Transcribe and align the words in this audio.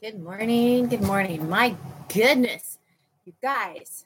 Good 0.00 0.22
morning. 0.22 0.86
Good 0.86 1.02
morning. 1.02 1.48
My 1.48 1.74
goodness, 2.14 2.78
you 3.24 3.32
guys, 3.42 4.04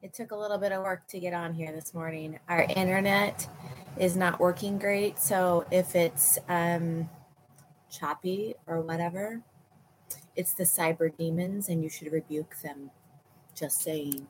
it 0.00 0.14
took 0.14 0.30
a 0.30 0.36
little 0.36 0.58
bit 0.58 0.70
of 0.70 0.84
work 0.84 1.08
to 1.08 1.18
get 1.18 1.34
on 1.34 1.54
here 1.54 1.72
this 1.72 1.92
morning. 1.92 2.38
Our 2.48 2.62
internet 2.62 3.48
is 3.98 4.14
not 4.14 4.38
working 4.38 4.78
great. 4.78 5.18
So 5.18 5.66
if 5.72 5.96
it's 5.96 6.38
um, 6.48 7.10
choppy 7.90 8.54
or 8.68 8.80
whatever, 8.80 9.42
it's 10.36 10.52
the 10.52 10.62
cyber 10.62 11.10
demons 11.18 11.68
and 11.68 11.82
you 11.82 11.88
should 11.88 12.12
rebuke 12.12 12.54
them. 12.62 12.92
Just 13.56 13.80
saying. 13.80 14.28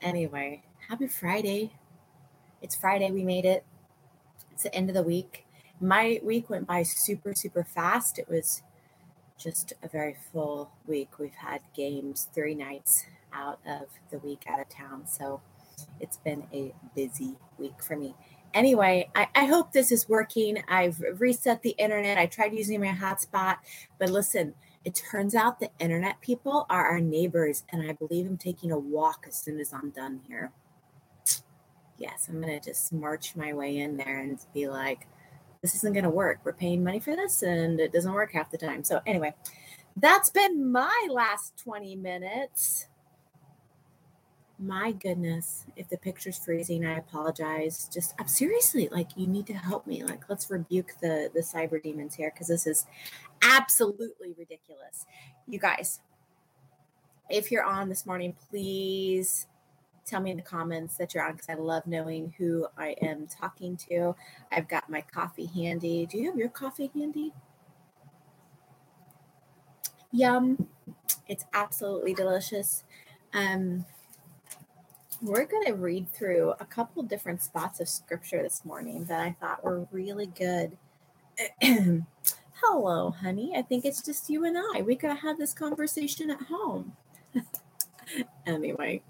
Anyway, 0.00 0.62
happy 0.88 1.08
Friday. 1.08 1.74
It's 2.62 2.74
Friday. 2.74 3.10
We 3.10 3.22
made 3.22 3.44
it. 3.44 3.66
It's 4.50 4.62
the 4.62 4.74
end 4.74 4.88
of 4.88 4.94
the 4.94 5.02
week. 5.02 5.44
My 5.78 6.20
week 6.22 6.48
went 6.48 6.66
by 6.66 6.84
super, 6.84 7.34
super 7.34 7.64
fast. 7.64 8.18
It 8.18 8.30
was 8.30 8.62
just 9.42 9.72
a 9.82 9.88
very 9.88 10.16
full 10.32 10.70
week. 10.86 11.18
We've 11.18 11.34
had 11.34 11.60
games 11.74 12.28
three 12.34 12.54
nights 12.54 13.04
out 13.32 13.58
of 13.66 13.88
the 14.10 14.18
week 14.18 14.44
out 14.48 14.60
of 14.60 14.68
town. 14.68 15.06
So 15.06 15.40
it's 16.00 16.18
been 16.18 16.44
a 16.52 16.74
busy 16.94 17.36
week 17.58 17.82
for 17.82 17.96
me. 17.96 18.14
Anyway, 18.54 19.08
I, 19.14 19.28
I 19.34 19.44
hope 19.46 19.72
this 19.72 19.90
is 19.90 20.08
working. 20.08 20.62
I've 20.68 21.02
reset 21.18 21.62
the 21.62 21.74
internet. 21.78 22.18
I 22.18 22.26
tried 22.26 22.52
using 22.52 22.80
my 22.80 22.88
hotspot, 22.88 23.56
but 23.98 24.10
listen, 24.10 24.54
it 24.84 24.94
turns 24.94 25.34
out 25.34 25.58
the 25.58 25.70
internet 25.78 26.20
people 26.20 26.66
are 26.68 26.86
our 26.86 27.00
neighbors, 27.00 27.62
and 27.70 27.88
I 27.88 27.92
believe 27.92 28.26
I'm 28.26 28.36
taking 28.36 28.70
a 28.70 28.78
walk 28.78 29.24
as 29.28 29.36
soon 29.36 29.58
as 29.58 29.72
I'm 29.72 29.90
done 29.90 30.20
here. 30.28 30.52
Yes, 31.98 32.26
I'm 32.28 32.40
going 32.42 32.58
to 32.58 32.70
just 32.70 32.92
march 32.92 33.36
my 33.36 33.54
way 33.54 33.78
in 33.78 33.96
there 33.96 34.18
and 34.18 34.38
be 34.52 34.68
like, 34.68 35.06
this 35.62 35.76
isn't 35.76 35.92
going 35.92 36.04
to 36.04 36.10
work. 36.10 36.40
We're 36.44 36.52
paying 36.52 36.84
money 36.84 37.00
for 37.00 37.16
this 37.16 37.42
and 37.42 37.80
it 37.80 37.92
doesn't 37.92 38.12
work 38.12 38.32
half 38.32 38.50
the 38.50 38.58
time. 38.58 38.84
So, 38.84 39.00
anyway, 39.06 39.32
that's 39.96 40.28
been 40.28 40.70
my 40.70 41.08
last 41.10 41.56
20 41.62 41.96
minutes. 41.96 42.88
My 44.58 44.92
goodness, 44.92 45.66
if 45.76 45.88
the 45.88 45.96
picture's 45.96 46.38
freezing, 46.38 46.84
I 46.84 46.98
apologize. 46.98 47.88
Just 47.92 48.14
I'm 48.18 48.28
seriously 48.28 48.88
like 48.92 49.08
you 49.16 49.26
need 49.26 49.46
to 49.48 49.54
help 49.54 49.88
me. 49.88 50.04
Like 50.04 50.28
let's 50.28 50.50
rebuke 50.50 50.92
the 51.00 51.30
the 51.34 51.40
cyber 51.40 51.82
demons 51.82 52.14
here 52.14 52.30
because 52.32 52.46
this 52.46 52.66
is 52.68 52.86
absolutely 53.42 54.34
ridiculous. 54.38 55.04
You 55.48 55.58
guys, 55.58 56.00
if 57.28 57.50
you're 57.50 57.64
on 57.64 57.88
this 57.88 58.06
morning, 58.06 58.36
please 58.50 59.48
tell 60.04 60.20
me 60.20 60.30
in 60.30 60.36
the 60.36 60.42
comments 60.42 60.96
that 60.96 61.14
you're 61.14 61.24
on 61.24 61.32
because 61.32 61.48
I 61.48 61.54
love 61.54 61.86
knowing 61.86 62.34
who 62.38 62.66
I 62.76 62.96
am 63.02 63.26
talking 63.26 63.76
to. 63.88 64.14
I've 64.50 64.68
got 64.68 64.90
my 64.90 65.00
coffee 65.00 65.46
handy. 65.46 66.06
Do 66.06 66.18
you 66.18 66.26
have 66.30 66.38
your 66.38 66.48
coffee 66.48 66.90
handy? 66.94 67.32
Yum. 70.10 70.68
It's 71.28 71.44
absolutely 71.54 72.14
delicious. 72.14 72.84
Um, 73.32 73.86
we're 75.22 75.46
going 75.46 75.64
to 75.66 75.74
read 75.74 76.12
through 76.12 76.54
a 76.58 76.64
couple 76.64 77.02
different 77.04 77.42
spots 77.42 77.80
of 77.80 77.88
scripture 77.88 78.42
this 78.42 78.64
morning 78.64 79.04
that 79.04 79.20
I 79.20 79.36
thought 79.40 79.64
were 79.64 79.86
really 79.92 80.26
good. 80.26 80.76
Hello, 82.64 83.10
honey. 83.10 83.52
I 83.56 83.62
think 83.62 83.84
it's 83.84 84.02
just 84.02 84.28
you 84.28 84.44
and 84.44 84.56
I. 84.58 84.82
We 84.82 84.96
could 84.96 85.16
have 85.16 85.38
this 85.38 85.54
conversation 85.54 86.30
at 86.30 86.42
home. 86.42 86.92
anyway, 88.46 89.02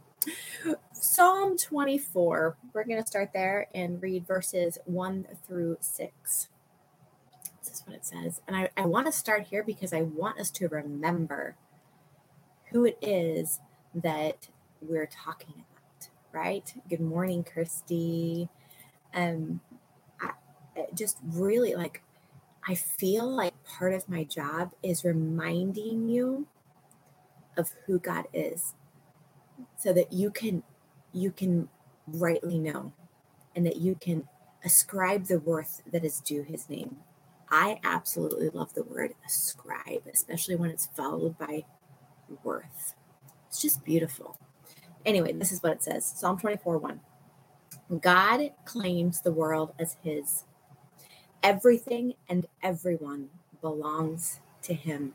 Psalm 0.93 1.57
24, 1.59 2.57
we're 2.73 2.85
going 2.85 3.01
to 3.01 3.07
start 3.07 3.31
there 3.35 3.69
and 3.75 4.03
read 4.03 4.27
verses 4.27 4.79
1 4.85 5.27
through 5.47 5.77
6. 5.81 6.49
This 7.59 7.73
is 7.73 7.83
what 7.87 7.97
it 7.97 8.05
says. 8.05 8.41
And 8.47 8.57
I, 8.57 8.71
I 8.77 8.87
want 8.87 9.07
to 9.07 9.13
start 9.13 9.47
here 9.51 9.63
because 9.63 9.93
I 9.93 10.03
want 10.03 10.39
us 10.39 10.51
to 10.53 10.69
remember 10.69 11.57
who 12.71 12.85
it 12.85 12.99
is 13.03 13.61
that 13.95 14.49
we're 14.81 15.07
talking 15.07 15.55
about, 15.55 16.09
right? 16.33 16.73
Good 16.89 17.01
morning, 17.01 17.45
Kirsty. 17.45 18.49
Um, 19.15 19.61
I, 20.21 20.31
just 20.95 21.19
really 21.25 21.75
like, 21.75 22.03
I 22.67 22.75
feel 22.75 23.29
like 23.29 23.55
part 23.65 23.93
of 23.93 24.09
my 24.09 24.25
job 24.25 24.73
is 24.83 25.05
reminding 25.05 26.09
you 26.09 26.47
of 27.57 27.75
who 27.87 27.99
God 27.99 28.27
is 28.33 28.75
so 29.83 29.93
that 29.93 30.13
you 30.13 30.31
can 30.31 30.63
you 31.13 31.31
can 31.31 31.69
rightly 32.07 32.59
know 32.59 32.93
and 33.57 33.67
that 33.67 33.77
you 33.77 33.97
can 34.01 34.29
ascribe 34.65 35.27
the 35.27 35.41
worth 35.41 35.83
that 35.91 36.05
is 36.05 36.21
due 36.21 36.43
his 36.43 36.71
name. 36.71 36.97
I 37.51 37.81
absolutely 37.85 38.49
love 38.49 38.73
the 38.75 38.85
word 38.85 39.15
ascribe, 39.27 40.03
especially 40.13 40.55
when 40.55 40.71
it's 40.71 40.87
followed 40.87 41.37
by 41.37 41.65
worth. 42.45 42.95
It's 43.49 43.61
just 43.61 43.85
beautiful. 43.85 44.39
Anyway, 45.05 45.33
this 45.33 45.53
is 45.53 45.63
what 45.63 45.73
it 45.73 45.83
says 45.83 46.07
Psalm 46.07 46.39
24 46.39 46.79
1. 46.79 47.01
God 48.01 48.53
claims 48.65 49.21
the 49.21 49.33
world 49.33 49.75
as 49.79 49.97
his. 50.03 50.45
Everything 51.43 52.15
and 52.29 52.47
everyone 52.63 53.29
belongs 53.61 54.39
to 54.63 54.75
him. 54.75 55.15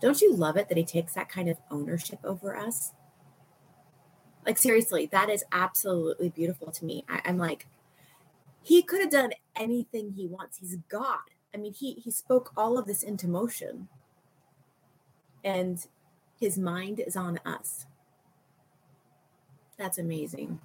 Don't 0.00 0.20
you 0.20 0.34
love 0.34 0.56
it 0.56 0.68
that 0.68 0.76
he 0.76 0.84
takes 0.84 1.14
that 1.14 1.28
kind 1.28 1.48
of 1.48 1.56
ownership 1.70 2.18
over 2.24 2.56
us? 2.56 2.92
Like 4.46 4.58
seriously, 4.58 5.06
that 5.06 5.30
is 5.30 5.44
absolutely 5.52 6.28
beautiful 6.28 6.70
to 6.70 6.84
me. 6.84 7.04
I, 7.08 7.22
I'm 7.24 7.38
like, 7.38 7.66
he 8.62 8.82
could 8.82 9.00
have 9.00 9.10
done 9.10 9.32
anything 9.56 10.12
he 10.12 10.26
wants. 10.26 10.58
He's 10.58 10.76
God. 10.88 11.18
I 11.54 11.58
mean, 11.58 11.72
he 11.72 11.94
he 11.94 12.10
spoke 12.10 12.52
all 12.56 12.78
of 12.78 12.86
this 12.86 13.02
into 13.02 13.28
motion. 13.28 13.88
And 15.42 15.86
his 16.40 16.58
mind 16.58 17.00
is 17.00 17.16
on 17.16 17.38
us. 17.44 17.86
That's 19.76 19.98
amazing. 19.98 20.60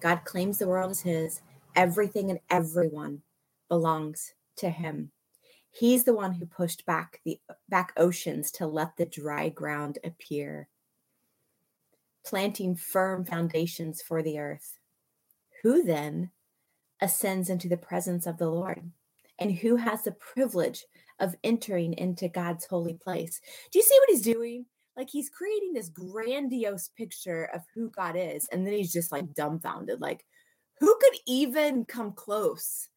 God 0.00 0.24
claims 0.24 0.58
the 0.58 0.68
world 0.68 0.90
as 0.90 1.00
his. 1.00 1.40
Everything 1.74 2.30
and 2.30 2.40
everyone 2.50 3.22
belongs 3.68 4.34
to 4.56 4.70
him. 4.70 5.10
He's 5.70 6.04
the 6.04 6.14
one 6.14 6.32
who 6.32 6.46
pushed 6.46 6.86
back 6.86 7.20
the 7.24 7.38
back 7.68 7.92
oceans 7.96 8.50
to 8.52 8.66
let 8.66 8.96
the 8.96 9.06
dry 9.06 9.50
ground 9.50 9.98
appear 10.04 10.68
planting 12.26 12.74
firm 12.74 13.24
foundations 13.24 14.02
for 14.02 14.22
the 14.22 14.38
earth. 14.38 14.78
Who 15.62 15.84
then 15.84 16.30
ascends 17.00 17.48
into 17.48 17.68
the 17.68 17.76
presence 17.76 18.26
of 18.26 18.38
the 18.38 18.50
Lord? 18.50 18.90
And 19.38 19.58
who 19.58 19.76
has 19.76 20.02
the 20.02 20.12
privilege 20.12 20.84
of 21.20 21.36
entering 21.44 21.92
into 21.94 22.28
God's 22.28 22.66
holy 22.66 22.94
place? 22.94 23.40
Do 23.70 23.78
you 23.78 23.84
see 23.84 23.98
what 24.00 24.10
he's 24.10 24.22
doing? 24.22 24.66
Like 24.96 25.10
he's 25.10 25.28
creating 25.28 25.72
this 25.74 25.88
grandiose 25.88 26.88
picture 26.96 27.44
of 27.54 27.62
who 27.74 27.90
God 27.90 28.16
is. 28.16 28.48
And 28.50 28.66
then 28.66 28.74
he's 28.74 28.92
just 28.92 29.12
like 29.12 29.34
dumbfounded. 29.34 30.00
Like, 30.00 30.24
who 30.80 30.96
could 31.00 31.18
even 31.26 31.84
come 31.84 32.12
close 32.12 32.88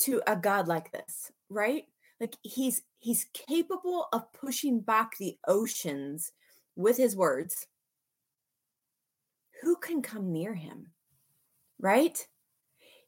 to 0.00 0.22
a 0.26 0.36
God 0.36 0.68
like 0.68 0.92
this? 0.92 1.30
Right? 1.48 1.84
Like 2.20 2.36
he's 2.42 2.82
he's 2.98 3.26
capable 3.32 4.08
of 4.12 4.32
pushing 4.32 4.80
back 4.80 5.16
the 5.18 5.38
oceans 5.46 6.32
with 6.76 6.96
his 6.96 7.16
words 7.16 7.66
who 9.64 9.76
can 9.76 10.02
come 10.02 10.32
near 10.32 10.54
him? 10.54 10.92
Right? 11.80 12.26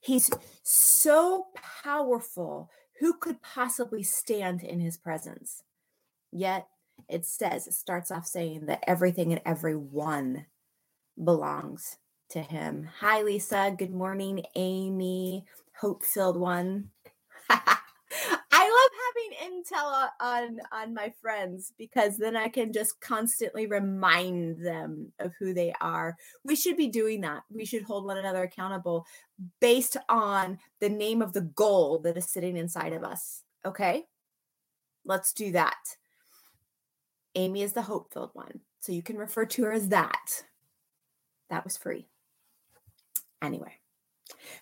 He's 0.00 0.30
so 0.62 1.46
powerful. 1.84 2.70
Who 3.00 3.14
could 3.14 3.42
possibly 3.42 4.02
stand 4.02 4.62
in 4.62 4.80
his 4.80 4.96
presence? 4.96 5.62
Yet 6.32 6.66
it 7.08 7.26
says, 7.26 7.66
it 7.66 7.74
starts 7.74 8.10
off 8.10 8.26
saying 8.26 8.66
that 8.66 8.84
everything 8.86 9.32
and 9.32 9.42
everyone 9.44 10.46
belongs 11.22 11.98
to 12.30 12.40
him. 12.40 12.88
Hi, 13.00 13.22
Lisa. 13.22 13.74
Good 13.76 13.92
morning, 13.92 14.44
Amy. 14.54 15.44
Hope 15.80 16.04
filled 16.04 16.38
one. 16.38 16.90
Intel 19.72 20.08
on 20.20 20.60
on 20.72 20.94
my 20.94 21.12
friends 21.20 21.72
because 21.78 22.16
then 22.16 22.36
I 22.36 22.48
can 22.48 22.72
just 22.72 23.00
constantly 23.00 23.66
remind 23.66 24.64
them 24.64 25.12
of 25.18 25.32
who 25.38 25.54
they 25.54 25.72
are. 25.80 26.16
We 26.44 26.56
should 26.56 26.76
be 26.76 26.88
doing 26.88 27.20
that. 27.22 27.42
We 27.50 27.64
should 27.64 27.82
hold 27.82 28.06
one 28.06 28.18
another 28.18 28.42
accountable 28.42 29.06
based 29.60 29.96
on 30.08 30.58
the 30.80 30.88
name 30.88 31.22
of 31.22 31.32
the 31.32 31.42
goal 31.42 31.98
that 32.00 32.16
is 32.16 32.30
sitting 32.30 32.56
inside 32.56 32.92
of 32.92 33.04
us. 33.04 33.42
Okay? 33.64 34.04
Let's 35.04 35.32
do 35.32 35.52
that. 35.52 35.96
Amy 37.34 37.62
is 37.62 37.72
the 37.72 37.82
hope-filled 37.82 38.30
one. 38.32 38.60
So 38.80 38.92
you 38.92 39.02
can 39.02 39.18
refer 39.18 39.44
to 39.46 39.64
her 39.64 39.72
as 39.72 39.88
that. 39.88 40.44
That 41.50 41.64
was 41.64 41.76
free. 41.76 42.06
Anyway, 43.42 43.74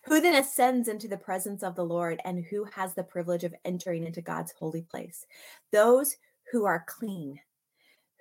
who 0.04 0.20
then 0.20 0.34
ascends 0.34 0.88
into 0.88 1.08
the 1.08 1.16
presence 1.16 1.62
of 1.62 1.74
the 1.74 1.84
Lord 1.84 2.20
and 2.24 2.44
who 2.44 2.64
has 2.64 2.94
the 2.94 3.04
privilege 3.04 3.44
of 3.44 3.54
entering 3.64 4.04
into 4.04 4.20
God's 4.22 4.52
holy 4.52 4.82
place? 4.82 5.26
Those 5.72 6.16
who 6.52 6.64
are 6.64 6.84
clean, 6.86 7.40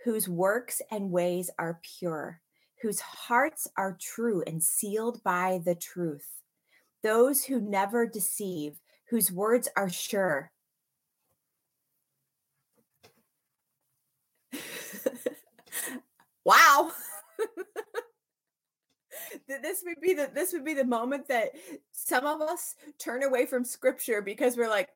whose 0.04 0.28
works 0.30 0.82
and 0.92 1.12
ways 1.12 1.50
are 1.58 1.80
pure, 2.00 2.42
whose 2.82 3.00
hearts 3.00 3.68
are 3.78 3.98
true 4.00 4.44
and 4.46 4.62
sealed 4.62 5.24
by 5.24 5.62
the 5.64 5.76
truth, 5.76 6.42
those 7.02 7.46
who 7.46 7.62
never 7.62 8.06
deceive, 8.06 8.80
whose 9.10 9.32
words 9.32 9.70
are 9.76 9.90
sure. 9.90 10.52
wow. 16.46 16.92
this 19.48 19.84
would 19.86 20.02
be 20.02 20.14
the 20.14 20.30
this 20.34 20.54
would 20.54 20.66
be 20.66 20.74
the 20.74 20.86
moment 20.86 21.28
that 21.28 21.52
some 21.92 22.26
of 22.26 22.42
us 22.42 22.76
turn 23.00 23.24
away 23.24 23.46
from 23.46 23.64
scripture 23.64 24.22
because 24.22 24.58
we're 24.58 24.70
like 24.70 24.90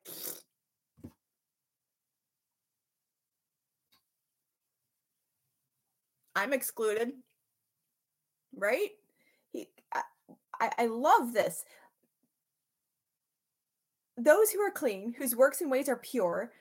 I'm 6.36 6.52
excluded. 6.52 7.12
Right? 8.56 8.90
He 9.52 9.68
I, 10.60 10.70
I 10.78 10.86
love 10.86 11.32
this. 11.32 11.64
Those 14.16 14.50
who 14.50 14.60
are 14.60 14.70
clean, 14.70 15.14
whose 15.16 15.36
works 15.36 15.60
and 15.60 15.70
ways 15.70 15.88
are 15.88 15.96
pure, 15.96 16.52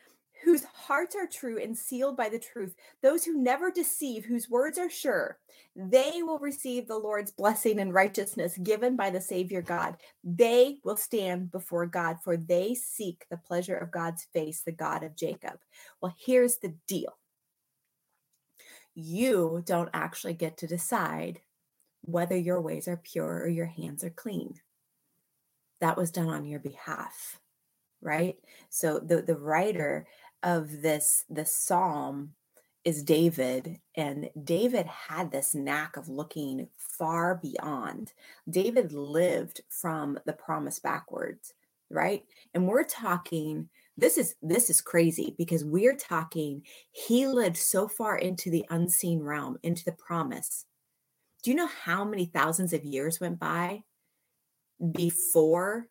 whose 0.44 0.64
hearts 0.64 1.16
are 1.16 1.28
true 1.28 1.62
and 1.62 1.78
sealed 1.78 2.18
by 2.18 2.30
the 2.30 2.40
truth, 2.40 2.76
those 3.02 3.24
who 3.24 3.42
never 3.42 3.72
deceive, 3.72 4.26
whose 4.26 4.50
words 4.50 4.78
are 4.78 4.90
sure, 4.90 5.40
they 5.76 6.22
will 6.24 6.40
receive 6.40 6.88
the 6.88 6.98
Lord's 6.98 7.32
blessing 7.32 7.80
and 7.80 7.94
righteousness 7.94 8.58
given 8.58 8.96
by 8.96 9.10
the 9.10 9.22
Savior 9.22 9.62
God. 9.62 9.98
They 10.24 10.78
will 10.84 10.98
stand 10.98 11.52
before 11.52 11.86
God, 11.86 12.18
for 12.24 12.38
they 12.38 12.76
seek 12.76 13.26
the 13.30 13.38
pleasure 13.38 13.78
of 13.78 13.92
God's 13.92 14.24
face, 14.34 14.62
the 14.62 14.72
God 14.72 15.04
of 15.04 15.16
Jacob. 15.16 15.60
Well, 16.02 16.16
here's 16.20 16.58
the 16.58 16.74
deal 16.88 17.18
you 19.00 19.62
don't 19.66 19.90
actually 19.94 20.34
get 20.34 20.58
to 20.58 20.68
decide 20.68 21.42
whether 22.02 22.36
your 22.36 22.60
ways 22.60 22.88
are 22.88 22.98
pure 22.98 23.42
or 23.44 23.48
your 23.48 23.68
hands 23.68 24.04
are 24.04 24.10
clean. 24.10 24.56
That 25.82 25.98
was 25.98 26.10
done 26.10 26.30
on 26.30 26.46
your 26.46 26.60
behalf 26.60 27.40
right 28.02 28.36
so 28.70 29.00
the 29.00 29.22
the 29.22 29.36
writer 29.36 30.06
of 30.48 30.82
this 30.82 31.26
this 31.30 31.54
psalm 31.54 32.32
is 32.86 33.04
David 33.04 33.82
and 33.98 34.30
David 34.46 34.86
had 34.86 35.30
this 35.30 35.54
knack 35.54 35.98
of 35.98 36.08
looking 36.08 36.70
far 36.78 37.36
beyond. 37.36 38.14
David 38.50 38.94
lived 38.94 39.60
from 39.68 40.18
the 40.26 40.32
promise 40.32 40.80
backwards, 40.80 41.54
right? 41.90 42.24
And 42.54 42.66
we're 42.66 42.86
talking 42.86 43.68
this 43.98 44.18
is 44.18 44.36
this 44.42 44.70
is 44.70 44.80
crazy 44.80 45.36
because 45.38 45.66
we're 45.66 45.98
talking 45.98 46.62
he 46.92 47.28
lived 47.28 47.58
so 47.58 47.90
far 47.90 48.18
into 48.18 48.50
the 48.50 48.66
unseen 48.70 49.20
realm, 49.20 49.58
into 49.64 49.84
the 49.84 49.92
promise. 49.92 50.64
Do 51.44 51.52
you 51.52 51.58
know 51.58 51.68
how 51.84 52.06
many 52.06 52.26
thousands 52.26 52.72
of 52.72 52.86
years 52.86 53.20
went 53.20 53.38
by 53.38 53.84
before 54.94 55.88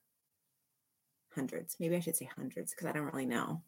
hundreds? 1.35 1.77
Maybe 1.79 1.97
I 1.97 2.01
should 2.01 2.17
say 2.17 2.31
hundreds 2.35 2.73
because 2.73 2.87
I 2.87 2.93
don't 2.93 3.13
really 3.13 3.27
know 3.27 3.61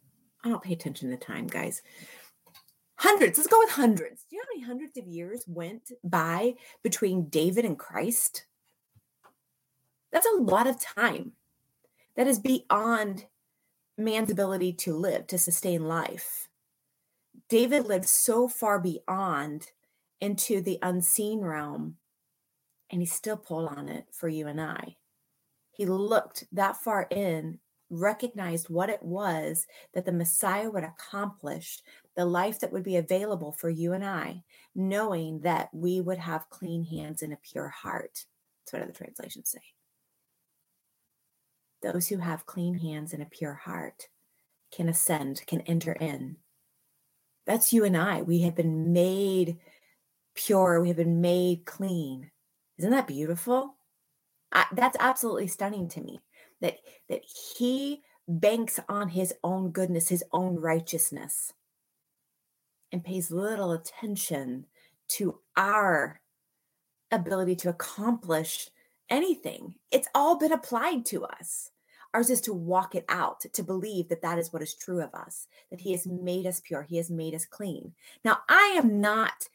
I 0.49 0.51
don't 0.51 0.63
pay 0.63 0.73
attention 0.73 1.11
to 1.11 1.17
time, 1.19 1.47
guys. 1.47 1.83
Hundreds. 2.97 3.37
Let's 3.37 3.49
go 3.49 3.59
with 3.59 3.71
hundreds. 3.71 4.25
Do 4.25 4.35
you 4.35 4.39
know 4.41 4.45
how 4.47 4.57
many 4.57 4.67
hundreds 4.67 4.97
of 4.97 5.07
years 5.07 5.45
went 5.47 5.93
by 6.03 6.55
between 6.83 7.29
David 7.29 7.67
and 7.67 7.79
Christ? 7.79 8.47
That's 10.11 10.27
a 10.27 10.41
lot 10.41 10.67
of 10.67 10.81
time. 10.81 11.33
That 12.17 12.27
is 12.27 12.39
beyond 12.39 13.27
man's 13.99 14.31
ability 14.31 14.73
to 14.73 14.97
live, 14.97 15.27
to 15.27 15.39
sustain 15.39 15.87
life. 15.87 16.49
David 17.51 17.87
lived 17.87 18.09
so 18.09 18.49
far 18.49 18.79
beyond 18.79 19.71
into 20.23 20.63
the 20.63 20.79
unseen 20.81 21.41
realm, 21.41 21.97
and 22.91 23.03
he 23.03 23.07
still 23.07 23.37
pulled 23.37 23.69
on 23.69 23.91
it 23.91 24.07
for 24.13 24.29
you 24.29 24.47
and 24.47 24.63
I. 24.63 24.97
He 25.73 25.85
looked 25.85 26.45
that 26.53 26.79
far 26.79 27.07
in 27.11 27.59
recognized 27.91 28.69
what 28.69 28.91
it 28.91 29.03
was 29.03 29.67
that 29.95 30.05
the 30.05 30.13
Messiah 30.13 30.71
would 30.71 30.85
accomplish, 30.85 31.81
the 32.17 32.25
life 32.25 32.61
that 32.61 32.73
would 32.73 32.83
be 32.83 32.97
available 32.97 33.53
for 33.53 33.71
you 33.71 33.93
and 33.93 34.05
I, 34.05 34.43
knowing 34.75 35.41
that 35.41 35.69
we 35.73 36.01
would 36.01 36.19
have 36.19 36.51
clean 36.51 36.85
hands 36.85 37.23
and 37.23 37.33
a 37.33 37.39
pure 37.43 37.69
heart. 37.69 38.25
That's 38.65 38.73
what 38.73 38.83
other 38.83 38.93
translations 38.93 39.51
say. 39.51 39.63
Those 41.83 42.09
who 42.09 42.19
have 42.19 42.47
clean 42.47 42.75
hands 42.75 43.13
and 43.13 43.23
a 43.23 43.27
pure 43.27 43.55
heart 43.55 44.09
can 44.73 44.89
ascend, 44.89 45.43
can 45.47 45.61
enter 45.63 45.93
in. 45.93 46.37
That's 47.47 47.73
you 47.73 47.85
and 47.85 47.97
I. 47.97 48.23
We 48.23 48.43
have 48.43 48.55
been 48.55 48.93
made 48.93 49.59
pure, 50.35 50.81
we 50.81 50.89
have 50.89 50.97
been 50.97 51.21
made 51.21 51.65
clean. 51.65 52.31
Isn't 52.79 52.91
that 52.91 53.07
beautiful? 53.07 53.77
I, 54.53 54.67
that's 54.73 54.97
absolutely 55.01 55.47
stunning 55.47 55.89
to 55.91 56.01
me 56.01 56.21
that 56.61 56.79
that 57.09 57.23
he 57.25 58.03
banks 58.27 58.79
on 58.89 59.09
his 59.09 59.35
own 59.43 59.71
goodness, 59.71 60.09
his 60.09 60.25
own 60.33 60.57
righteousness, 60.57 61.53
and 62.93 63.05
pays 63.05 63.31
little 63.31 63.73
attention 63.73 64.67
to 65.09 65.39
our 65.57 66.21
ability 67.11 67.57
to 67.57 67.71
accomplish 67.71 68.69
anything. 69.09 69.75
It's 69.91 70.09
all 70.15 70.39
been 70.39 70.53
applied 70.53 71.07
to 71.07 71.25
us. 71.25 71.71
Ours 72.15 72.31
is 72.31 72.41
to 72.43 72.55
walk 72.55 72.95
it 72.95 73.05
out, 73.09 73.41
to 73.53 73.63
believe 73.63 74.09
that 74.09 74.23
that 74.23 74.39
is 74.39 74.53
what 74.53 74.63
is 74.63 74.75
true 74.75 75.01
of 75.01 75.15
us, 75.15 75.47
that 75.71 75.81
He 75.81 75.93
has 75.93 76.07
made 76.07 76.47
us 76.47 76.61
pure, 76.61 76.83
He 76.83 76.97
has 76.97 77.11
made 77.11 77.35
us 77.35 77.45
clean. 77.45 77.93
Now, 78.25 78.39
I 78.49 78.75
am 78.77 79.01
not 79.01 79.49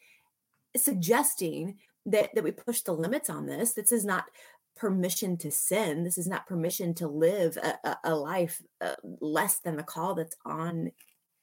suggesting 0.76 1.78
that, 2.06 2.34
that 2.34 2.44
we 2.44 2.52
push 2.52 2.80
the 2.82 2.92
limits 2.92 3.30
on 3.30 3.46
this. 3.46 3.72
This 3.72 3.92
is 3.92 4.04
not 4.04 4.26
permission 4.76 5.36
to 5.38 5.50
sin. 5.50 6.04
This 6.04 6.18
is 6.18 6.26
not 6.26 6.46
permission 6.46 6.94
to 6.94 7.08
live 7.08 7.56
a, 7.56 7.96
a, 8.04 8.14
life 8.14 8.60
uh, 8.80 8.96
less 9.20 9.58
than 9.60 9.76
the 9.76 9.82
call 9.82 10.14
that's 10.14 10.36
on 10.44 10.90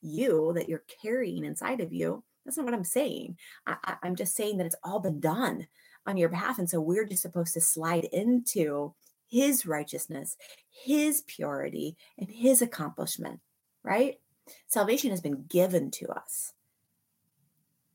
you, 0.01 0.51
that 0.55 0.67
you're 0.67 0.83
carrying 1.01 1.45
inside 1.45 1.81
of 1.81 1.93
you. 1.93 2.23
That's 2.45 2.57
not 2.57 2.65
what 2.65 2.73
I'm 2.73 2.83
saying. 2.83 3.37
I, 3.65 3.95
I'm 4.03 4.15
just 4.15 4.35
saying 4.35 4.57
that 4.57 4.65
it's 4.65 4.75
all 4.83 4.99
been 4.99 5.19
done 5.19 5.67
on 6.05 6.17
your 6.17 6.29
behalf. 6.29 6.59
And 6.59 6.69
so 6.69 6.81
we're 6.81 7.05
just 7.05 7.21
supposed 7.21 7.53
to 7.53 7.61
slide 7.61 8.05
into 8.05 8.93
his 9.27 9.65
righteousness, 9.65 10.35
his 10.69 11.21
purity, 11.21 11.95
and 12.17 12.29
his 12.29 12.61
accomplishment, 12.61 13.39
right? 13.83 14.19
Salvation 14.67 15.11
has 15.11 15.21
been 15.21 15.45
given 15.47 15.91
to 15.91 16.09
us. 16.09 16.53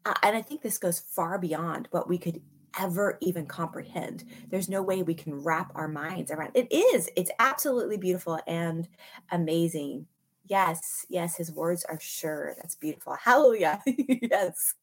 Uh, 0.07 0.15
and 0.23 0.37
I 0.37 0.43
think 0.43 0.63
this 0.63 0.79
goes 0.79 1.01
far 1.01 1.39
beyond 1.39 1.89
what 1.91 2.09
we 2.09 2.17
could 2.17 2.41
ever 2.79 3.19
even 3.21 3.47
comprehend. 3.47 4.25
There's 4.49 4.69
no 4.69 4.83
way 4.83 5.03
we 5.03 5.15
can 5.15 5.35
wrap 5.43 5.73
our 5.75 5.89
minds 5.89 6.31
around 6.31 6.53
it. 6.55 6.73
Is 6.73 7.09
it's 7.17 7.31
absolutely 7.39 7.97
beautiful 7.97 8.39
and 8.47 8.89
amazing. 9.31 10.07
Yes, 10.45 11.05
yes, 11.09 11.37
his 11.37 11.53
words 11.53 11.85
are 11.85 11.99
sure. 12.01 12.55
That's 12.57 12.77
beautiful. 12.77 13.17
Hallelujah. 13.21 13.83
yes. 13.87 14.75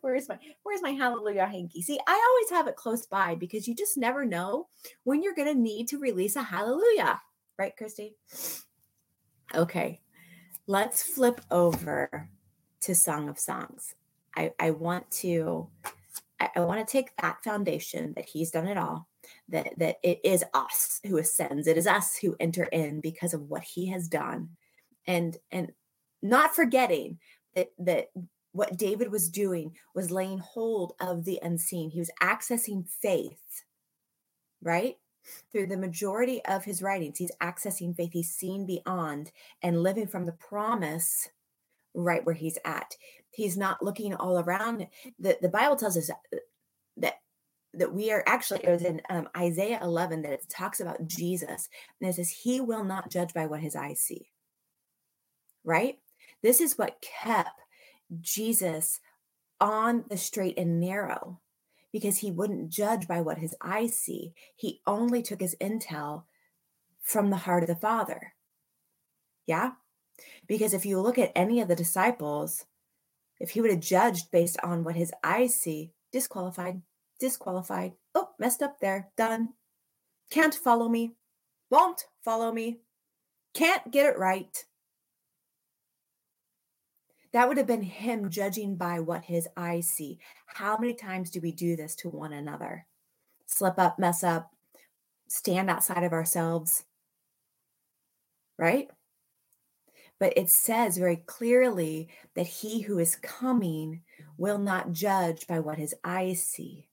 Where's 0.00 0.28
my 0.28 0.38
where's 0.64 0.82
my 0.82 0.90
hallelujah 0.90 1.46
hanky? 1.46 1.82
See, 1.82 1.98
I 2.06 2.26
always 2.30 2.50
have 2.50 2.68
it 2.68 2.76
close 2.76 3.06
by 3.06 3.34
because 3.34 3.66
you 3.66 3.74
just 3.74 3.96
never 3.96 4.24
know 4.24 4.68
when 5.04 5.22
you're 5.22 5.34
gonna 5.34 5.54
need 5.54 5.88
to 5.88 5.98
release 5.98 6.36
a 6.36 6.42
hallelujah. 6.42 7.20
Right, 7.58 7.76
Christy? 7.76 8.16
Okay. 9.54 10.00
Let's 10.66 11.02
flip 11.02 11.40
over 11.50 12.28
to 12.80 12.94
Song 12.94 13.28
of 13.28 13.38
Songs. 13.38 13.94
I, 14.36 14.52
I 14.60 14.72
want 14.72 15.10
to 15.12 15.68
I, 16.40 16.50
I 16.56 16.60
want 16.60 16.86
to 16.86 16.90
take 16.90 17.16
that 17.16 17.42
foundation 17.42 18.12
that 18.14 18.28
he's 18.28 18.50
done 18.50 18.66
it 18.66 18.78
all, 18.78 19.08
that 19.48 19.78
that 19.78 19.96
it 20.02 20.20
is 20.24 20.44
us 20.54 21.00
who 21.06 21.18
ascends, 21.18 21.66
it 21.66 21.78
is 21.78 21.86
us 21.86 22.16
who 22.16 22.36
enter 22.40 22.64
in 22.64 23.00
because 23.00 23.34
of 23.34 23.48
what 23.48 23.62
he 23.62 23.86
has 23.90 24.08
done, 24.08 24.50
and 25.06 25.36
and 25.50 25.72
not 26.22 26.54
forgetting 26.54 27.18
that 27.54 27.68
that 27.78 28.08
what 28.52 28.78
David 28.78 29.10
was 29.10 29.28
doing 29.28 29.76
was 29.94 30.10
laying 30.10 30.38
hold 30.38 30.94
of 31.00 31.24
the 31.24 31.38
unseen. 31.42 31.90
He 31.90 31.98
was 31.98 32.10
accessing 32.22 32.88
faith, 32.88 33.64
right? 34.62 34.96
Through 35.52 35.66
the 35.66 35.76
majority 35.76 36.42
of 36.46 36.64
his 36.64 36.80
writings, 36.80 37.18
he's 37.18 37.32
accessing 37.42 37.94
faith. 37.94 38.12
He's 38.12 38.30
seen 38.30 38.64
beyond 38.64 39.32
and 39.62 39.82
living 39.82 40.06
from 40.06 40.24
the 40.24 40.32
promise 40.32 41.28
right 41.94 42.24
where 42.24 42.34
he's 42.34 42.58
at. 42.64 42.94
He's 43.36 43.56
not 43.56 43.82
looking 43.82 44.14
all 44.14 44.38
around. 44.38 44.86
The, 45.18 45.36
the 45.42 45.50
Bible 45.50 45.76
tells 45.76 45.96
us 45.96 46.10
that 46.96 47.14
that 47.74 47.92
we 47.92 48.10
are 48.10 48.24
actually 48.26 48.60
it 48.64 48.70
was 48.70 48.82
in 48.82 49.02
um, 49.10 49.28
Isaiah 49.36 49.78
11 49.82 50.22
that 50.22 50.32
it 50.32 50.46
talks 50.48 50.80
about 50.80 51.06
Jesus 51.06 51.68
and 52.00 52.08
it 52.08 52.14
says 52.14 52.30
he 52.30 52.60
will 52.60 52.84
not 52.84 53.10
judge 53.10 53.34
by 53.34 53.44
what 53.44 53.60
his 53.60 53.76
eyes 53.76 54.00
see. 54.00 54.30
Right? 55.62 55.98
This 56.42 56.62
is 56.62 56.78
what 56.78 57.02
kept 57.02 57.60
Jesus 58.22 59.00
on 59.60 60.04
the 60.08 60.16
straight 60.16 60.58
and 60.58 60.80
narrow 60.80 61.40
because 61.92 62.18
he 62.18 62.30
wouldn't 62.30 62.70
judge 62.70 63.06
by 63.06 63.20
what 63.20 63.38
his 63.38 63.54
eyes 63.60 63.94
see. 63.94 64.32
He 64.54 64.80
only 64.86 65.22
took 65.22 65.40
his 65.40 65.56
intel 65.60 66.24
from 67.02 67.28
the 67.28 67.36
heart 67.36 67.62
of 67.62 67.68
the 67.68 67.76
Father. 67.76 68.32
Yeah? 69.46 69.72
Because 70.46 70.72
if 70.72 70.86
you 70.86 71.00
look 71.00 71.18
at 71.18 71.32
any 71.34 71.60
of 71.60 71.68
the 71.68 71.76
disciples, 71.76 72.64
if 73.38 73.50
he 73.50 73.60
would 73.60 73.70
have 73.70 73.80
judged 73.80 74.30
based 74.30 74.58
on 74.62 74.84
what 74.84 74.96
his 74.96 75.12
eyes 75.22 75.54
see, 75.54 75.92
disqualified, 76.12 76.82
disqualified. 77.18 77.92
Oh, 78.14 78.30
messed 78.38 78.62
up 78.62 78.80
there, 78.80 79.10
done. 79.16 79.50
Can't 80.30 80.54
follow 80.54 80.88
me, 80.88 81.14
won't 81.70 82.06
follow 82.24 82.52
me, 82.52 82.80
can't 83.54 83.90
get 83.90 84.06
it 84.06 84.18
right. 84.18 84.64
That 87.32 87.48
would 87.48 87.58
have 87.58 87.66
been 87.66 87.82
him 87.82 88.30
judging 88.30 88.76
by 88.76 89.00
what 89.00 89.24
his 89.24 89.46
eyes 89.56 89.88
see. 89.88 90.18
How 90.46 90.78
many 90.78 90.94
times 90.94 91.30
do 91.30 91.40
we 91.40 91.52
do 91.52 91.76
this 91.76 91.94
to 91.96 92.08
one 92.08 92.32
another? 92.32 92.86
Slip 93.46 93.78
up, 93.78 93.98
mess 93.98 94.24
up, 94.24 94.50
stand 95.28 95.68
outside 95.68 96.02
of 96.02 96.12
ourselves, 96.12 96.84
right? 98.58 98.88
But 100.18 100.32
it 100.36 100.50
says 100.50 100.96
very 100.96 101.16
clearly 101.16 102.08
that 102.34 102.46
he 102.46 102.80
who 102.80 102.98
is 102.98 103.16
coming 103.16 104.02
will 104.38 104.58
not 104.58 104.92
judge 104.92 105.46
by 105.46 105.60
what 105.60 105.78
his 105.78 105.94
eyes 106.04 106.42
see. 106.42 106.88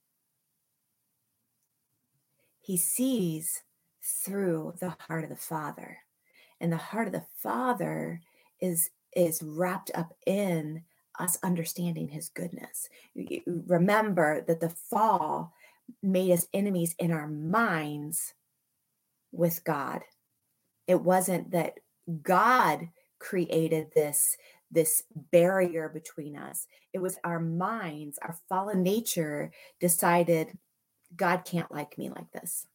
He 2.60 2.77
sees 2.77 3.63
through 4.01 4.74
the 4.80 4.96
heart 5.00 5.24
of 5.24 5.30
the 5.30 5.36
Father. 5.36 6.00
And 6.60 6.72
the 6.72 6.77
heart 6.77 7.08
of 7.08 7.13
the 7.13 7.25
Father 7.38 8.22
is 8.60 8.89
is 9.15 9.44
wrapped 9.44 9.92
up 9.94 10.15
in 10.25 10.84
us 11.20 11.38
understanding 11.44 12.08
his 12.08 12.30
goodness. 12.30 12.89
Remember 13.46 14.42
that 14.48 14.60
the 14.60 14.70
fall 14.70 15.53
made 16.01 16.32
us 16.32 16.48
enemies 16.53 16.96
in 16.98 17.12
our 17.12 17.27
minds 17.27 18.34
with 19.32 19.63
God. 19.63 20.01
It 20.88 21.01
wasn't 21.01 21.51
that 21.51 21.80
God 22.24 22.89
created 23.24 23.88
this 23.96 24.38
this 24.70 25.03
barrier 25.32 25.88
between 25.88 26.36
us. 26.36 26.65
It 26.94 27.00
was 27.00 27.20
our 27.24 27.39
minds, 27.39 28.18
our 28.24 28.36
fallen 28.50 28.82
nature 28.82 29.51
decided 29.80 30.58
God 31.15 31.46
can't 31.46 31.72
like 31.72 31.98
me 31.98 32.10
like 32.10 32.32
this. 32.32 32.65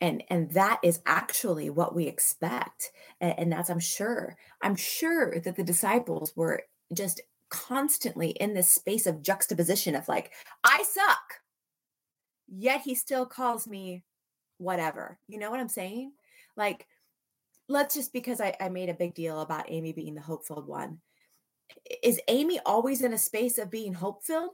And 0.00 0.22
and 0.28 0.50
that 0.52 0.80
is 0.82 1.00
actually 1.06 1.70
what 1.70 1.94
we 1.94 2.06
expect 2.06 2.90
and, 3.20 3.34
and 3.38 3.52
that's 3.52 3.70
i'm 3.70 3.78
sure 3.78 4.36
i'm 4.60 4.74
sure 4.74 5.38
that 5.38 5.54
the 5.54 5.62
disciples 5.62 6.32
were 6.34 6.62
just 6.92 7.20
constantly 7.50 8.30
in 8.30 8.54
this 8.54 8.68
space 8.68 9.06
of 9.06 9.22
juxtaposition 9.22 9.94
of 9.94 10.08
like 10.08 10.32
i 10.64 10.82
suck 10.82 11.42
yet 12.48 12.80
he 12.80 12.94
still 12.94 13.26
calls 13.26 13.66
me 13.66 14.02
whatever. 14.58 15.18
You 15.28 15.38
know 15.38 15.50
what 15.50 15.60
i'm 15.60 15.68
saying? 15.68 16.12
Like 16.56 16.86
let's 17.68 17.94
just 17.94 18.12
because 18.12 18.40
I, 18.40 18.54
I 18.60 18.68
made 18.68 18.88
a 18.88 18.94
big 18.94 19.14
deal 19.14 19.40
about 19.40 19.70
amy 19.70 19.92
being 19.92 20.14
the 20.14 20.20
hope 20.20 20.46
filled 20.46 20.66
one 20.66 20.98
is 22.02 22.20
amy 22.28 22.60
always 22.66 23.02
in 23.02 23.12
a 23.12 23.18
space 23.18 23.58
of 23.58 23.70
being 23.70 23.94
hope 23.94 24.24
filled 24.24 24.50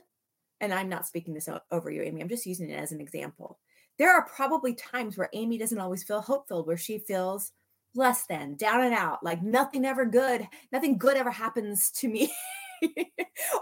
and 0.60 0.72
i'm 0.72 0.88
not 0.88 1.06
speaking 1.06 1.34
this 1.34 1.48
over 1.70 1.90
you 1.90 2.02
amy 2.02 2.20
i'm 2.20 2.28
just 2.28 2.46
using 2.46 2.70
it 2.70 2.74
as 2.78 2.92
an 2.92 3.00
example 3.00 3.58
there 3.98 4.14
are 4.14 4.26
probably 4.26 4.74
times 4.74 5.18
where 5.18 5.28
Amy 5.32 5.58
doesn't 5.58 5.80
always 5.80 6.04
feel 6.04 6.20
hope 6.20 6.48
filled, 6.48 6.66
where 6.66 6.76
she 6.76 6.98
feels 6.98 7.52
less 7.94 8.26
than, 8.26 8.54
down 8.54 8.82
and 8.82 8.94
out, 8.94 9.24
like 9.24 9.42
nothing 9.42 9.84
ever 9.84 10.06
good, 10.06 10.46
nothing 10.72 10.96
good 10.96 11.16
ever 11.16 11.32
happens 11.32 11.90
to 11.90 12.08
me. 12.08 12.32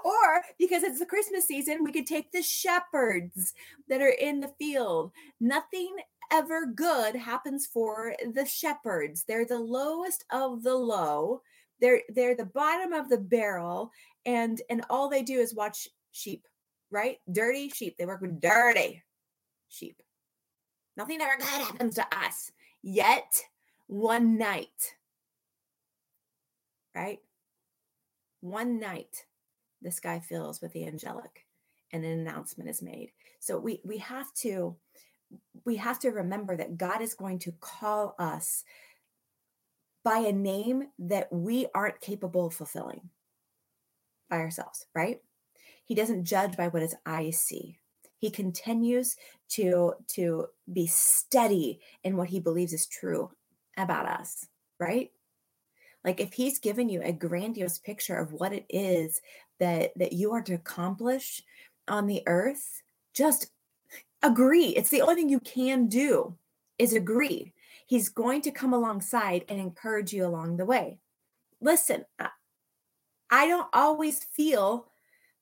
or 0.05 0.43
because 0.59 0.83
it's 0.83 0.99
the 0.99 1.07
Christmas 1.07 1.47
season, 1.47 1.83
we 1.83 1.93
could 1.93 2.07
take 2.07 2.31
the 2.33 2.43
shepherds 2.43 3.55
that 3.89 4.03
are 4.03 4.15
in 4.21 4.41
the 4.41 4.53
field. 4.59 5.11
Nothing 5.41 5.97
ever 6.33 6.67
good 6.67 7.17
happens 7.17 7.67
for 7.67 8.15
the 8.33 8.45
shepherds. 8.45 9.25
They're 9.27 9.45
the 9.45 9.59
lowest 9.59 10.25
of 10.31 10.63
the 10.63 10.75
low. 10.75 11.43
They're 11.81 12.03
they're 12.09 12.37
the 12.37 12.47
bottom 12.47 12.93
of 12.93 13.09
the 13.09 13.19
barrel 13.19 13.91
and 14.25 14.61
and 14.71 14.85
all 14.91 15.09
they 15.09 15.23
do 15.23 15.39
is 15.39 15.55
watch 15.55 15.89
sheep, 16.13 16.47
right? 16.91 17.19
Dirty 17.31 17.69
sheep. 17.69 17.97
They 17.97 18.07
work 18.07 18.21
with 18.21 18.41
dirty 18.41 19.03
sheep. 19.69 20.03
Nothing 20.97 21.21
ever 21.21 21.37
good 21.37 21.47
happens 21.47 21.95
to 21.97 22.07
us. 22.17 22.51
Yet, 22.83 23.43
one 23.87 24.39
night, 24.39 24.95
right? 26.95 27.19
One 28.41 28.79
night, 28.79 29.27
the 29.83 29.91
sky 29.91 30.21
fills 30.21 30.63
with 30.63 30.73
the 30.73 30.87
angelic 30.87 31.47
and 31.93 32.05
an 32.05 32.21
announcement 32.21 32.71
is 32.71 32.83
made. 32.83 33.13
So 33.41 33.59
we 33.59 33.81
we 33.85 33.99
have 33.99 34.33
to 34.35 34.77
we 35.65 35.77
have 35.77 35.99
to 36.01 36.11
remember 36.11 36.57
that 36.57 36.79
God 36.79 37.01
is 37.03 37.15
going 37.15 37.39
to 37.41 37.53
call 37.61 38.15
us 38.19 38.65
by 40.05 40.19
a 40.19 40.33
name 40.33 40.89
that 40.99 41.33
we 41.33 41.67
aren't 41.75 42.01
capable 42.01 42.47
of 42.47 42.55
fulfilling 42.55 43.11
by 44.31 44.39
ourselves, 44.39 44.87
right? 44.95 45.21
He 45.85 45.95
doesn't 45.95 46.25
judge 46.25 46.57
by 46.57 46.69
what 46.69 46.83
his 46.83 46.95
eyes 47.05 47.39
see 47.39 47.79
he 48.19 48.31
continues 48.31 49.17
to 49.49 49.95
to 50.09 50.47
be 50.73 50.87
steady 50.87 51.81
in 52.03 52.17
what 52.17 52.29
he 52.29 52.41
believes 52.41 52.73
is 52.73 52.87
true 52.87 53.31
about 53.77 54.07
us 54.07 54.47
right 54.81 55.11
like 56.05 56.21
if 56.21 56.33
he's 56.33 56.59
given 56.59 56.89
you 56.89 57.03
a 57.03 57.13
grandiose 57.13 57.79
picture 57.79 58.17
of 58.17 58.33
what 58.33 58.53
it 58.53 58.65
is 58.69 59.21
that 59.61 59.93
that 59.97 60.13
you 60.13 60.33
are 60.33 60.43
to 60.43 60.55
accomplish 60.55 61.43
on 61.89 62.07
the 62.07 62.23
earth 62.27 62.83
just 63.15 63.51
agree 64.27 64.69
it's 64.69 64.91
the 64.91 65.03
only 65.03 65.15
thing 65.15 65.29
you 65.29 65.41
can 65.41 65.87
do 65.87 66.37
is 66.79 66.93
agree 66.93 67.53
he's 67.87 68.09
going 68.09 68.43
to 68.43 68.51
come 68.51 68.73
alongside 68.73 69.45
and 69.49 69.59
encourage 69.59 70.13
you 70.13 70.27
along 70.27 70.57
the 70.57 70.65
way 70.65 70.99
listen 71.61 72.05
i 73.31 73.47
don't 73.47 73.69
always 73.73 74.25
feel 74.25 74.89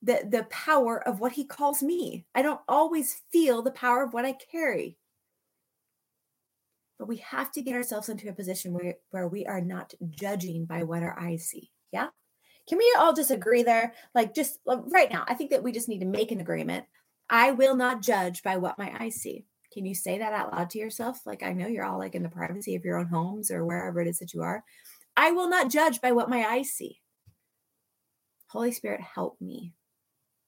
the 0.05 0.21
the 0.29 0.45
power 0.45 1.07
of 1.09 1.19
what 1.19 1.33
he 1.33 1.45
calls 1.45 1.83
me. 1.83 2.27
I 2.35 2.43
don't 2.43 2.61
always 2.69 3.23
feel 3.33 3.63
the 3.63 3.71
power 3.71 4.05
of 4.05 4.13
what 4.13 4.27
I 4.27 4.33
carry. 4.33 4.99
But 6.99 7.09
we 7.09 7.17
have 7.19 7.51
to 7.53 7.63
get 7.63 7.75
ourselves 7.75 8.09
into 8.09 8.29
a 8.29 8.35
position 8.35 8.73
where, 8.73 8.95
where 9.11 9.27
we 9.27 9.47
are 9.47 9.61
not 9.61 9.95
judging 10.11 10.65
by 10.65 10.85
what 10.85 11.03
our 11.03 11.19
eyes 11.19 11.47
see. 11.47 11.71
Yeah. 11.91 12.09
Can 12.69 12.79
we 12.79 12.95
all 12.99 13.13
just 13.13 13.33
agree 13.33 13.63
there? 13.63 13.95
Like, 14.15 14.33
just 14.35 14.61
right 14.67 15.11
now, 15.11 15.25
I 15.27 15.35
think 15.35 15.51
that 15.51 15.63
we 15.63 15.73
just 15.73 15.89
need 15.89 16.01
to 16.01 16.07
make 16.07 16.31
an 16.31 16.41
agreement. 16.41 16.85
I 17.29 17.53
will 17.53 17.77
not 17.77 18.03
judge 18.03 18.43
by 18.43 18.57
what 18.57 18.79
my 18.79 18.95
eyes 18.99 19.17
see. 19.17 19.47
Can 19.73 19.87
you 19.87 19.95
say 19.95 20.19
that 20.19 20.33
out 20.33 20.53
loud 20.53 20.71
to 20.71 20.79
yourself? 20.79 21.21
Like, 21.27 21.43
I 21.43 21.53
know 21.53 21.67
you're 21.67 21.85
all 21.85 21.99
like 21.99 22.15
in 22.15 22.23
the 22.23 22.29
privacy 22.29 22.77
of 22.77 22.85
your 22.85 22.99
own 22.99 23.07
homes 23.07 23.51
or 23.51 23.65
wherever 23.65 24.01
it 24.01 24.09
is 24.09 24.19
that 24.21 24.33
you 24.33 24.43
are. 24.43 24.63
I 25.17 25.33
will 25.33 25.49
not 25.49 25.71
judge 25.71 26.01
by 26.01 26.13
what 26.13 26.31
my 26.31 26.45
eyes 26.45 26.71
see. 26.71 27.01
Holy 28.49 28.71
Spirit, 28.71 29.01
help 29.01 29.41
me 29.41 29.73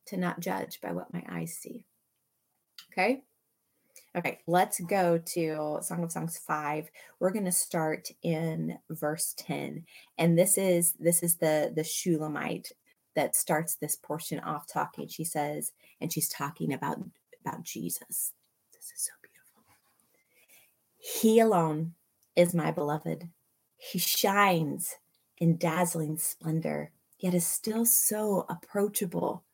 to 0.06 0.16
not 0.16 0.38
judge 0.38 0.80
by 0.80 0.92
what 0.92 1.12
my 1.12 1.24
eyes 1.28 1.54
see. 1.54 1.84
Okay. 2.92 3.22
Okay, 4.16 4.38
let's 4.46 4.80
go 4.80 5.18
to 5.18 5.78
Song 5.82 6.02
of 6.02 6.10
Songs 6.10 6.38
5. 6.38 6.88
We're 7.20 7.32
going 7.32 7.44
to 7.44 7.52
start 7.52 8.08
in 8.22 8.78
verse 8.88 9.34
10. 9.36 9.84
And 10.16 10.38
this 10.38 10.56
is 10.56 10.94
this 10.98 11.22
is 11.22 11.36
the 11.36 11.72
the 11.74 11.84
Shulamite 11.84 12.72
that 13.16 13.34
starts 13.34 13.74
this 13.74 13.96
portion 13.96 14.38
off 14.40 14.66
talking. 14.66 15.08
She 15.08 15.24
says 15.24 15.72
and 16.00 16.12
she's 16.12 16.28
talking 16.28 16.72
about 16.72 17.00
about 17.44 17.64
Jesus. 17.64 18.32
This 18.72 18.92
is 18.94 19.02
so 19.02 19.12
beautiful. 19.22 19.64
He 20.96 21.40
alone 21.40 21.94
is 22.36 22.54
my 22.54 22.70
beloved. 22.70 23.28
He 23.76 23.98
shines 23.98 24.96
in 25.38 25.56
dazzling 25.56 26.16
splendor, 26.18 26.92
yet 27.18 27.34
is 27.34 27.46
still 27.46 27.84
so 27.84 28.46
approachable 28.48 29.44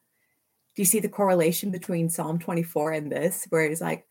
do 0.75 0.81
you 0.81 0.87
see 0.87 1.01
the 1.01 1.09
correlation 1.09 1.71
between 1.71 2.09
Psalm 2.09 2.39
24 2.39 2.93
and 2.93 3.13
this, 3.13 3.47
where 3.51 3.69
he's 3.69 3.83
like, 3.83 4.07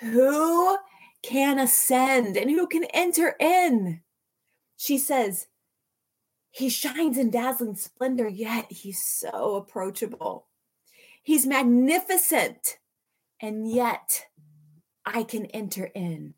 Who 0.00 0.78
can 1.22 1.58
ascend 1.58 2.36
and 2.36 2.50
who 2.50 2.66
can 2.66 2.84
enter 2.94 3.36
in? 3.38 4.00
She 4.78 4.96
says, 4.96 5.48
He 6.52 6.68
shines 6.68 7.18
in 7.18 7.30
dazzling 7.30 7.74
splendor, 7.74 8.28
yet 8.28 8.70
he's 8.70 9.02
so 9.02 9.56
approachable. 9.56 10.46
He's 11.22 11.46
magnificent, 11.46 12.78
and 13.40 13.68
yet 13.70 14.26
I 15.04 15.24
can 15.24 15.46
enter 15.46 15.90
in. 15.94 16.34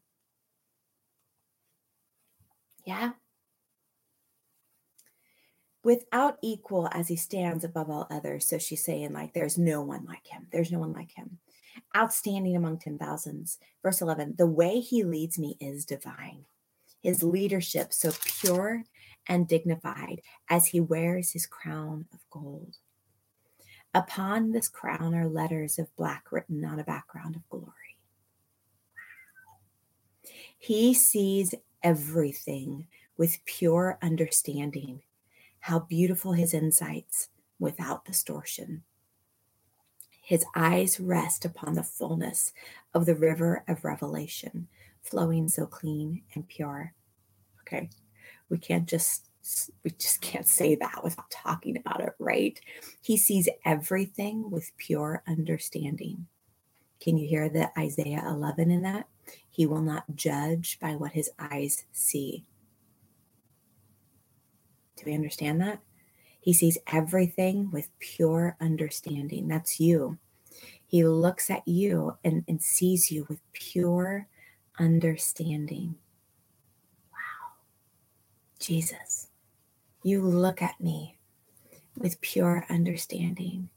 Yeah 2.87 3.13
without 5.85 6.39
equal 6.43 6.89
as 6.93 7.09
he 7.09 7.17
stands 7.17 7.63
above 7.63 7.91
all 7.91 8.09
others. 8.11 8.49
So 8.49 8.59
she's 8.59 8.83
saying, 8.83 9.13
like, 9.13 9.35
there's 9.35 9.59
no 9.59 9.83
one 9.83 10.05
like 10.07 10.27
him. 10.27 10.49
There's 10.51 10.73
no 10.73 10.79
one 10.79 10.95
like 10.95 11.13
him. 11.13 11.39
Outstanding 11.95 12.57
among 12.57 12.79
10,000s. 12.79 13.59
Verse 13.83 14.01
11, 14.01 14.35
the 14.39 14.47
way 14.47 14.81
he 14.81 15.05
leads 15.05 15.39
me 15.39 15.57
is 15.61 15.85
divine. 15.85 16.47
His 17.03 17.23
leadership 17.23 17.93
so 17.93 18.13
pure 18.25 18.83
and 19.27 19.49
dignified 19.49 20.21
as 20.49 20.67
he 20.67 20.81
wears 20.81 21.33
his 21.33 21.47
crown 21.47 22.07
of 22.13 22.21
gold. 22.31 22.77
Upon 23.95 24.51
this 24.51 24.69
crown 24.69 25.15
are 25.15 25.29
letters 25.29 25.79
of 25.79 25.95
black 25.97 26.33
written 26.33 26.65
on 26.65 26.81
a 26.81 26.85
background 26.85 27.37
of 27.37 27.49
glory. 27.49 27.71
He 30.59 30.95
sees 30.95 31.55
everything 31.83 32.87
with 33.17 33.45
pure 33.45 33.99
understanding 34.03 35.03
how 35.61 35.79
beautiful 35.79 36.33
his 36.33 36.53
insights 36.53 37.29
without 37.59 38.05
distortion. 38.05 38.83
His 40.21 40.45
eyes 40.55 40.99
rest 40.99 41.45
upon 41.45 41.75
the 41.75 41.83
fullness 41.83 42.53
of 42.95 43.07
the 43.07 43.15
river 43.15 43.63
of 43.69 43.85
revelation, 43.85 44.69
flowing 45.03 45.49
so 45.49 45.67
clean 45.67 46.23
and 46.35 46.49
pure. 46.49 46.95
Okay, 47.61 47.91
we 48.55 48.59
can't 48.59 48.89
just 48.89 49.29
we 49.83 49.91
just 49.91 50.21
can't 50.21 50.47
say 50.47 50.77
that 50.77 51.03
without 51.03 51.31
talking 51.31 51.77
about 51.77 52.01
it, 52.01 52.15
right? 52.21 52.59
He 53.03 53.17
sees 53.17 53.49
everything 53.65 54.49
with 54.51 54.71
pure 54.79 55.23
understanding. 55.27 56.29
Can 57.01 57.19
you 57.19 57.29
hear 57.29 57.49
the 57.49 57.69
Isaiah 57.79 58.25
11 58.27 58.71
in 58.71 58.83
that? 58.83 59.09
He 59.51 59.67
will 59.67 59.83
not 59.83 60.05
judge 60.15 60.79
by 60.81 60.93
what 60.93 61.13
his 61.13 61.31
eyes 61.39 61.85
see. 61.93 62.47
Do 64.97 65.03
we 65.07 65.15
understand 65.15 65.61
that? 65.61 65.81
He 66.41 66.53
sees 66.53 66.79
everything 66.87 67.73
with 67.73 67.91
pure 67.99 68.57
understanding. 68.61 69.49
That's 69.49 69.81
you. 69.81 70.19
He 70.87 71.05
looks 71.05 71.51
at 71.51 71.67
you 71.67 72.17
and, 72.25 72.45
and 72.47 72.63
sees 72.63 73.11
you 73.11 73.27
with 73.29 73.41
pure 73.53 74.29
understanding. 74.79 75.97
Jesus, 78.65 79.29
you 80.03 80.23
look 80.23 80.63
at 80.63 80.81
me 80.81 81.19
with 81.99 82.23
pure 82.23 82.65
understanding. 82.71 83.69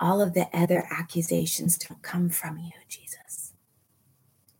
All 0.00 0.20
of 0.20 0.34
the 0.34 0.48
other 0.52 0.88
accusations 0.90 1.78
don't 1.78 2.02
come 2.02 2.28
from 2.28 2.58
you, 2.58 2.72
Jesus, 2.88 3.52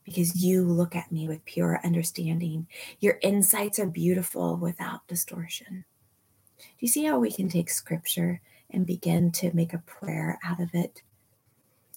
because 0.05 0.41
you 0.41 0.63
look 0.63 0.95
at 0.95 1.11
me 1.11 1.27
with 1.27 1.45
pure 1.45 1.81
understanding. 1.83 2.69
Your 3.01 3.19
insights 3.21 3.81
are 3.81 3.87
beautiful 3.87 4.57
without 4.57 5.09
distortion. 5.09 5.85
Do 6.59 6.65
you 6.79 6.89
see 6.89 7.05
how 7.05 7.19
we 7.19 7.33
can 7.33 7.49
take 7.49 7.69
scripture 7.69 8.41
and 8.71 8.87
begin 8.87 9.33
to 9.33 9.53
make 9.57 9.75
a 9.75 9.79
prayer 9.79 10.39
out 10.45 10.61
of 10.61 10.71
it? 10.73 11.03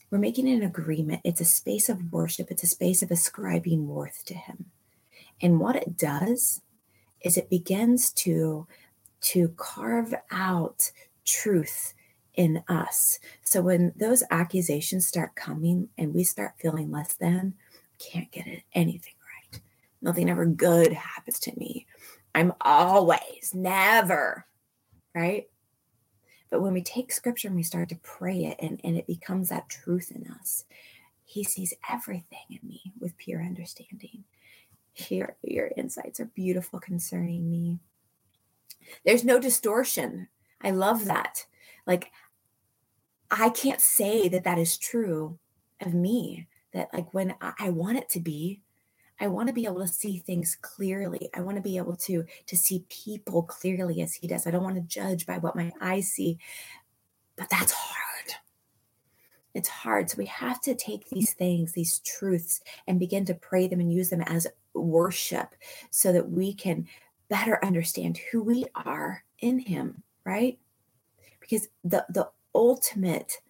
We're 0.09 0.17
making 0.17 0.49
an 0.49 0.63
agreement. 0.63 1.21
It's 1.23 1.41
a 1.41 1.45
space 1.45 1.89
of 1.89 2.11
worship, 2.11 2.49
it's 2.49 2.63
a 2.63 2.67
space 2.67 3.03
of 3.03 3.11
ascribing 3.11 3.87
worth 3.87 4.25
to 4.25 4.33
Him. 4.33 4.71
And 5.39 5.59
what 5.59 5.75
it 5.75 5.95
does 5.95 6.61
is 7.21 7.37
it 7.37 7.49
begins 7.49 8.11
to 8.13 8.67
to 9.21 9.49
carve 9.57 10.13
out 10.31 10.91
truth 11.25 11.93
in 12.35 12.63
us. 12.69 13.19
So 13.43 13.61
when 13.61 13.91
those 13.97 14.23
accusations 14.31 15.05
start 15.05 15.35
coming 15.35 15.89
and 15.97 16.13
we 16.13 16.23
start 16.23 16.53
feeling 16.57 16.89
less 16.89 17.13
than, 17.15 17.55
can't 17.97 18.31
get 18.31 18.47
it 18.47 18.63
anything 18.73 19.13
right. 19.51 19.61
Nothing 20.01 20.29
ever 20.29 20.45
good 20.45 20.93
happens 20.93 21.39
to 21.41 21.51
me. 21.57 21.85
I'm 22.33 22.53
always, 22.61 23.51
never, 23.53 24.45
right? 25.13 25.49
But 26.49 26.61
when 26.61 26.73
we 26.73 26.81
take 26.81 27.11
scripture 27.11 27.49
and 27.49 27.57
we 27.57 27.63
start 27.63 27.89
to 27.89 27.95
pray 27.97 28.45
it 28.45 28.57
and, 28.59 28.79
and 28.83 28.95
it 28.95 29.05
becomes 29.05 29.49
that 29.49 29.69
truth 29.69 30.11
in 30.11 30.31
us, 30.39 30.63
he 31.25 31.43
sees 31.43 31.73
everything 31.91 32.39
in 32.49 32.59
me 32.67 32.81
with 32.99 33.17
pure 33.17 33.41
understanding. 33.41 34.23
Here, 34.99 35.37
your 35.41 35.71
insights 35.77 36.19
are 36.19 36.25
beautiful 36.25 36.79
concerning 36.79 37.49
me. 37.49 37.79
There's 39.05 39.23
no 39.23 39.39
distortion. 39.39 40.27
I 40.61 40.71
love 40.71 41.05
that. 41.05 41.45
Like, 41.87 42.11
I 43.31 43.49
can't 43.49 43.81
say 43.81 44.27
that 44.29 44.43
that 44.43 44.57
is 44.57 44.77
true 44.77 45.39
of 45.81 45.93
me. 45.93 46.47
That, 46.73 46.89
like, 46.93 47.13
when 47.13 47.35
I 47.41 47.69
want 47.69 47.97
it 47.97 48.09
to 48.09 48.19
be, 48.19 48.61
I 49.19 49.27
want 49.27 49.47
to 49.47 49.53
be 49.53 49.65
able 49.65 49.81
to 49.81 49.87
see 49.87 50.17
things 50.17 50.57
clearly. 50.61 51.29
I 51.33 51.41
want 51.41 51.57
to 51.57 51.63
be 51.63 51.77
able 51.77 51.95
to 51.97 52.25
to 52.45 52.57
see 52.57 52.85
people 52.89 53.43
clearly 53.43 54.01
as 54.01 54.13
he 54.13 54.27
does. 54.27 54.47
I 54.47 54.51
don't 54.51 54.63
want 54.63 54.75
to 54.75 54.81
judge 54.81 55.25
by 55.25 55.37
what 55.37 55.55
my 55.55 55.71
eyes 55.81 56.09
see. 56.09 56.37
But 57.35 57.49
that's 57.49 57.71
hard. 57.71 58.35
It's 59.53 59.69
hard. 59.69 60.09
So 60.09 60.17
we 60.17 60.25
have 60.27 60.61
to 60.61 60.75
take 60.75 61.09
these 61.09 61.33
things, 61.33 61.71
these 61.71 61.99
truths 61.99 62.61
and 62.87 62.99
begin 62.99 63.25
to 63.25 63.33
pray 63.33 63.67
them 63.67 63.79
and 63.79 63.91
use 63.91 64.09
them 64.09 64.21
as 64.21 64.47
worship 64.79 65.55
so 65.91 66.11
that 66.11 66.29
we 66.29 66.53
can 66.53 66.87
better 67.29 67.63
understand 67.63 68.17
who 68.31 68.43
we 68.43 68.65
are 68.75 69.23
in 69.39 69.59
him, 69.59 70.03
right? 70.25 70.59
Because 71.39 71.67
the 71.83 72.05
the 72.09 72.29
ultimate 72.53 73.41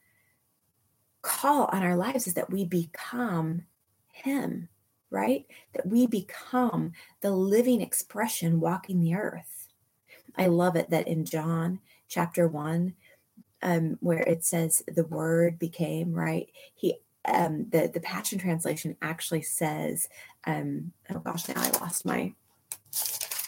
call 1.22 1.65
on 1.72 1.84
our 1.84 1.96
lives 1.96 2.28
is 2.28 2.34
that 2.34 2.52
we 2.52 2.65
become 2.65 3.63
him 4.12 4.70
right? 5.10 5.46
That 5.74 5.88
we 5.88 6.08
become 6.08 6.94
the 7.22 7.32
living 7.32 7.82
expression 7.82 8.60
walking 8.60 9.02
the 9.02 9.15
earth. 9.15 9.68
I 10.38 10.48
love 10.48 10.76
it 10.76 10.89
that 10.92 11.08
in 11.08 11.26
John 11.26 11.80
chapter 12.08 12.48
1, 12.48 12.94
um, 13.62 13.98
where 14.00 14.22
it 14.22 14.46
says 14.46 14.84
the 14.88 15.06
word 15.06 15.60
became, 15.60 16.13
right? 16.13 16.48
He 16.76 16.96
um 17.34 17.68
the 17.70 17.89
the 17.94 18.00
passion 18.00 18.39
translation 18.39 18.96
actually 19.02 19.42
says 19.42 20.08
um 20.46 20.92
oh 21.10 21.20
gosh 21.20 21.48
now 21.48 21.56
i 21.58 21.70
lost 21.80 22.06
my 22.06 22.34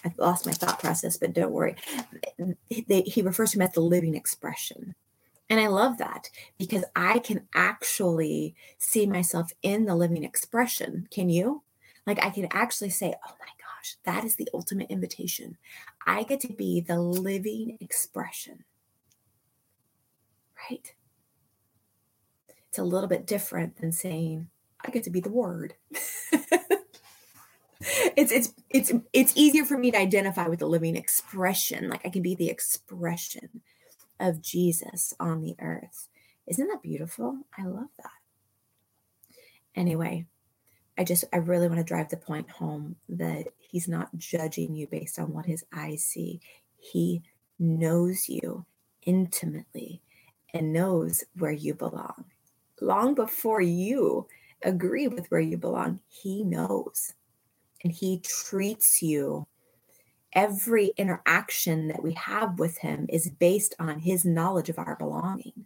i 0.06 0.14
lost 0.18 0.46
my 0.46 0.52
thought 0.52 0.80
process 0.80 1.18
but 1.18 1.34
don't 1.34 1.52
worry 1.52 1.76
they, 2.88 3.02
he 3.02 3.22
refers 3.22 3.52
to 3.52 3.58
him 3.58 3.62
as 3.62 3.74
the 3.74 3.82
living 3.82 4.16
expression 4.16 4.96
and 5.52 5.60
I 5.60 5.68
love 5.68 5.98
that 5.98 6.30
because 6.58 6.86
I 6.96 7.20
can 7.20 7.46
actually 7.54 8.56
see 8.78 9.06
myself 9.06 9.52
in 9.62 9.84
the 9.84 9.96
living 9.96 10.24
expression. 10.24 11.10
Can 11.12 11.30
you? 11.30 11.64
Like, 12.08 12.24
I 12.24 12.30
can 12.30 12.48
actually 12.52 12.92
say, 12.92 13.14
oh 13.28 13.36
my 13.38 13.48
gosh, 13.60 13.98
that 14.06 14.24
is 14.24 14.38
the 14.38 14.48
ultimate 14.54 14.90
invitation. 14.90 15.58
I 16.08 16.24
get 16.24 16.40
to 16.42 16.54
be 16.54 16.80
the 16.80 17.02
living 17.02 17.78
expression. 17.82 18.64
Right? 20.70 20.94
It's 22.72 22.80
a 22.80 22.84
little 22.84 23.10
bit 23.10 23.28
different 23.28 23.78
than 23.78 23.92
saying, 23.92 24.48
I 24.84 24.90
get 24.90 25.04
to 25.04 25.12
be 25.12 25.20
the 25.20 25.30
word. 25.30 25.76
it's 28.16 28.32
it's 28.32 28.54
it's 28.70 28.92
it's 29.14 29.34
easier 29.36 29.66
for 29.66 29.78
me 29.78 29.92
to 29.92 29.98
identify 29.98 30.48
with 30.48 30.60
the 30.60 30.68
living 30.68 30.96
expression 30.96 31.90
like 31.90 32.06
i 32.06 32.10
can 32.10 32.22
be 32.22 32.36
the 32.36 32.48
expression 32.48 33.62
of 34.22 34.42
Jesus 34.42 35.14
on 35.20 35.42
the 35.42 35.56
earth. 35.60 36.08
Isn't 36.48 36.68
that 36.68 36.82
beautiful? 36.84 37.40
I 37.58 37.66
love 37.66 37.90
that. 37.98 38.12
Anyway, 39.76 40.26
I 40.98 41.04
just, 41.04 41.26
I 41.34 41.38
really 41.38 41.68
want 41.68 41.80
to 41.80 41.84
drive 41.84 42.10
the 42.10 42.18
point 42.18 42.50
home 42.50 42.98
that 43.10 43.48
he's 43.58 43.88
not 43.88 44.16
judging 44.18 44.76
you 44.76 44.88
based 44.88 45.18
on 45.18 45.34
what 45.34 45.46
his 45.46 45.66
eyes 45.76 46.04
see. 46.04 46.40
He 46.78 47.24
knows 47.58 48.30
you 48.30 48.66
intimately 49.04 50.02
and 50.54 50.74
knows 50.74 51.24
where 51.38 51.52
you 51.52 51.74
belong. 51.74 52.26
Long 52.82 53.14
before 53.14 53.62
you 53.62 54.28
agree 54.64 55.08
with 55.08 55.30
where 55.30 55.40
you 55.40 55.56
belong, 55.56 56.00
he 56.08 56.44
knows. 56.44 57.14
And 57.84 57.94
he 57.94 58.20
treats 58.20 59.02
you 59.04 59.48
every 60.34 60.92
interaction 60.98 61.88
that 61.90 62.02
we 62.02 62.14
have 62.14 62.58
with 62.58 62.80
him 62.80 63.06
is 63.10 63.30
based 63.30 63.76
on 63.80 64.00
his 64.00 64.26
knowledge 64.26 64.70
of 64.70 64.80
our 64.80 64.96
belonging. 64.96 65.66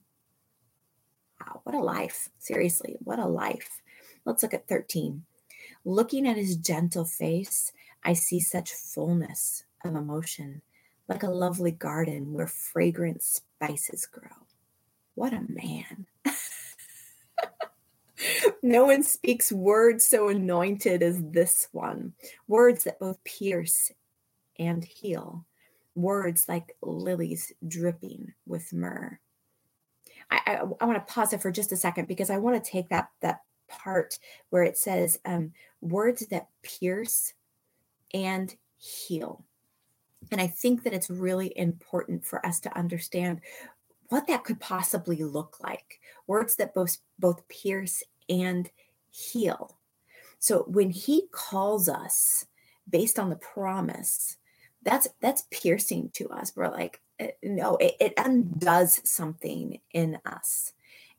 Wow, 1.40 1.62
what 1.64 1.76
a 1.76 1.80
life. 1.80 2.30
Seriously, 2.38 2.98
what 3.00 3.20
a 3.20 3.28
life. 3.28 3.82
Let's 4.26 4.44
look 4.44 4.54
at 4.54 4.68
13. 4.68 5.24
Looking 5.86 6.28
at 6.28 6.38
his 6.38 6.58
gentle 6.58 7.06
face, 7.06 7.72
I 8.04 8.14
see 8.14 8.40
such 8.40 8.74
fullness 8.74 9.64
of 9.84 9.96
emotion, 9.96 10.62
like 11.08 11.24
a 11.24 11.30
lovely 11.30 11.72
garden 11.72 12.34
where 12.34 12.48
fragrant 12.48 13.22
spices 13.24 14.06
grow. 14.06 14.48
What 15.14 15.34
a 15.34 15.46
man. 15.48 16.08
no 18.66 18.86
one 18.86 19.04
speaks 19.04 19.52
words 19.52 20.08
so 20.08 20.28
anointed 20.28 21.04
as 21.04 21.22
this 21.22 21.68
one, 21.72 22.14
words 22.48 22.84
that 22.86 23.00
both 23.00 23.24
pierce 23.24 23.92
and 24.58 24.84
heal. 24.84 25.46
Words 25.94 26.50
like 26.50 26.76
lilies 26.82 27.54
dripping 27.68 28.34
with 28.48 28.74
myrrh. 28.74 29.20
I, 30.32 30.42
I, 30.48 30.54
I 30.82 30.86
want 30.86 30.96
to 31.08 31.14
pause 31.14 31.32
it 31.32 31.42
for 31.44 31.52
just 31.52 31.72
a 31.72 31.78
second 31.78 32.08
because 32.08 32.32
I 32.32 32.40
want 32.40 32.62
to 32.62 32.72
take 32.72 32.90
that 32.90 33.10
that 33.22 33.42
part 33.68 34.18
where 34.50 34.64
it 34.64 34.78
says 34.78 35.20
um, 35.26 35.54
words 35.82 36.26
that 36.28 36.48
pierce 36.64 37.34
and 38.16 38.54
heal. 38.78 39.46
And 40.32 40.42
I 40.42 40.48
think 40.48 40.84
that 40.84 40.94
it's 40.94 41.10
really 41.10 41.54
important 41.56 42.26
for 42.26 42.44
us 42.44 42.60
to 42.62 42.76
understand 42.76 43.42
what 44.10 44.28
that 44.28 44.44
could 44.44 44.60
possibly 44.60 45.18
look 45.18 45.58
like. 45.62 46.00
Words 46.26 46.56
that 46.56 46.74
both 46.74 46.98
both 47.20 47.48
pierce 47.48 48.04
and 48.30 48.70
heal. 49.10 49.78
So 50.40 50.66
when 50.68 50.90
he 50.92 51.28
calls 51.32 51.90
us 51.90 52.46
based 52.90 53.18
on 53.18 53.30
the 53.30 53.36
promise 53.36 54.38
that's 54.86 55.08
that's 55.20 55.46
piercing 55.52 56.12
to 56.14 56.30
us. 56.30 56.54
We're 56.56 56.70
like 56.70 57.02
eh, 57.20 57.32
no 57.44 57.76
it, 57.78 57.96
it 58.00 58.14
undoes 58.18 59.02
something 59.04 59.80
in 59.92 60.20
us. 60.26 60.72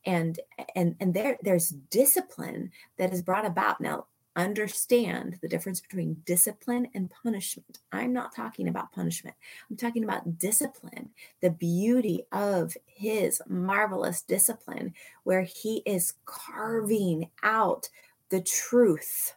And 0.06 0.38
and 0.74 0.94
and 1.00 1.12
there 1.12 1.36
there's 1.42 1.68
discipline 1.68 2.70
that 2.96 3.12
is 3.12 3.22
brought 3.22 3.44
about. 3.44 3.80
Now 3.80 4.06
understand 4.36 5.38
the 5.42 5.48
difference 5.48 5.80
between 5.80 6.22
discipline 6.26 6.88
and 6.94 7.10
punishment 7.10 7.78
i'm 7.92 8.12
not 8.12 8.34
talking 8.34 8.68
about 8.68 8.92
punishment 8.92 9.34
i'm 9.70 9.76
talking 9.76 10.04
about 10.04 10.38
discipline 10.38 11.10
the 11.40 11.50
beauty 11.50 12.22
of 12.32 12.76
his 12.86 13.42
marvelous 13.48 14.22
discipline 14.22 14.92
where 15.24 15.42
he 15.42 15.82
is 15.86 16.14
carving 16.26 17.28
out 17.42 17.88
the 18.30 18.40
truth 18.42 19.34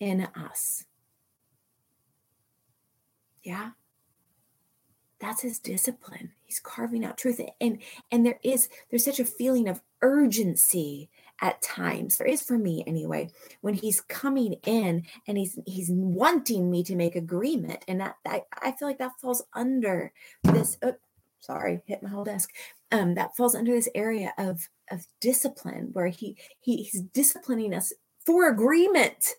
in 0.00 0.22
us 0.36 0.84
Yeah. 3.42 3.70
That's 5.20 5.42
his 5.42 5.58
discipline. 5.58 6.32
He's 6.44 6.58
carving 6.60 7.04
out 7.04 7.16
truth. 7.16 7.40
And 7.60 7.78
and 8.10 8.26
there 8.26 8.40
is 8.42 8.68
there's 8.90 9.04
such 9.04 9.20
a 9.20 9.24
feeling 9.24 9.68
of 9.68 9.80
urgency 10.00 11.08
at 11.42 11.60
times. 11.60 12.16
There 12.16 12.26
is 12.26 12.40
for 12.40 12.56
me 12.56 12.84
anyway, 12.86 13.30
when 13.60 13.74
he's 13.74 14.00
coming 14.00 14.54
in 14.64 15.04
and 15.26 15.36
he's 15.36 15.58
he's 15.66 15.90
wanting 15.90 16.70
me 16.70 16.84
to 16.84 16.96
make 16.96 17.16
agreement. 17.16 17.84
And 17.88 18.00
that, 18.00 18.16
that 18.24 18.44
I 18.62 18.72
feel 18.72 18.88
like 18.88 18.98
that 18.98 19.20
falls 19.20 19.42
under 19.52 20.12
this 20.44 20.78
oh, 20.82 20.94
sorry, 21.40 21.82
hit 21.84 22.02
my 22.02 22.08
whole 22.08 22.24
desk. 22.24 22.50
Um, 22.92 23.14
that 23.14 23.36
falls 23.36 23.54
under 23.54 23.72
this 23.72 23.88
area 23.94 24.32
of 24.38 24.68
of 24.90 25.06
discipline 25.20 25.90
where 25.92 26.08
he, 26.08 26.36
he 26.60 26.84
he's 26.84 27.02
disciplining 27.02 27.74
us 27.74 27.92
for 28.24 28.48
agreement 28.48 29.34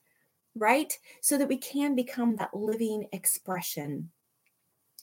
right 0.56 0.98
so 1.22 1.38
that 1.38 1.48
we 1.48 1.58
can 1.58 1.96
become 1.96 2.36
that 2.36 2.54
living 2.54 3.08
expression 3.12 4.12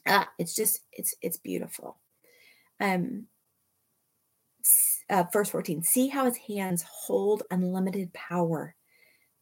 ah, 0.06 0.28
it's 0.38 0.54
just 0.54 0.80
it's 0.92 1.14
it's 1.22 1.36
beautiful 1.36 1.98
um 2.78 3.26
uh, 5.10 5.24
verse 5.32 5.50
14 5.50 5.82
see 5.82 6.08
how 6.08 6.24
his 6.24 6.36
hands 6.36 6.84
hold 6.88 7.42
unlimited 7.50 8.12
power 8.12 8.74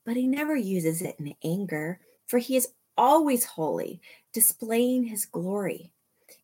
but 0.04 0.16
he 0.16 0.26
never 0.26 0.56
uses 0.56 1.02
it 1.02 1.16
in 1.18 1.34
anger 1.44 2.00
for 2.26 2.38
he 2.38 2.56
is 2.56 2.68
always 2.98 3.44
holy 3.44 4.02
displaying 4.32 5.04
his 5.04 5.24
glory. 5.24 5.92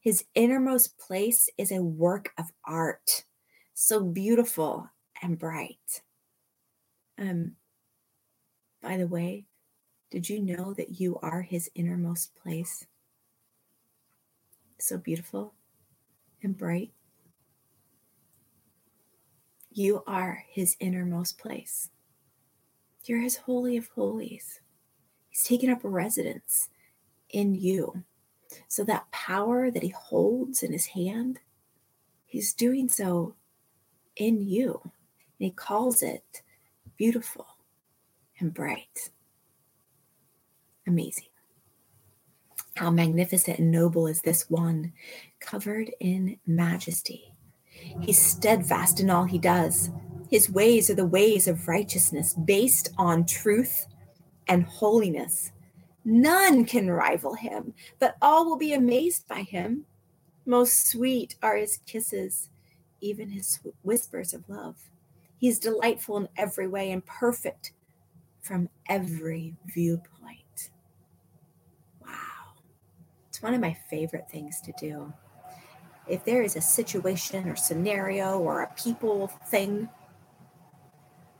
His 0.00 0.24
innermost 0.34 0.96
place 0.98 1.50
is 1.58 1.72
a 1.72 1.82
work 1.82 2.32
of 2.38 2.52
art 2.64 3.24
so 3.74 4.02
beautiful 4.02 4.88
and 5.20 5.38
bright. 5.38 6.02
Um 7.18 7.56
by 8.80 8.96
the 8.96 9.06
way 9.06 9.44
did 10.10 10.28
you 10.28 10.40
know 10.40 10.72
that 10.74 11.00
you 11.00 11.18
are 11.22 11.42
his 11.42 11.68
innermost 11.74 12.34
place? 12.36 12.86
So 14.78 14.96
beautiful 14.96 15.54
and 16.42 16.56
bright. 16.56 16.92
You 19.76 20.04
are 20.06 20.44
his 20.48 20.76
innermost 20.78 21.36
place. 21.36 21.90
You're 23.06 23.20
his 23.20 23.38
holy 23.38 23.76
of 23.76 23.88
holies. 23.88 24.60
He's 25.28 25.42
taken 25.42 25.68
up 25.68 25.80
residence 25.82 26.68
in 27.30 27.56
you. 27.56 28.04
So 28.68 28.84
that 28.84 29.10
power 29.10 29.72
that 29.72 29.82
he 29.82 29.88
holds 29.88 30.62
in 30.62 30.72
his 30.72 30.86
hand, 30.86 31.40
he's 32.24 32.52
doing 32.52 32.88
so 32.88 33.34
in 34.14 34.46
you. 34.46 34.80
And 34.84 34.92
he 35.38 35.50
calls 35.50 36.04
it 36.04 36.42
beautiful 36.96 37.48
and 38.38 38.54
bright. 38.54 39.10
Amazing. 40.86 41.26
How 42.76 42.92
magnificent 42.92 43.58
and 43.58 43.72
noble 43.72 44.06
is 44.06 44.20
this 44.20 44.48
one, 44.48 44.92
covered 45.40 45.90
in 45.98 46.38
majesty. 46.46 47.33
He's 48.00 48.20
steadfast 48.20 49.00
in 49.00 49.10
all 49.10 49.24
he 49.24 49.38
does. 49.38 49.90
His 50.30 50.50
ways 50.50 50.90
are 50.90 50.94
the 50.94 51.06
ways 51.06 51.46
of 51.46 51.68
righteousness, 51.68 52.34
based 52.34 52.90
on 52.98 53.26
truth 53.26 53.86
and 54.48 54.64
holiness. 54.64 55.52
None 56.04 56.64
can 56.64 56.90
rival 56.90 57.34
him, 57.34 57.74
but 57.98 58.16
all 58.20 58.44
will 58.44 58.56
be 58.56 58.74
amazed 58.74 59.26
by 59.28 59.42
him. 59.42 59.86
Most 60.44 60.88
sweet 60.90 61.36
are 61.42 61.56
his 61.56 61.78
kisses, 61.86 62.50
even 63.00 63.30
his 63.30 63.60
whispers 63.82 64.34
of 64.34 64.48
love. 64.48 64.76
He's 65.38 65.58
delightful 65.58 66.16
in 66.18 66.28
every 66.36 66.68
way 66.68 66.90
and 66.90 67.04
perfect 67.04 67.72
from 68.42 68.68
every 68.88 69.54
viewpoint. 69.66 70.70
Wow. 72.04 72.52
It's 73.28 73.42
one 73.42 73.54
of 73.54 73.60
my 73.60 73.76
favorite 73.88 74.30
things 74.30 74.60
to 74.62 74.72
do. 74.78 75.12
If 76.06 76.24
there 76.24 76.42
is 76.42 76.56
a 76.56 76.60
situation 76.60 77.48
or 77.48 77.56
scenario 77.56 78.38
or 78.38 78.62
a 78.62 78.72
people 78.74 79.28
thing, 79.46 79.88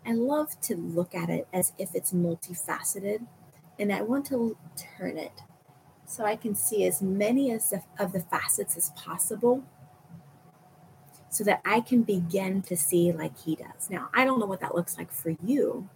I 0.07 0.13
love 0.13 0.61
to 0.63 0.77
look 0.77 1.15
at 1.15 1.31
it 1.31 1.49
as 1.53 1.73
if 1.79 1.95
it's 1.95 2.13
multifaceted 2.13 3.27
and 3.79 3.93
I 3.93 4.03
want 4.03 4.27
to 4.27 4.57
turn 4.77 5.17
it 5.19 5.43
so 6.07 6.25
I 6.25 6.37
can 6.37 6.55
see 6.55 6.87
as 6.87 7.01
many 7.03 7.51
as 7.51 7.71
the, 7.71 7.83
of 7.99 8.13
the 8.13 8.21
facets 8.21 8.77
as 8.77 8.91
possible 8.91 9.65
so 11.31 11.43
that 11.45 11.61
I 11.65 11.81
can 11.81 12.03
begin 12.03 12.63
to 12.63 12.77
see 12.77 13.11
like 13.13 13.37
he 13.39 13.57
does. 13.57 13.91
Now, 13.91 14.09
I 14.15 14.25
don't 14.25 14.39
know 14.39 14.47
what 14.47 14.61
that 14.61 14.75
looks 14.75 14.97
like 14.97 15.13
for 15.13 15.35
you, 15.45 15.89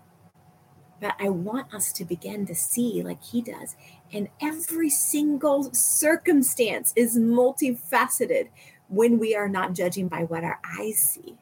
but 1.00 1.14
I 1.18 1.28
want 1.28 1.72
us 1.72 1.92
to 1.94 2.04
begin 2.04 2.46
to 2.46 2.54
see 2.54 3.02
like 3.02 3.22
he 3.22 3.42
does. 3.42 3.76
And 4.12 4.28
every 4.40 4.90
single 4.90 5.72
circumstance 5.72 6.92
is 6.96 7.16
multifaceted 7.16 8.48
when 8.88 9.18
we 9.18 9.36
are 9.36 9.48
not 9.48 9.74
judging 9.74 10.08
by 10.08 10.24
what 10.24 10.44
our 10.44 10.58
eyes 10.78 10.98
see, 10.98 11.36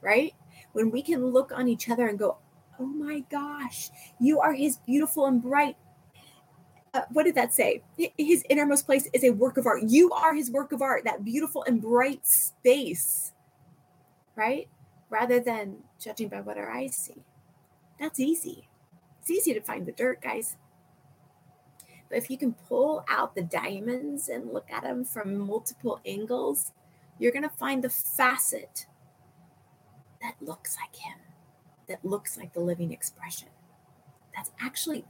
right? 0.00 0.34
When 0.72 0.90
we 0.90 1.02
can 1.02 1.26
look 1.26 1.52
on 1.52 1.68
each 1.68 1.88
other 1.88 2.06
and 2.06 2.18
go, 2.18 2.36
oh 2.78 2.86
my 2.86 3.20
gosh, 3.30 3.90
you 4.20 4.40
are 4.40 4.52
his 4.52 4.78
beautiful 4.86 5.26
and 5.26 5.42
bright. 5.42 5.76
Uh, 6.92 7.02
what 7.10 7.24
did 7.24 7.36
that 7.36 7.54
say? 7.54 7.82
His 8.18 8.44
innermost 8.48 8.86
place 8.86 9.08
is 9.12 9.24
a 9.24 9.30
work 9.30 9.56
of 9.56 9.66
art. 9.66 9.82
You 9.86 10.10
are 10.12 10.34
his 10.34 10.50
work 10.50 10.72
of 10.72 10.82
art, 10.82 11.04
that 11.04 11.24
beautiful 11.24 11.62
and 11.64 11.80
bright 11.80 12.26
space, 12.26 13.32
right? 14.34 14.68
Rather 15.08 15.40
than 15.40 15.76
judging 16.00 16.28
by 16.28 16.40
what 16.40 16.58
our 16.58 16.70
eyes 16.70 16.96
see. 16.96 17.22
That's 18.00 18.18
easy. 18.18 18.68
It's 19.20 19.30
easy 19.30 19.52
to 19.54 19.60
find 19.60 19.86
the 19.86 19.92
dirt, 19.92 20.22
guys. 20.22 20.56
But 22.08 22.18
if 22.18 22.30
you 22.30 22.38
can 22.38 22.54
pull 22.54 23.04
out 23.08 23.34
the 23.34 23.42
diamonds 23.42 24.28
and 24.28 24.52
look 24.52 24.68
at 24.70 24.82
them 24.82 25.04
from 25.04 25.38
multiple 25.38 26.00
angles, 26.04 26.72
you're 27.18 27.30
going 27.30 27.44
to 27.44 27.48
find 27.48 27.84
the 27.84 27.90
facet 27.90 28.86
that 30.22 30.34
looks 30.40 30.76
like 30.80 30.96
him, 30.96 31.18
that 31.86 32.04
looks 32.04 32.36
like 32.36 32.52
the 32.54 32.60
living 32.60 32.92
expression. 32.92 33.48
That's 34.34 34.50
actually 34.60 35.04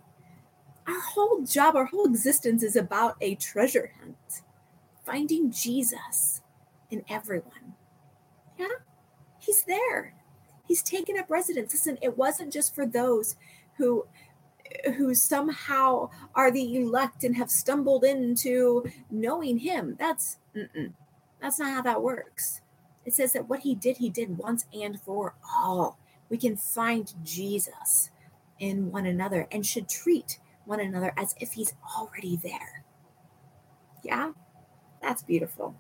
our 0.87 1.01
whole 1.01 1.43
job, 1.43 1.77
our 1.77 1.85
whole 1.87 2.07
existence 2.07 2.63
is 2.63 2.75
about 2.77 3.17
a 3.21 3.37
treasure 3.37 3.93
hunt, 4.01 4.43
finding 5.05 5.53
Jesus 5.53 6.43
in 6.91 7.05
everyone. 7.09 7.75
Yeah, 8.59 8.67
he's 9.39 9.63
there. 9.63 10.15
He's 10.71 10.85
taken 10.85 11.19
up 11.19 11.29
residence. 11.29 11.73
Listen, 11.73 11.99
it 12.01 12.17
wasn't 12.17 12.53
just 12.53 12.77
for 12.77 12.87
those 12.87 13.35
who 13.77 14.07
who 14.97 15.17
somehow 15.17 16.11
are 16.37 16.53
the 16.53 16.77
elect 16.77 17.25
and 17.25 17.35
have 17.35 17.51
stumbled 17.51 18.05
into 18.05 18.85
knowing 19.11 19.59
him. 19.59 19.97
That's 19.99 20.37
that's 21.41 21.59
not 21.59 21.73
how 21.73 21.83
that 21.83 22.05
works. 22.05 22.61
It 23.05 23.15
says 23.15 23.33
that 23.33 23.49
what 23.49 23.63
he 23.63 23.75
did, 23.75 23.97
he 23.97 24.11
did 24.11 24.39
once 24.39 24.67
and 24.73 25.01
for 25.01 25.35
all. 25.57 25.99
We 26.29 26.39
can 26.39 26.57
find 26.57 27.13
Jesus 27.25 28.11
in 28.61 28.93
one 28.93 29.07
another 29.07 29.49
and 29.51 29.67
should 29.67 29.89
treat 29.89 30.39
one 30.67 30.79
another 30.79 31.13
as 31.17 31.35
if 31.41 31.55
he's 31.55 31.75
already 31.99 32.37
there. 32.37 32.85
Yeah, 34.05 34.35
that's 35.03 35.25
beautiful. 35.25 35.75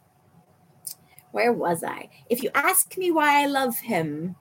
Where 1.31 1.53
was 1.53 1.85
I? 1.85 2.09
If 2.29 2.42
you 2.42 2.50
ask 2.57 2.98
me 2.98 3.12
why 3.12 3.40
I 3.40 3.46
love 3.46 3.79
him, 3.79 4.35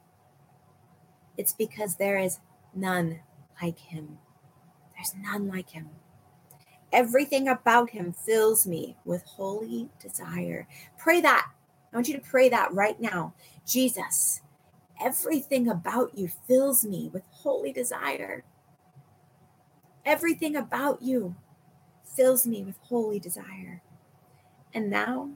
it's 1.39 1.53
because 1.53 1.95
there 1.95 2.19
is 2.19 2.39
none 2.75 3.21
like 3.61 3.79
him. 3.79 4.17
There's 4.93 5.15
none 5.15 5.47
like 5.47 5.69
him. 5.69 5.87
Everything 6.91 7.47
about 7.47 7.91
him 7.91 8.11
fills 8.11 8.67
me 8.67 8.97
with 9.05 9.23
holy 9.23 9.87
desire. 10.01 10.67
Pray 10.97 11.21
that. 11.21 11.47
I 11.93 11.95
want 11.95 12.09
you 12.09 12.15
to 12.15 12.29
pray 12.29 12.49
that 12.49 12.73
right 12.73 12.99
now. 12.99 13.33
Jesus, 13.65 14.41
everything 15.01 15.69
about 15.69 16.17
you 16.17 16.29
fills 16.45 16.83
me 16.83 17.09
with 17.13 17.23
holy 17.31 17.71
desire. 17.71 18.43
Everything 20.05 20.57
about 20.57 21.01
you 21.01 21.37
fills 22.03 22.45
me 22.45 22.63
with 22.63 22.75
holy 22.81 23.19
desire. 23.19 23.81
And 24.73 24.89
now, 24.89 25.29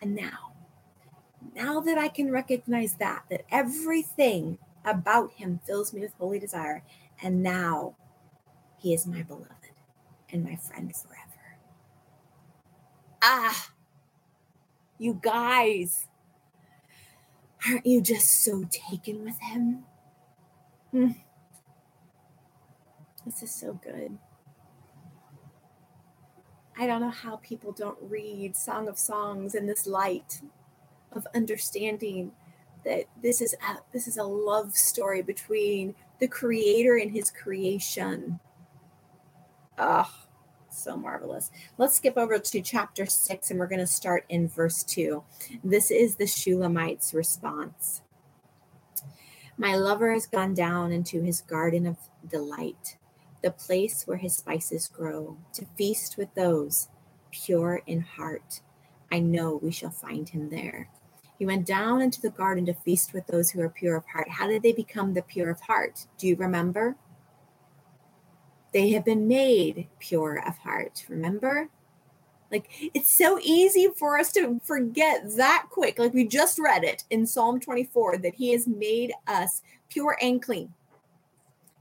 and 0.00 0.16
now, 0.16 0.54
now 1.54 1.78
that 1.78 1.98
I 1.98 2.08
can 2.08 2.32
recognize 2.32 2.94
that, 2.94 3.26
that 3.30 3.44
everything 3.48 4.58
about 4.84 5.32
him 5.32 5.60
fills 5.66 5.92
me 5.92 6.00
with 6.00 6.14
holy 6.18 6.38
desire, 6.38 6.82
and 7.22 7.42
now 7.42 7.96
he 8.78 8.92
is 8.92 9.06
my 9.06 9.22
beloved 9.22 9.70
and 10.30 10.44
my 10.44 10.56
friend 10.56 10.94
forever. 10.94 11.58
Ah, 13.22 13.70
you 14.98 15.18
guys, 15.22 16.08
aren't 17.66 17.86
you 17.86 18.00
just 18.00 18.44
so 18.44 18.64
taken 18.70 19.24
with 19.24 19.38
him? 19.40 19.84
Hmm. 20.90 21.12
This 23.24 23.42
is 23.42 23.54
so 23.54 23.74
good. 23.74 24.18
I 26.76 26.86
don't 26.86 27.00
know 27.00 27.10
how 27.10 27.36
people 27.36 27.72
don't 27.72 27.98
read 28.00 28.56
Song 28.56 28.88
of 28.88 28.98
Songs 28.98 29.54
in 29.54 29.66
this 29.66 29.86
light 29.86 30.40
of 31.12 31.26
understanding 31.34 32.32
that 32.84 33.04
this 33.22 33.40
is 33.40 33.54
a, 33.54 33.76
this 33.92 34.08
is 34.08 34.16
a 34.16 34.24
love 34.24 34.74
story 34.74 35.22
between 35.22 35.94
the 36.20 36.28
creator 36.28 36.96
and 36.96 37.10
his 37.10 37.30
creation. 37.30 38.40
Oh, 39.78 40.10
So 40.70 40.96
marvelous. 40.96 41.50
Let's 41.78 41.96
skip 41.96 42.16
over 42.16 42.38
to 42.38 42.60
chapter 42.62 43.06
six 43.06 43.50
and 43.50 43.60
we're 43.60 43.66
going 43.66 43.78
to 43.78 43.86
start 43.86 44.24
in 44.28 44.48
verse 44.48 44.82
two. 44.82 45.22
This 45.62 45.90
is 45.90 46.16
the 46.16 46.24
Shulamite's 46.24 47.12
response. 47.14 48.02
My 49.58 49.76
lover 49.76 50.12
has 50.12 50.26
gone 50.26 50.54
down 50.54 50.92
into 50.92 51.22
his 51.22 51.42
garden 51.42 51.86
of 51.86 51.98
delight, 52.28 52.96
the 53.42 53.50
place 53.50 54.04
where 54.06 54.16
his 54.16 54.36
spices 54.36 54.88
grow, 54.88 55.36
to 55.52 55.66
feast 55.76 56.16
with 56.16 56.34
those 56.34 56.88
pure 57.30 57.82
in 57.86 58.00
heart. 58.00 58.62
I 59.10 59.18
know 59.18 59.60
we 59.62 59.70
shall 59.70 59.90
find 59.90 60.28
him 60.28 60.48
there. 60.48 60.88
He 61.42 61.46
went 61.46 61.66
down 61.66 62.00
into 62.00 62.20
the 62.20 62.30
garden 62.30 62.66
to 62.66 62.72
feast 62.72 63.12
with 63.12 63.26
those 63.26 63.50
who 63.50 63.60
are 63.62 63.68
pure 63.68 63.96
of 63.96 64.06
heart. 64.06 64.28
How 64.28 64.46
did 64.46 64.62
they 64.62 64.70
become 64.70 65.12
the 65.12 65.22
pure 65.22 65.50
of 65.50 65.60
heart? 65.62 66.06
Do 66.16 66.28
you 66.28 66.36
remember? 66.36 66.94
They 68.72 68.90
have 68.90 69.04
been 69.04 69.26
made 69.26 69.88
pure 69.98 70.40
of 70.46 70.58
heart. 70.58 71.04
Remember? 71.08 71.68
Like 72.52 72.70
it's 72.94 73.12
so 73.12 73.40
easy 73.42 73.88
for 73.98 74.20
us 74.20 74.30
to 74.34 74.60
forget 74.62 75.36
that 75.36 75.66
quick. 75.68 75.98
Like 75.98 76.14
we 76.14 76.28
just 76.28 76.60
read 76.60 76.84
it 76.84 77.02
in 77.10 77.26
Psalm 77.26 77.58
24 77.58 78.18
that 78.18 78.36
he 78.36 78.52
has 78.52 78.68
made 78.68 79.12
us 79.26 79.62
pure 79.90 80.16
and 80.22 80.40
clean. 80.40 80.72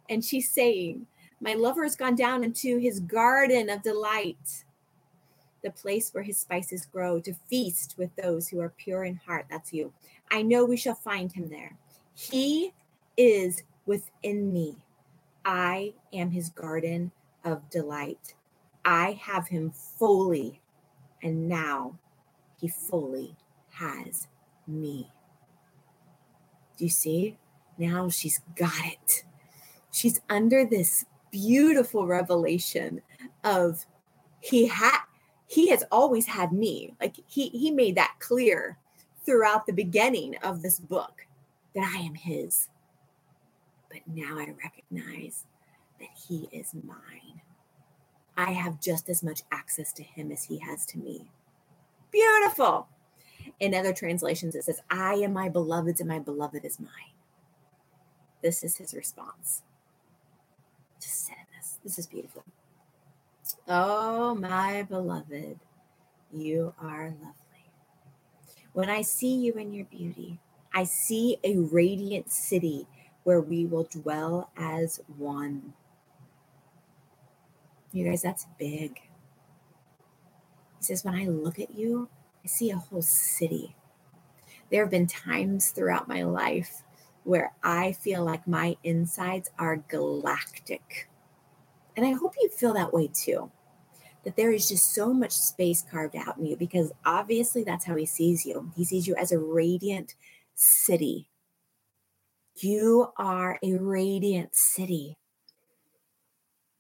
And 0.10 0.26
she's 0.26 0.50
saying, 0.50 1.06
My 1.40 1.54
lover 1.54 1.84
has 1.84 1.96
gone 1.96 2.16
down 2.16 2.44
into 2.44 2.80
his 2.80 3.00
garden 3.00 3.70
of 3.70 3.84
delight, 3.84 4.64
the 5.64 5.72
place 5.72 6.14
where 6.14 6.24
his 6.24 6.38
spices 6.38 6.86
grow, 6.86 7.20
to 7.20 7.34
feast 7.50 7.96
with 7.98 8.16
those 8.16 8.48
who 8.48 8.60
are 8.60 8.74
pure 8.78 9.06
in 9.06 9.16
heart. 9.16 9.46
That's 9.50 9.74
you. 9.74 9.94
I 10.32 10.42
know 10.42 10.66
we 10.66 10.78
shall 10.78 10.96
find 10.96 11.32
him 11.32 11.50
there. 11.50 11.78
He 12.14 12.74
is 13.18 13.64
within 13.86 14.52
me. 14.52 14.78
I 15.46 15.94
am 16.14 16.32
his 16.32 16.50
garden 16.50 17.12
of 17.44 17.70
delight. 17.70 18.34
I 18.86 19.20
have 19.22 19.48
him 19.48 19.72
fully, 19.72 20.62
and 21.22 21.48
now 21.48 21.98
he 22.60 22.68
fully 22.68 23.36
has 23.72 24.28
me. 24.68 25.12
Do 26.78 26.86
you 26.86 26.90
see? 26.90 27.38
Now 27.78 28.10
she's 28.10 28.42
got 28.56 28.86
it. 28.86 29.24
She's 29.92 30.22
under 30.30 30.66
this 30.66 31.06
beautiful 31.32 32.06
revelation 32.08 33.02
of 33.44 33.86
he 34.40 34.68
had 34.68 35.00
he 35.52 35.70
has 35.70 35.84
always 35.92 36.26
had 36.26 36.54
me. 36.54 36.96
Like 37.02 37.18
he 37.28 37.50
he 37.50 37.72
made 37.72 37.96
that 37.96 38.16
clear 38.20 38.78
throughout 39.26 39.66
the 39.66 39.74
beginning 39.74 40.36
of 40.44 40.62
this 40.62 40.80
book 40.80 41.28
that 41.76 41.84
I 41.94 42.00
am 42.00 42.16
his. 42.16 42.70
But 43.90 44.00
now 44.08 44.38
I 44.38 44.54
recognize 44.64 45.44
that 46.00 46.10
he 46.28 46.48
is 46.54 46.74
mine. 46.74 47.42
I 48.38 48.52
have 48.52 48.80
just 48.80 49.10
as 49.10 49.22
much 49.22 49.42
access 49.52 49.92
to 49.94 50.04
him 50.04 50.32
as 50.32 50.46
he 50.46 50.58
has 50.60 50.86
to 50.88 50.98
me. 50.98 51.30
Beautiful. 52.12 52.88
In 53.60 53.76
other 53.76 53.94
translations, 53.94 54.56
it 54.56 54.64
says, 54.64 54.80
I 54.90 55.16
am 55.16 55.34
my 55.34 55.50
beloved's 55.50 56.00
and 56.00 56.10
my 56.10 56.20
beloved 56.20 56.64
is 56.64 56.80
mine. 56.80 57.14
This 58.42 58.64
is 58.64 58.78
his 58.78 58.94
response. 58.94 59.64
Just 61.02 61.26
sit 61.26 61.34
in 61.34 61.58
this. 61.58 61.78
This 61.84 62.00
is 62.00 62.08
beautiful. 62.08 62.46
Oh, 63.74 64.36
my 64.36 64.84
beloved, 64.84 65.58
you 66.34 66.74
are 66.78 67.06
lovely. 67.06 67.72
When 68.74 68.90
I 68.90 69.02
see 69.02 69.34
you 69.34 69.54
in 69.54 69.72
your 69.72 69.86
beauty, 69.86 70.40
I 70.74 70.84
see 70.84 71.38
a 71.42 71.56
radiant 71.56 72.34
city 72.34 72.86
where 73.24 73.40
we 73.40 73.66
will 73.66 73.86
dwell 73.86 74.50
as 74.58 75.00
one. 75.18 75.72
You 77.94 78.10
guys, 78.10 78.22
that's 78.22 78.46
big. 78.60 79.00
He 80.78 80.84
says, 80.84 81.06
When 81.06 81.16
I 81.16 81.28
look 81.28 81.58
at 81.58 81.74
you, 81.74 82.10
I 82.44 82.50
see 82.50 82.72
a 82.72 82.78
whole 82.78 83.02
city. 83.02 83.74
There 84.70 84.84
have 84.84 84.92
been 84.92 85.08
times 85.08 85.72
throughout 85.72 86.10
my 86.10 86.24
life 86.24 86.84
where 87.24 87.54
I 87.64 87.94
feel 87.94 88.26
like 88.26 88.46
my 88.46 88.76
insides 88.84 89.50
are 89.58 89.78
galactic. 89.78 91.08
And 91.96 92.06
I 92.06 92.12
hope 92.12 92.36
you 92.38 92.50
feel 92.50 92.74
that 92.74 92.92
way 92.92 93.08
too. 93.08 93.50
That 94.24 94.36
there 94.36 94.52
is 94.52 94.70
just 94.70 94.94
so 94.94 95.14
much 95.14 95.32
space 95.32 95.82
carved 95.82 96.16
out 96.16 96.38
in 96.38 96.46
you 96.46 96.56
because 96.56 96.92
obviously 97.06 97.64
that's 97.64 97.86
how 97.86 97.96
he 97.96 98.06
sees 98.06 98.46
you. 98.46 98.72
He 98.76 98.86
sees 98.86 99.08
you 99.08 99.16
as 99.16 99.32
a 99.32 99.40
radiant 99.40 100.14
city 100.54 101.32
you 102.56 103.12
are 103.18 103.58
a 103.64 103.74
radiant 103.74 104.56
city. 104.56 105.18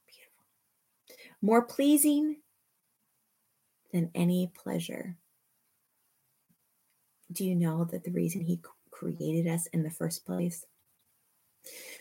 Beautiful. 0.07 0.45
More 1.41 1.63
pleasing 1.63 2.37
than 3.91 4.11
any 4.13 4.51
pleasure. 4.53 5.17
Do 7.31 7.45
you 7.45 7.55
know 7.55 7.85
that 7.85 8.03
the 8.03 8.11
reason 8.11 8.41
he 8.41 8.59
created 8.91 9.47
us 9.47 9.67
in 9.67 9.83
the 9.83 9.89
first 9.89 10.25
place 10.25 10.65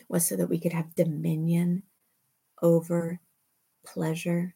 was 0.09 0.27
so 0.27 0.35
that 0.35 0.49
we 0.49 0.59
could 0.59 0.73
have 0.73 0.95
dominion 0.95 1.83
over 2.61 3.19
pleasure? 3.85 4.55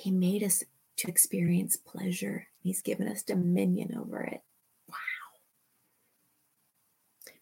He 0.00 0.10
made 0.10 0.42
us 0.42 0.64
to 0.96 1.08
experience 1.08 1.76
pleasure. 1.76 2.46
He's 2.62 2.80
given 2.80 3.06
us 3.06 3.22
dominion 3.22 3.94
over 3.98 4.22
it 4.22 4.40
Wow. 4.88 4.96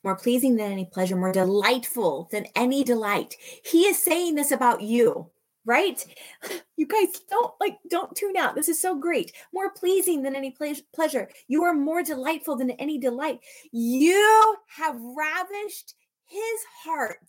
more 0.03 0.17
pleasing 0.17 0.57
than 0.57 0.73
any 0.73 0.85
pleasure, 0.85 1.17
more 1.17 1.33
delightful 1.33 2.29
than 2.33 2.47
any 2.57 2.83
delight. 2.85 3.37
He 3.65 3.87
is 3.87 4.03
saying 4.03 4.35
this 4.35 4.51
about 4.51 4.83
you, 4.83 5.31
right? 5.65 6.05
You 6.77 6.87
guys 6.87 7.21
don't 7.29 7.53
like, 7.61 7.77
don't 7.91 8.15
tune 8.15 8.37
out. 8.37 8.55
This 8.55 8.69
is 8.69 8.81
so 8.81 8.95
great. 8.95 9.33
More 9.53 9.71
pleasing 9.73 10.23
than 10.23 10.37
any 10.37 10.55
pleasure. 10.95 11.29
You 11.49 11.65
are 11.65 11.75
more 11.75 12.05
delightful 12.05 12.55
than 12.55 12.71
any 12.71 12.99
delight. 12.99 13.41
You 13.73 14.57
have 14.77 14.95
ravished 15.01 15.95
his 16.27 16.61
heart. 16.85 17.27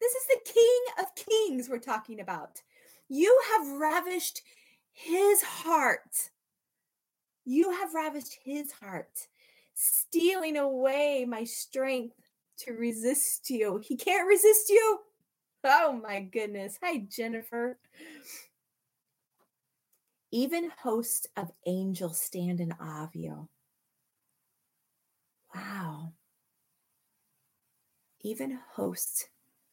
This 0.00 0.12
is 0.12 0.26
the 0.26 0.52
King 0.52 0.80
of 1.00 1.14
Kings 1.14 1.68
we're 1.68 1.78
talking 1.78 2.20
about. 2.20 2.62
You 3.08 3.38
have 3.52 3.68
ravished 3.78 4.42
his 4.92 5.42
heart. 5.42 6.30
You 7.44 7.70
have 7.70 7.94
ravished 7.94 8.38
his 8.44 8.72
heart 8.72 9.28
stealing 9.74 10.56
away 10.56 11.24
my 11.28 11.44
strength 11.44 12.16
to 12.58 12.72
resist 12.72 13.50
you. 13.50 13.78
He 13.78 13.96
can't 13.96 14.26
resist 14.26 14.70
you. 14.70 15.00
Oh 15.62 15.92
my 15.92 16.20
goodness. 16.20 16.78
Hi, 16.82 17.06
Jennifer. 17.08 17.78
Even 20.32 20.70
hosts 20.82 21.26
of 21.36 21.52
angels 21.66 22.20
stand 22.20 22.60
in 22.60 22.72
awe 22.80 23.04
of 23.04 23.14
you. 23.14 23.48
Wow. 25.54 26.12
Even 28.22 28.58
hosts 28.72 29.26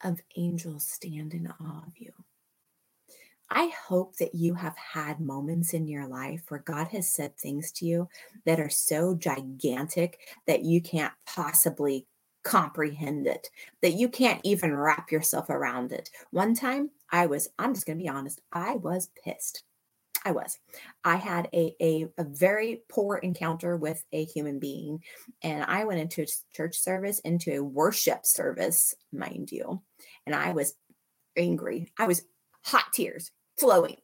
of 0.04 0.22
angels 0.36 0.86
stand 0.86 1.34
in 1.34 1.48
awe 1.48 1.84
of 1.86 1.98
you. 1.98 2.12
I 3.50 3.72
hope 3.88 4.16
that 4.18 4.34
you 4.34 4.56
have 4.56 4.76
had 4.78 5.20
moments 5.20 5.74
in 5.74 5.88
your 5.88 6.08
life 6.08 6.44
where 6.48 6.62
God 6.62 6.88
has 6.88 7.08
said 7.08 7.38
things 7.38 7.72
to 7.74 7.86
you 7.86 8.10
that 8.46 8.60
are 8.60 8.70
so 8.70 9.14
gigantic 9.16 10.20
that 10.48 10.64
you 10.64 10.82
can't 10.82 11.14
possibly 11.28 12.08
comprehend 12.44 13.28
it, 13.28 13.50
that 13.82 13.94
you 13.94 14.10
can't 14.10 14.42
even 14.44 14.76
wrap 14.76 15.12
yourself 15.12 15.50
around 15.50 15.92
it. 15.92 16.10
One 16.32 16.56
time 16.56 16.90
I 17.12 17.28
was, 17.28 17.50
I'm 17.60 17.74
just 17.74 17.86
going 17.86 17.98
to 17.98 18.04
be 18.04 18.10
honest, 18.10 18.42
I 18.52 18.76
was 18.76 19.10
pissed. 19.24 19.64
I 20.26 20.32
was. 20.32 20.58
I 21.04 21.18
had 21.18 21.50
a, 21.54 21.76
a, 21.82 22.08
a 22.18 22.24
very 22.24 22.82
poor 22.90 23.18
encounter 23.18 23.76
with 23.76 24.04
a 24.12 24.24
human 24.26 24.60
being, 24.60 25.04
and 25.42 25.64
I 25.64 25.86
went 25.86 26.00
into 26.00 26.24
a 26.24 26.28
church 26.56 26.78
service, 26.78 27.20
into 27.20 27.58
a 27.58 27.64
worship 27.64 28.26
service, 28.26 28.94
mind 29.12 29.52
you, 29.52 29.82
and 30.26 30.36
I 30.36 30.54
was 30.54 30.76
angry. 31.36 31.92
I 31.98 32.08
was 32.08 32.24
hot 32.64 32.94
tears 32.94 33.32
flowing. 33.60 33.98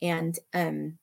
And 0.00 0.36
um 0.54 0.98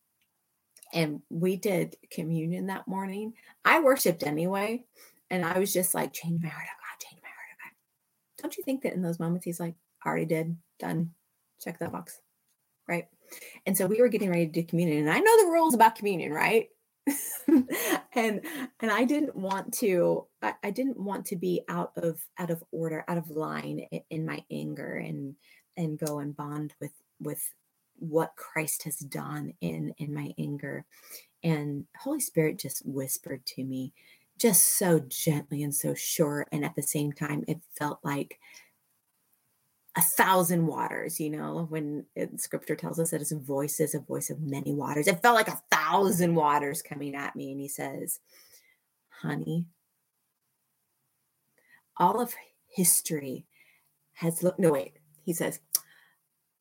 and 0.91 1.21
we 1.29 1.55
did 1.55 1.95
communion 2.11 2.67
that 2.67 2.87
morning. 2.87 3.33
I 3.63 3.79
worshiped 3.79 4.23
anyway, 4.23 4.85
and 5.29 5.45
I 5.45 5.59
was 5.59 5.71
just 5.71 5.93
like, 5.93 6.13
change 6.13 6.41
my 6.41 6.49
heart, 6.49 6.65
oh 6.67 6.81
God, 6.81 7.07
change 7.07 7.21
my 7.21 7.29
heart, 7.29 7.49
oh 7.53 7.63
God. 7.63 8.41
Don't 8.41 8.57
you 8.57 8.63
think 8.63 8.81
that 8.83 8.93
in 8.93 9.01
those 9.01 9.19
moments 9.19 9.45
he's 9.45 9.59
like, 9.59 9.75
already 10.05 10.25
did, 10.25 10.57
done, 10.79 11.11
check 11.61 11.77
that 11.79 11.91
box, 11.91 12.19
right? 12.87 13.07
And 13.65 13.77
so 13.77 13.85
we 13.85 14.01
were 14.01 14.07
getting 14.07 14.29
ready 14.29 14.45
to 14.45 14.51
do 14.51 14.63
communion, 14.63 14.99
and 14.99 15.09
I 15.09 15.19
know 15.19 15.45
the 15.45 15.51
rules 15.51 15.73
about 15.73 15.95
communion, 15.95 16.31
right? 16.31 16.69
and 18.13 18.41
and 18.79 18.91
I 18.91 19.03
didn't 19.03 19.35
want 19.35 19.73
to 19.75 20.25
I, 20.41 20.53
I, 20.63 20.69
didn't 20.69 20.99
want 20.99 21.25
to 21.27 21.35
be 21.35 21.61
out 21.67 21.91
of 21.95 22.19
out 22.37 22.49
of 22.49 22.63
order, 22.71 23.03
out 23.07 23.17
of 23.17 23.29
line 23.29 23.79
in, 23.91 24.01
in 24.09 24.25
my 24.25 24.43
anger 24.51 24.95
and 24.95 25.35
and 25.77 25.97
go 25.97 26.19
and 26.19 26.35
bond 26.35 26.73
with 26.79 26.91
with 27.19 27.53
what 27.97 28.35
Christ 28.35 28.83
has 28.83 28.97
done 28.97 29.53
in 29.61 29.93
in 29.97 30.13
my 30.13 30.33
anger. 30.37 30.85
And 31.43 31.85
Holy 31.97 32.19
Spirit 32.19 32.59
just 32.59 32.85
whispered 32.85 33.45
to 33.47 33.63
me 33.63 33.93
just 34.37 34.77
so 34.77 34.99
gently 34.99 35.63
and 35.63 35.75
so 35.75 35.93
sure 35.93 36.47
and 36.51 36.63
at 36.63 36.75
the 36.75 36.81
same 36.81 37.11
time 37.11 37.43
it 37.47 37.59
felt 37.77 37.99
like 38.03 38.39
a 39.95 40.02
thousand 40.02 40.67
waters, 40.67 41.19
you 41.19 41.30
know, 41.30 41.65
when 41.69 42.06
it, 42.15 42.39
scripture 42.39 42.75
tells 42.75 42.99
us 42.99 43.12
that 43.12 43.21
his 43.21 43.32
voice 43.32 43.80
is 43.80 43.95
a 43.95 43.99
voice 43.99 44.30
of 44.30 44.39
many 44.39 44.73
waters. 44.73 45.08
It 45.08 45.21
felt 45.21 45.36
like 45.36 45.47
a 45.47 45.62
thousand 45.71 46.36
waters 46.36 46.82
coming 46.82 47.15
at 47.15 47.36
me. 47.36 47.52
And 47.52 47.60
he 47.60 47.67
says, 47.67 48.19
honey, 49.10 49.65
all 51.97 52.21
of 52.21 52.34
history 52.67 53.45
has 54.13 54.43
looked, 54.43 54.60
no, 54.60 54.71
wait, 54.71 54.93
he 55.23 55.34
says, 55.34 55.60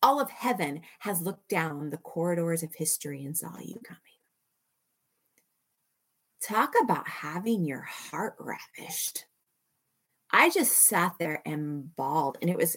all 0.03 0.21
of 0.21 0.31
heaven 0.31 0.81
has 1.01 1.21
looked 1.21 1.49
down 1.49 1.91
the 1.91 1.99
corridors 1.99 2.63
of 2.63 2.75
history 2.75 3.25
and 3.25 3.37
saw 3.37 3.59
you 3.59 3.81
coming. 3.85 4.01
Talk 6.41 6.73
about 6.83 7.09
having 7.09 7.65
your 7.65 7.83
heart 7.83 8.37
ravished. 8.39 9.25
I 10.31 10.51
just 10.51 10.73
sat 10.73 11.15
there 11.19 11.43
and 11.45 11.95
bawled, 11.97 12.39
and 12.41 12.51
it 12.51 12.57
was 12.57 12.77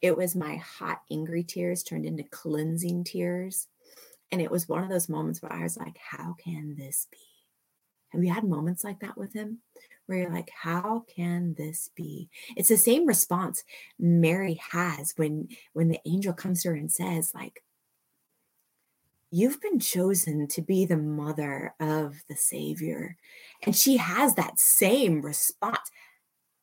it 0.00 0.16
was 0.16 0.34
my 0.34 0.56
hot, 0.56 1.02
angry 1.10 1.44
tears 1.44 1.82
turned 1.82 2.06
into 2.06 2.24
cleansing 2.24 3.04
tears. 3.04 3.68
And 4.30 4.40
it 4.40 4.50
was 4.50 4.68
one 4.68 4.82
of 4.82 4.88
those 4.88 5.08
moments 5.08 5.42
where 5.42 5.52
I 5.52 5.62
was 5.62 5.76
like, 5.76 5.96
how 5.98 6.34
can 6.42 6.74
this 6.76 7.06
be? 7.10 7.18
Have 8.10 8.22
you 8.22 8.32
had 8.32 8.44
moments 8.44 8.84
like 8.84 9.00
that 9.00 9.16
with 9.16 9.32
him 9.32 9.58
where 10.06 10.18
you're 10.18 10.32
like, 10.32 10.50
how 10.50 11.04
can 11.14 11.54
this 11.54 11.90
be? 11.94 12.28
It's 12.56 12.68
the 12.68 12.76
same 12.76 13.06
response 13.06 13.64
Mary 13.98 14.60
has 14.70 15.14
when 15.16 15.48
when 15.72 15.88
the 15.88 16.00
angel 16.06 16.32
comes 16.32 16.62
to 16.62 16.70
her 16.70 16.74
and 16.74 16.92
says, 16.92 17.32
like, 17.34 17.62
you've 19.30 19.60
been 19.62 19.80
chosen 19.80 20.46
to 20.46 20.60
be 20.60 20.84
the 20.84 20.96
mother 20.96 21.74
of 21.80 22.16
the 22.28 22.36
Savior. 22.36 23.16
And 23.62 23.74
she 23.74 23.96
has 23.96 24.34
that 24.34 24.60
same 24.60 25.22
response. 25.22 25.90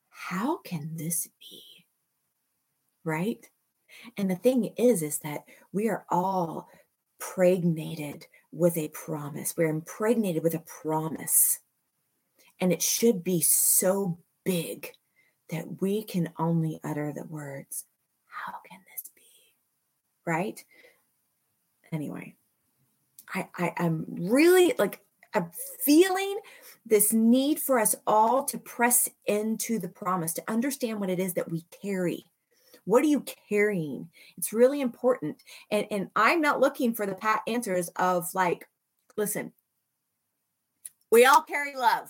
How 0.10 0.58
can 0.58 0.91
this 0.95 1.27
be? 1.39 1.63
Right? 3.09 3.49
And 4.17 4.29
the 4.29 4.35
thing 4.35 4.65
is, 4.77 5.01
is 5.01 5.17
that 5.19 5.45
we 5.73 5.89
are 5.89 6.05
all 6.09 6.69
pregnated 7.19 8.27
with 8.51 8.77
a 8.77 8.89
promise. 8.89 9.55
We're 9.57 9.69
impregnated 9.69 10.43
with 10.43 10.53
a 10.53 10.59
promise. 10.83 11.59
And 12.61 12.71
it 12.71 12.83
should 12.83 13.23
be 13.23 13.41
so 13.41 14.19
big 14.45 14.91
that 15.49 15.81
we 15.81 16.03
can 16.03 16.29
only 16.37 16.79
utter 16.83 17.11
the 17.11 17.23
words, 17.23 17.85
How 18.27 18.53
can 18.69 18.79
this 18.93 19.09
be? 19.15 19.21
Right? 20.25 20.63
Anyway, 21.91 22.35
I, 23.33 23.47
I 23.57 23.73
I'm 23.77 24.05
really 24.07 24.75
like 24.77 25.01
I'm 25.33 25.49
feeling 25.83 26.39
this 26.85 27.11
need 27.11 27.59
for 27.59 27.79
us 27.79 27.95
all 28.05 28.43
to 28.45 28.59
press 28.59 29.09
into 29.25 29.79
the 29.79 29.89
promise, 29.89 30.33
to 30.33 30.43
understand 30.47 30.99
what 30.99 31.09
it 31.09 31.19
is 31.19 31.33
that 31.33 31.49
we 31.49 31.65
carry. 31.81 32.27
What 32.89 33.04
are 33.04 33.08
you 33.08 33.23
carrying? 33.47 34.10
It's 34.36 34.52
really 34.52 34.82
important. 34.82 35.43
And, 35.69 35.86
and 35.91 36.10
I'm 36.15 36.41
not 36.41 36.60
looking 36.60 36.95
for 36.95 37.06
the 37.06 37.13
pat 37.13 37.41
answers 37.45 37.88
of 37.97 38.25
like, 38.34 38.67
listen, 39.15 39.54
we 41.12 41.23
all 41.25 41.43
carry 41.43 41.75
love, 41.75 42.10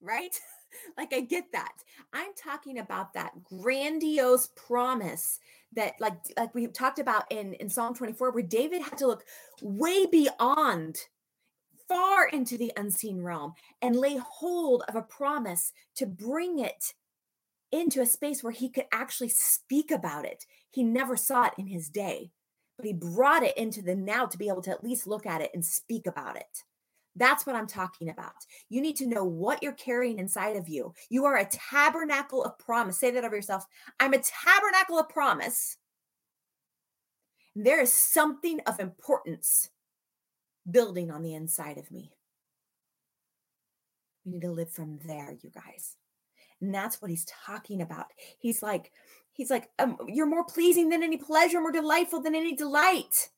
right? 0.00 0.38
like 0.96 1.12
I 1.12 1.22
get 1.22 1.50
that. 1.50 1.72
I'm 2.12 2.30
talking 2.36 2.78
about 2.78 3.14
that 3.14 3.42
grandiose 3.42 4.46
promise 4.54 5.40
that 5.74 5.94
like 5.98 6.18
like 6.36 6.54
we 6.54 6.68
talked 6.68 7.00
about 7.00 7.24
in 7.32 7.54
in 7.54 7.68
Psalm 7.68 7.94
24 7.96 8.30
where 8.30 8.42
David 8.44 8.80
had 8.80 8.96
to 8.98 9.08
look 9.08 9.24
way 9.60 10.06
beyond 10.06 10.98
far 11.88 12.28
into 12.28 12.56
the 12.56 12.72
unseen 12.76 13.20
realm 13.20 13.54
and 13.80 13.96
lay 13.96 14.18
hold 14.18 14.84
of 14.88 14.94
a 14.94 15.02
promise 15.02 15.72
to 15.96 16.06
bring 16.06 16.60
it 16.60 16.94
into 17.72 18.00
a 18.00 18.06
space 18.06 18.42
where 18.44 18.52
he 18.52 18.68
could 18.68 18.86
actually 18.92 19.30
speak 19.30 19.90
about 19.90 20.24
it. 20.24 20.44
He 20.70 20.82
never 20.82 21.16
saw 21.16 21.46
it 21.46 21.54
in 21.58 21.66
his 21.66 21.88
day, 21.88 22.30
but 22.76 22.86
he 22.86 22.92
brought 22.92 23.42
it 23.42 23.56
into 23.56 23.82
the 23.82 23.96
now 23.96 24.26
to 24.26 24.38
be 24.38 24.48
able 24.48 24.62
to 24.62 24.70
at 24.70 24.84
least 24.84 25.06
look 25.06 25.26
at 25.26 25.40
it 25.40 25.50
and 25.54 25.64
speak 25.64 26.06
about 26.06 26.36
it. 26.36 26.64
That's 27.16 27.46
what 27.46 27.56
I'm 27.56 27.66
talking 27.66 28.08
about. 28.08 28.32
You 28.70 28.80
need 28.80 28.96
to 28.96 29.06
know 29.06 29.24
what 29.24 29.62
you're 29.62 29.72
carrying 29.72 30.18
inside 30.18 30.56
of 30.56 30.68
you. 30.68 30.94
You 31.10 31.26
are 31.26 31.36
a 31.36 31.48
tabernacle 31.50 32.44
of 32.44 32.58
promise. 32.58 32.98
Say 32.98 33.10
that 33.10 33.24
over 33.24 33.36
yourself. 33.36 33.64
I'm 34.00 34.14
a 34.14 34.22
tabernacle 34.22 34.98
of 34.98 35.08
promise. 35.08 35.76
There 37.54 37.82
is 37.82 37.92
something 37.92 38.60
of 38.66 38.80
importance 38.80 39.68
building 40.70 41.10
on 41.10 41.22
the 41.22 41.34
inside 41.34 41.76
of 41.76 41.90
me. 41.90 42.12
We 44.24 44.32
need 44.32 44.42
to 44.42 44.50
live 44.50 44.70
from 44.70 44.98
there, 45.04 45.36
you 45.42 45.50
guys. 45.50 45.96
And 46.62 46.72
that's 46.72 47.02
what 47.02 47.10
he's 47.10 47.26
talking 47.26 47.82
about. 47.82 48.06
He's 48.38 48.62
like, 48.62 48.92
he's 49.32 49.50
like, 49.50 49.68
um, 49.80 49.98
you're 50.06 50.26
more 50.26 50.44
pleasing 50.44 50.88
than 50.88 51.02
any 51.02 51.16
pleasure, 51.16 51.60
more 51.60 51.72
delightful 51.72 52.22
than 52.22 52.36
any 52.36 52.54
delight. 52.54 53.28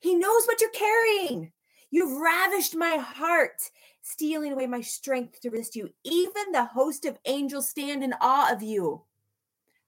He 0.00 0.16
knows 0.16 0.44
what 0.46 0.60
you're 0.60 0.70
carrying. 0.70 1.52
You've 1.90 2.20
ravished 2.20 2.74
my 2.74 2.96
heart, 2.96 3.62
stealing 4.02 4.52
away 4.52 4.66
my 4.66 4.80
strength 4.80 5.40
to 5.40 5.50
resist 5.50 5.76
you. 5.76 5.90
Even 6.02 6.50
the 6.50 6.64
host 6.64 7.04
of 7.04 7.18
angels 7.24 7.68
stand 7.68 8.02
in 8.02 8.14
awe 8.20 8.52
of 8.52 8.62
you. 8.62 9.02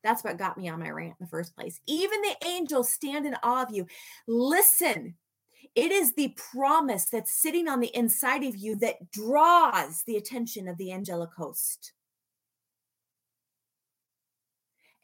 That's 0.05 0.23
what 0.23 0.39
got 0.39 0.57
me 0.57 0.69
on 0.69 0.79
my 0.79 0.91
rant 0.91 1.17
in 1.19 1.25
the 1.25 1.31
first 1.31 1.57
place. 1.57 1.81
Even 1.87 2.21
the 2.23 2.47
angels 2.47 2.93
stand 2.93 3.27
in 3.27 3.35
awe 3.43 3.63
of 3.65 3.75
you. 3.75 3.87
Listen, 4.29 5.17
it 5.75 5.91
is 5.91 6.13
the 6.13 6.37
promise 6.53 7.07
that's 7.07 7.33
sitting 7.33 7.67
on 7.67 7.81
the 7.81 7.97
inside 7.97 8.45
of 8.45 8.55
you 8.55 8.77
that 8.77 9.11
draws 9.11 10.03
the 10.05 10.17
attention 10.17 10.69
of 10.69 10.77
the 10.77 10.93
angelic 10.93 11.31
host. 11.37 11.93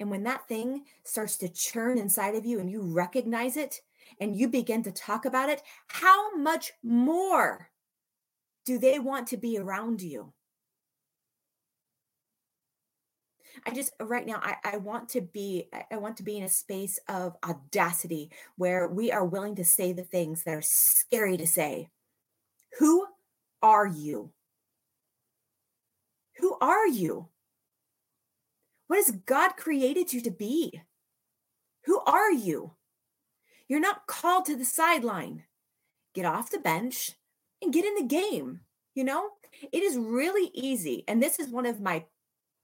And 0.00 0.10
when 0.10 0.22
that 0.24 0.48
thing 0.48 0.84
starts 1.04 1.36
to 1.36 1.48
churn 1.48 1.98
inside 1.98 2.34
of 2.34 2.46
you 2.46 2.58
and 2.58 2.70
you 2.70 2.80
recognize 2.80 3.58
it 3.58 3.82
and 4.18 4.34
you 4.34 4.48
begin 4.48 4.82
to 4.84 4.90
talk 4.90 5.26
about 5.26 5.50
it, 5.50 5.62
how 5.88 6.34
much 6.34 6.72
more 6.82 7.70
do 8.64 8.78
they 8.78 8.98
want 8.98 9.28
to 9.28 9.36
be 9.36 9.58
around 9.58 10.00
you? 10.00 10.32
I 13.66 13.72
just 13.72 13.92
right 14.00 14.26
now 14.26 14.40
I, 14.42 14.56
I 14.64 14.76
want 14.78 15.10
to 15.10 15.20
be 15.20 15.68
I 15.90 15.96
want 15.98 16.16
to 16.16 16.22
be 16.22 16.38
in 16.38 16.44
a 16.44 16.48
space 16.48 16.98
of 17.08 17.36
audacity 17.44 18.30
where 18.56 18.88
we 18.88 19.12
are 19.12 19.24
willing 19.24 19.56
to 19.56 19.64
say 19.64 19.92
the 19.92 20.04
things 20.04 20.44
that 20.44 20.54
are 20.54 20.62
scary 20.62 21.36
to 21.36 21.46
say. 21.46 21.90
Who 22.78 23.06
are 23.62 23.86
you? 23.86 24.30
Who 26.38 26.56
are 26.60 26.86
you? 26.86 27.28
What 28.90 28.96
has 28.96 29.12
God 29.24 29.50
created 29.56 30.12
you 30.12 30.20
to 30.22 30.32
be? 30.32 30.82
Who 31.84 32.00
are 32.00 32.32
you? 32.32 32.72
You're 33.68 33.78
not 33.78 34.08
called 34.08 34.46
to 34.46 34.56
the 34.56 34.64
sideline. 34.64 35.44
Get 36.12 36.24
off 36.24 36.50
the 36.50 36.58
bench 36.58 37.12
and 37.62 37.72
get 37.72 37.84
in 37.84 37.94
the 37.94 38.02
game. 38.02 38.62
You 38.96 39.04
know, 39.04 39.28
it 39.72 39.84
is 39.84 39.96
really 39.96 40.50
easy. 40.54 41.04
And 41.06 41.22
this 41.22 41.38
is 41.38 41.50
one 41.50 41.66
of 41.66 41.80
my 41.80 42.04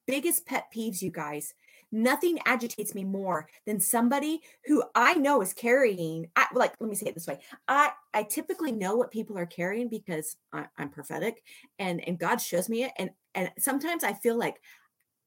biggest 0.09 0.47
pet 0.47 0.67
peeves, 0.75 1.01
you 1.01 1.13
guys. 1.13 1.55
Nothing 1.93 2.41
agitates 2.45 2.93
me 2.93 3.05
more 3.05 3.49
than 3.65 3.79
somebody 3.79 4.41
who 4.65 4.83
I 4.97 5.15
know 5.15 5.43
is 5.43 5.53
carrying. 5.53 6.27
I, 6.35 6.47
like, 6.53 6.75
let 6.81 6.91
me 6.91 6.97
say 6.97 7.07
it 7.07 7.15
this 7.15 7.29
way: 7.29 7.39
I 7.69 7.93
I 8.13 8.25
typically 8.25 8.73
know 8.73 8.97
what 8.97 9.13
people 9.13 9.39
are 9.39 9.47
carrying 9.47 9.89
because 9.89 10.37
I, 10.53 10.67
I'm 10.77 10.89
prophetic, 10.89 11.45
and 11.79 12.07
and 12.09 12.19
God 12.19 12.39
shows 12.39 12.69
me 12.69 12.83
it. 12.83 12.93
And 12.99 13.11
and 13.37 13.53
sometimes 13.61 14.03
I 14.03 14.15
feel 14.15 14.37
like 14.37 14.57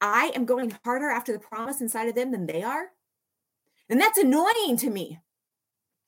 I 0.02 0.32
am 0.36 0.46
going 0.46 0.78
harder 0.84 1.10
after 1.10 1.34
the 1.34 1.40
promise 1.40 1.82
inside 1.82 2.08
of 2.08 2.16
them 2.16 2.32
than 2.32 2.46
they 2.46 2.64
are. 2.64 2.90
And 3.90 4.00
that's 4.00 4.18
annoying 4.18 4.78
to 4.78 4.90
me. 4.90 5.20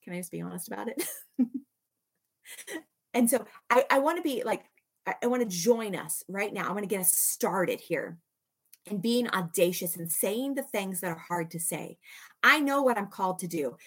Can 0.04 0.14
I 0.14 0.18
just 0.18 0.32
be 0.32 0.42
honest 0.42 0.68
about 0.68 0.88
it? 0.88 1.04
and 3.14 3.30
so 3.30 3.46
I, 3.70 3.86
I 3.90 4.00
want 4.00 4.18
to 4.18 4.24
be 4.24 4.44
like, 4.44 4.64
I, 5.06 5.16
I 5.24 5.28
want 5.28 5.42
to 5.42 5.58
join 5.58 5.96
us 5.96 6.24
right 6.28 6.54
now. 6.54 6.68
I 6.68 6.72
want 6.72 6.84
to 6.84 6.88
get 6.88 7.02
us 7.02 7.12
started 7.12 7.80
here 7.80 8.18
and 8.90 9.02
being 9.02 9.30
audacious 9.30 9.96
and 9.96 10.12
saying 10.12 10.56
the 10.56 10.64
things 10.64 11.02
that 11.02 11.12
are 11.12 11.24
hard 11.28 11.52
to 11.52 11.60
say. 11.60 11.98
I 12.44 12.60
know 12.60 12.82
what 12.82 12.98
I'm 12.98 13.08
called 13.08 13.40
to 13.40 13.48
do. 13.48 13.78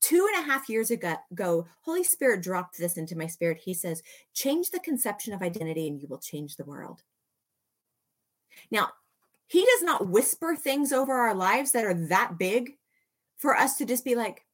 Two 0.00 0.28
and 0.32 0.44
a 0.44 0.46
half 0.46 0.68
years 0.68 0.90
ago, 0.90 1.66
Holy 1.82 2.04
Spirit 2.04 2.42
dropped 2.42 2.78
this 2.78 2.96
into 2.96 3.16
my 3.16 3.26
spirit. 3.26 3.58
He 3.58 3.74
says, 3.74 4.02
change 4.32 4.70
the 4.70 4.80
conception 4.80 5.32
of 5.32 5.42
identity 5.42 5.88
and 5.88 6.00
you 6.00 6.06
will 6.08 6.18
change 6.18 6.56
the 6.56 6.64
world. 6.64 7.02
Now, 8.70 8.90
he 9.48 9.60
does 9.64 9.82
not 9.82 10.08
whisper 10.08 10.54
things 10.54 10.92
over 10.92 11.12
our 11.12 11.34
lives 11.34 11.72
that 11.72 11.84
are 11.84 12.06
that 12.08 12.38
big 12.38 12.76
for 13.38 13.56
us 13.56 13.76
to 13.76 13.84
just 13.84 14.04
be 14.04 14.14
like, 14.14 14.44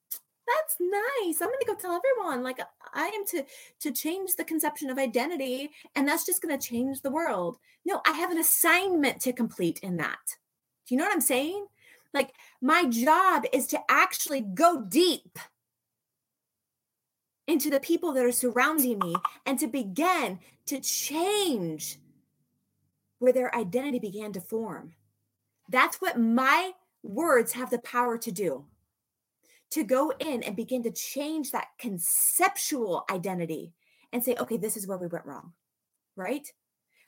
that's 0.47 0.76
nice. 0.78 1.40
I'm 1.40 1.49
going 1.49 1.59
to 1.61 1.66
go 1.66 1.74
tell 1.74 1.99
everyone 1.99 2.42
like 2.42 2.61
I 2.92 3.07
am 3.07 3.26
to 3.28 3.45
to 3.80 3.92
change 3.92 4.36
the 4.36 4.45
conception 4.45 4.90
of 4.90 4.99
identity 4.99 5.70
and 5.95 6.07
that's 6.07 6.26
just 6.26 6.42
going 6.42 6.59
to 6.59 6.66
change 6.66 7.01
the 7.01 7.11
world. 7.11 7.57
No, 7.84 8.01
I 8.07 8.12
have 8.12 8.30
an 8.30 8.38
assignment 8.38 9.20
to 9.22 9.32
complete 9.32 9.80
in 9.82 9.97
that. 9.99 10.36
Do 10.86 10.95
you 10.95 10.99
know 10.99 11.05
what 11.05 11.14
I'm 11.14 11.20
saying? 11.20 11.66
Like 12.12 12.32
my 12.61 12.84
job 12.86 13.45
is 13.53 13.66
to 13.68 13.80
actually 13.88 14.42
go 14.42 14.82
deep 14.82 15.38
into 17.47 17.70
the 17.70 17.80
people 17.80 18.12
that 18.12 18.24
are 18.24 18.32
surrounding 18.32 18.99
me 18.99 19.14
and 19.47 19.59
to 19.59 19.66
begin 19.66 20.38
to 20.66 20.80
change 20.80 21.99
where 23.25 23.33
their 23.33 23.55
identity 23.57 23.99
began 23.99 24.33
to 24.35 24.41
form. 24.41 24.93
That's 25.70 25.97
what 26.01 26.20
my 26.20 26.72
words 27.03 27.53
have 27.53 27.70
the 27.70 27.79
power 27.79 28.18
to 28.18 28.31
do 28.31 28.66
to 29.70 29.83
go 29.83 30.12
in 30.20 30.43
and 30.45 30.55
begin 30.55 30.83
to 30.85 30.91
change 30.91 31.51
that 31.51 31.68
conceptual 31.79 33.05
identity 33.11 33.72
and 34.12 34.22
say, 34.22 34.37
okay, 34.39 34.57
this 34.57 34.77
is 34.77 34.87
where 34.87 34.99
we 34.99 35.09
went 35.09 35.27
wrong, 35.27 35.53
right? 36.14 36.53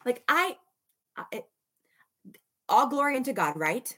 Like 0.05 0.25
I, 0.27 0.57
I 1.17 1.45
all 2.69 2.89
glory 2.89 3.17
unto 3.17 3.33
God, 3.33 3.57
right? 3.57 3.97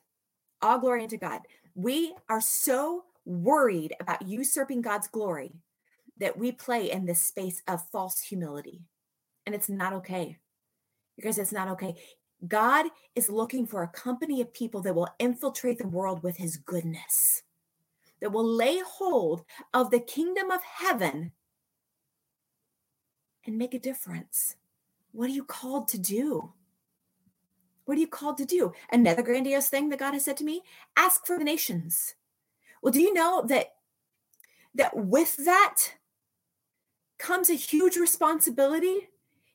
All 0.60 0.78
glory 0.78 1.04
unto 1.04 1.16
God. 1.16 1.40
We 1.74 2.14
are 2.28 2.42
so 2.42 3.04
worried 3.24 3.94
about 4.00 4.28
usurping 4.28 4.82
God's 4.82 5.08
glory 5.08 5.54
that 6.18 6.36
we 6.36 6.52
play 6.52 6.90
in 6.90 7.06
this 7.06 7.22
space 7.22 7.62
of 7.68 7.88
false 7.88 8.20
humility. 8.20 8.82
And 9.46 9.54
it's 9.54 9.68
not 9.68 9.94
okay. 9.94 10.36
Because 11.18 11.36
it's 11.36 11.52
not 11.52 11.66
okay. 11.68 11.96
God 12.46 12.86
is 13.16 13.28
looking 13.28 13.66
for 13.66 13.82
a 13.82 13.88
company 13.88 14.40
of 14.40 14.54
people 14.54 14.80
that 14.82 14.94
will 14.94 15.08
infiltrate 15.18 15.78
the 15.78 15.88
world 15.88 16.22
with 16.22 16.36
his 16.36 16.56
goodness, 16.56 17.42
that 18.20 18.30
will 18.30 18.46
lay 18.46 18.80
hold 18.86 19.44
of 19.74 19.90
the 19.90 19.98
kingdom 19.98 20.52
of 20.52 20.62
heaven 20.62 21.32
and 23.44 23.58
make 23.58 23.74
a 23.74 23.80
difference. 23.80 24.54
What 25.10 25.28
are 25.28 25.32
you 25.32 25.42
called 25.42 25.88
to 25.88 25.98
do? 25.98 26.52
What 27.86 27.96
are 27.96 28.00
you 28.00 28.06
called 28.06 28.36
to 28.38 28.44
do? 28.44 28.72
Another 28.92 29.22
grandiose 29.22 29.68
thing 29.68 29.88
that 29.88 29.98
God 29.98 30.12
has 30.12 30.24
said 30.24 30.36
to 30.36 30.44
me 30.44 30.62
ask 30.96 31.26
for 31.26 31.38
the 31.38 31.44
nations. 31.44 32.14
Well, 32.82 32.92
do 32.92 33.00
you 33.00 33.12
know 33.12 33.44
that 33.48 33.74
that 34.76 34.94
with 34.94 35.36
that 35.44 35.76
comes 37.18 37.50
a 37.50 37.54
huge 37.54 37.96
responsibility? 37.96 39.08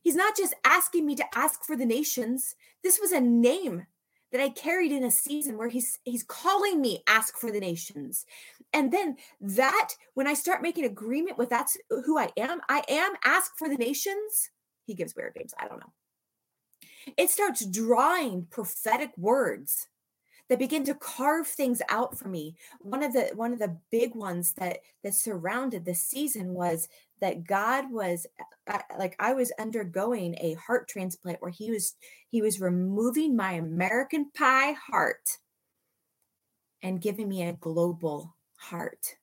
He's 0.04 0.16
not 0.16 0.36
just 0.38 0.54
asking 0.66 1.06
me 1.06 1.16
to 1.16 1.26
ask 1.38 1.64
for 1.64 1.76
the 1.76 1.86
nations. 1.86 2.56
This 2.84 3.00
was 3.00 3.12
a 3.12 3.22
name 3.22 3.88
that 4.34 4.42
I 4.42 4.50
carried 4.50 4.92
in 4.92 5.04
a 5.04 5.12
season 5.12 5.58
where 5.58 5.70
he's 5.70 6.00
he's 6.04 6.24
calling 6.24 6.82
me 6.82 7.04
ask 7.08 7.38
for 7.38 7.52
the 7.52 7.60
nations. 7.60 8.26
And 8.74 8.92
then 8.92 9.16
that 9.40 9.90
when 10.16 10.28
I 10.28 10.34
start 10.34 10.62
making 10.62 10.86
agreement 10.86 11.38
with 11.38 11.50
that's 11.50 11.78
who 11.90 12.18
I 12.18 12.30
am, 12.36 12.60
I 12.68 12.84
am 12.90 13.14
ask 13.24 13.58
for 13.58 13.70
the 13.70 13.78
nations. 13.78 14.50
He 14.86 14.94
gives 14.94 15.16
weird 15.16 15.34
names. 15.36 15.54
I 15.58 15.68
don't 15.68 15.80
know. 15.80 15.94
It 17.16 17.30
starts 17.30 17.66
drawing 17.66 18.48
prophetic 18.50 19.12
words 19.18 19.88
that 20.50 20.60
begin 20.60 20.84
to 20.86 20.96
carve 20.96 21.48
things 21.48 21.82
out 21.90 22.18
for 22.18 22.28
me. 22.28 22.56
One 22.80 23.04
of 23.04 23.14
the 23.14 23.32
one 23.36 23.54
of 23.54 23.60
the 23.60 23.78
big 23.92 24.16
ones 24.16 24.54
that 24.54 24.80
that 25.04 25.14
surrounded 25.14 25.86
this 25.86 26.02
season 26.02 26.54
was 26.54 26.90
that 27.24 27.48
God 27.48 27.90
was 27.90 28.28
uh, 28.68 28.80
like 29.00 29.16
I 29.18 29.32
was 29.32 29.54
undergoing 29.58 30.36
a 30.42 30.56
heart 30.56 30.90
transplant 30.90 31.42
where 31.42 31.52
he 31.52 31.72
was 31.72 31.96
he 32.28 32.42
was 32.42 32.60
removing 32.60 33.34
my 33.34 33.54
American 33.54 34.30
pie 34.38 34.74
heart 34.74 35.38
and 36.82 37.00
giving 37.00 37.30
me 37.30 37.44
a 37.44 37.54
global 37.54 38.36
heart. 38.58 39.16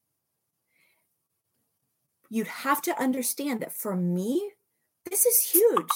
You'd 2.30 2.46
have 2.46 2.80
to 2.82 2.98
understand 2.98 3.60
that 3.60 3.74
for 3.74 3.94
me, 3.94 4.50
this 5.04 5.26
is 5.26 5.50
huge. 5.50 5.92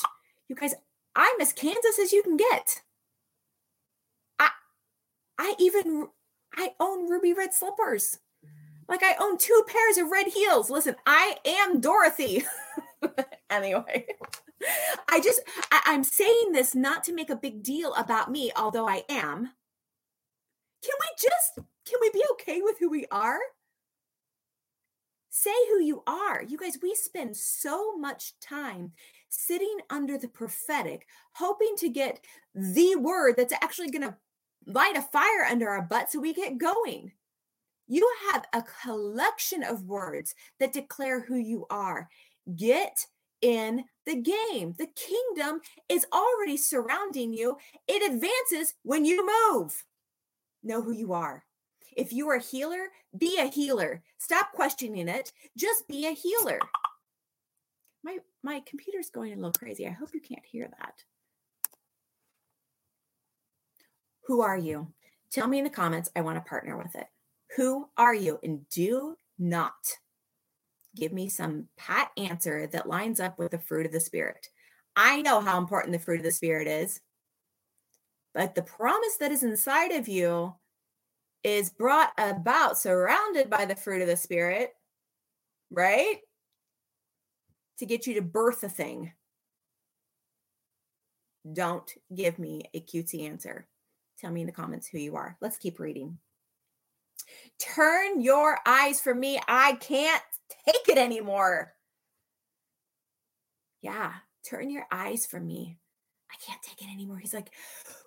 You 0.49 0.57
guys, 0.57 0.75
I'm 1.17 1.41
as 1.41 1.55
Kansas 1.55 1.99
as 1.99 2.13
you 2.13 2.23
can 2.23 2.37
get. 2.37 2.83
I 4.39 4.51
I 5.39 5.55
even 5.59 6.09
I 6.55 6.75
own 6.79 7.09
ruby 7.09 7.33
red 7.33 7.55
slippers. 7.55 8.19
Like 8.89 9.03
I 9.03 9.17
own 9.21 9.39
two 9.39 9.65
pairs 9.67 9.97
of 9.97 10.11
red 10.11 10.27
heels. 10.29 10.71
Listen, 10.71 10.97
I 11.07 11.37
am 11.45 11.81
Dorothy. 11.81 12.45
anyway, 13.51 14.07
I 15.09 15.21
just 15.21 15.41
I, 15.71 15.93
am 15.95 16.05
saying 16.05 16.53
this 16.53 16.75
not 16.75 17.05
to 17.05 17.15
make 17.15 17.31
a 17.31 17.37
big 17.37 17.63
deal 17.63 17.95
about 17.95 18.31
me, 18.31 18.53
although 18.57 18.89
I 18.89 19.05
am. 19.09 19.51
Can 20.83 20.95
we 21.01 21.09
just 21.21 21.69
can 21.87 21.99
we 22.01 22.11
be 22.11 22.25
okay 22.33 22.61
with 22.63 22.79
who 22.79 22.91
we 22.91 23.07
are? 23.11 23.39
Say 25.31 25.51
who 25.69 25.83
you 25.83 26.03
are. 26.07 26.43
You 26.43 26.57
guys, 26.57 26.79
we 26.81 26.95
spend 26.95 27.37
so 27.37 27.97
much 27.97 28.39
time 28.41 28.93
sitting 29.31 29.79
under 29.91 30.17
the 30.17 30.29
prophetic, 30.29 31.07
hoping 31.33 31.75
to 31.79 31.89
get 31.89 32.25
the 32.55 32.95
word 32.97 33.35
that's 33.37 33.53
actually 33.53 33.91
going 33.91 34.03
to 34.03 34.17
light 34.67 34.97
a 34.97 35.03
fire 35.03 35.45
under 35.51 35.69
our 35.69 35.83
butt 35.83 36.11
so 36.11 36.21
we 36.21 36.33
get 36.33 36.59
going. 36.59 37.13
You 37.87 38.11
have 38.33 38.45
a 38.53 38.65
collection 38.83 39.63
of 39.63 39.85
words 39.85 40.35
that 40.59 40.73
declare 40.73 41.21
who 41.21 41.37
you 41.37 41.67
are. 41.71 42.09
Get 42.57 43.07
in 43.43 43.85
the 44.07 44.17
game. 44.17 44.75
The 44.79 44.89
kingdom 44.97 45.61
is 45.89 46.07
already 46.13 46.57
surrounding 46.57 47.33
you. 47.33 47.59
It 47.87 48.03
advances 48.03 48.75
when 48.83 49.05
you 49.05 49.29
move. 49.53 49.85
Know 50.63 50.81
who 50.81 50.93
you 50.93 51.13
are. 51.13 51.45
If 51.97 52.13
you 52.13 52.29
are 52.31 52.37
a 52.37 52.43
healer, 52.43 52.89
be 53.17 53.39
a 53.39 53.47
healer. 53.47 54.03
Stop 54.19 54.53
questioning 54.53 55.09
it. 55.09 55.33
Just 55.57 55.87
be 55.87 56.07
a 56.07 56.13
healer. 56.13 56.59
My 58.03 58.19
my 58.43 58.63
computer's 58.67 59.11
going 59.11 59.33
a 59.33 59.37
little 59.37 59.53
crazy. 59.53 59.87
I 59.87 59.91
hope 59.91 60.11
you 60.13 60.21
can't 60.21 60.45
hear 60.45 60.69
that. 60.81 61.05
Who 64.27 64.41
are 64.41 64.59
you? 64.59 64.89
Tell 65.31 65.47
me 65.47 65.59
in 65.59 65.65
the 65.65 65.71
comments. 65.71 66.11
I 66.17 66.23
want 66.23 66.37
to 66.37 66.49
partner 66.49 66.77
with 66.77 66.95
it. 66.95 67.07
Who 67.57 67.89
are 67.97 68.15
you? 68.15 68.39
And 68.43 68.69
do 68.69 69.17
not 69.39 69.73
give 70.97 71.13
me 71.13 71.29
some 71.29 71.69
pat 71.77 72.11
answer 72.17 72.67
that 72.69 72.89
lines 72.89 73.21
up 73.21 73.39
with 73.39 73.51
the 73.53 73.59
fruit 73.59 73.87
of 73.87 73.93
the 73.93 74.01
Spirit. 74.01 74.49
I 74.97 75.23
know 75.23 75.41
how 75.41 75.59
important 75.59 75.93
the 75.93 75.99
fruit 75.99 76.21
of 76.21 76.25
the 76.25 76.33
Spirit 76.33 76.69
is, 76.69 77.01
but 78.33 78.55
the 78.55 78.63
promise 78.63 79.17
that 79.21 79.33
is 79.33 79.43
inside 79.43 79.93
of 79.93 80.09
you 80.09 80.55
is 81.43 81.71
brought 81.71 82.13
about 82.17 82.79
surrounded 82.79 83.51
by 83.51 83.65
the 83.65 83.77
fruit 83.77 84.03
of 84.03 84.09
the 84.09 84.17
Spirit, 84.17 84.71
right? 85.71 86.19
To 87.79 87.87
get 87.87 88.07
you 88.07 88.15
to 88.15 88.23
birth 88.23 88.63
a 88.63 88.69
thing. 88.69 89.13
Don't 91.53 91.93
give 92.15 92.39
me 92.39 92.63
a 92.73 92.81
cutesy 92.81 93.29
answer. 93.29 93.67
Tell 94.19 94.31
me 94.31 94.41
in 94.41 94.47
the 94.47 94.53
comments 94.53 94.87
who 94.87 94.99
you 94.99 95.17
are. 95.17 95.37
Let's 95.41 95.59
keep 95.59 95.79
reading. 95.79 96.19
Turn 97.61 98.21
your 98.21 98.59
eyes 98.67 99.01
from 99.01 99.21
me. 99.21 99.41
I 99.47 99.75
can't 99.75 100.23
take 100.67 100.89
it 100.89 100.99
anymore. 100.99 101.75
Yeah, 103.81 104.13
turn 104.49 104.71
your 104.71 104.87
eyes 104.91 105.27
from 105.27 105.47
me. 105.47 105.79
I 106.31 106.37
can't 106.45 106.63
take 106.63 106.83
it 106.83 106.93
anymore. 106.93 107.19
He's 107.19 107.35
like, 107.35 107.51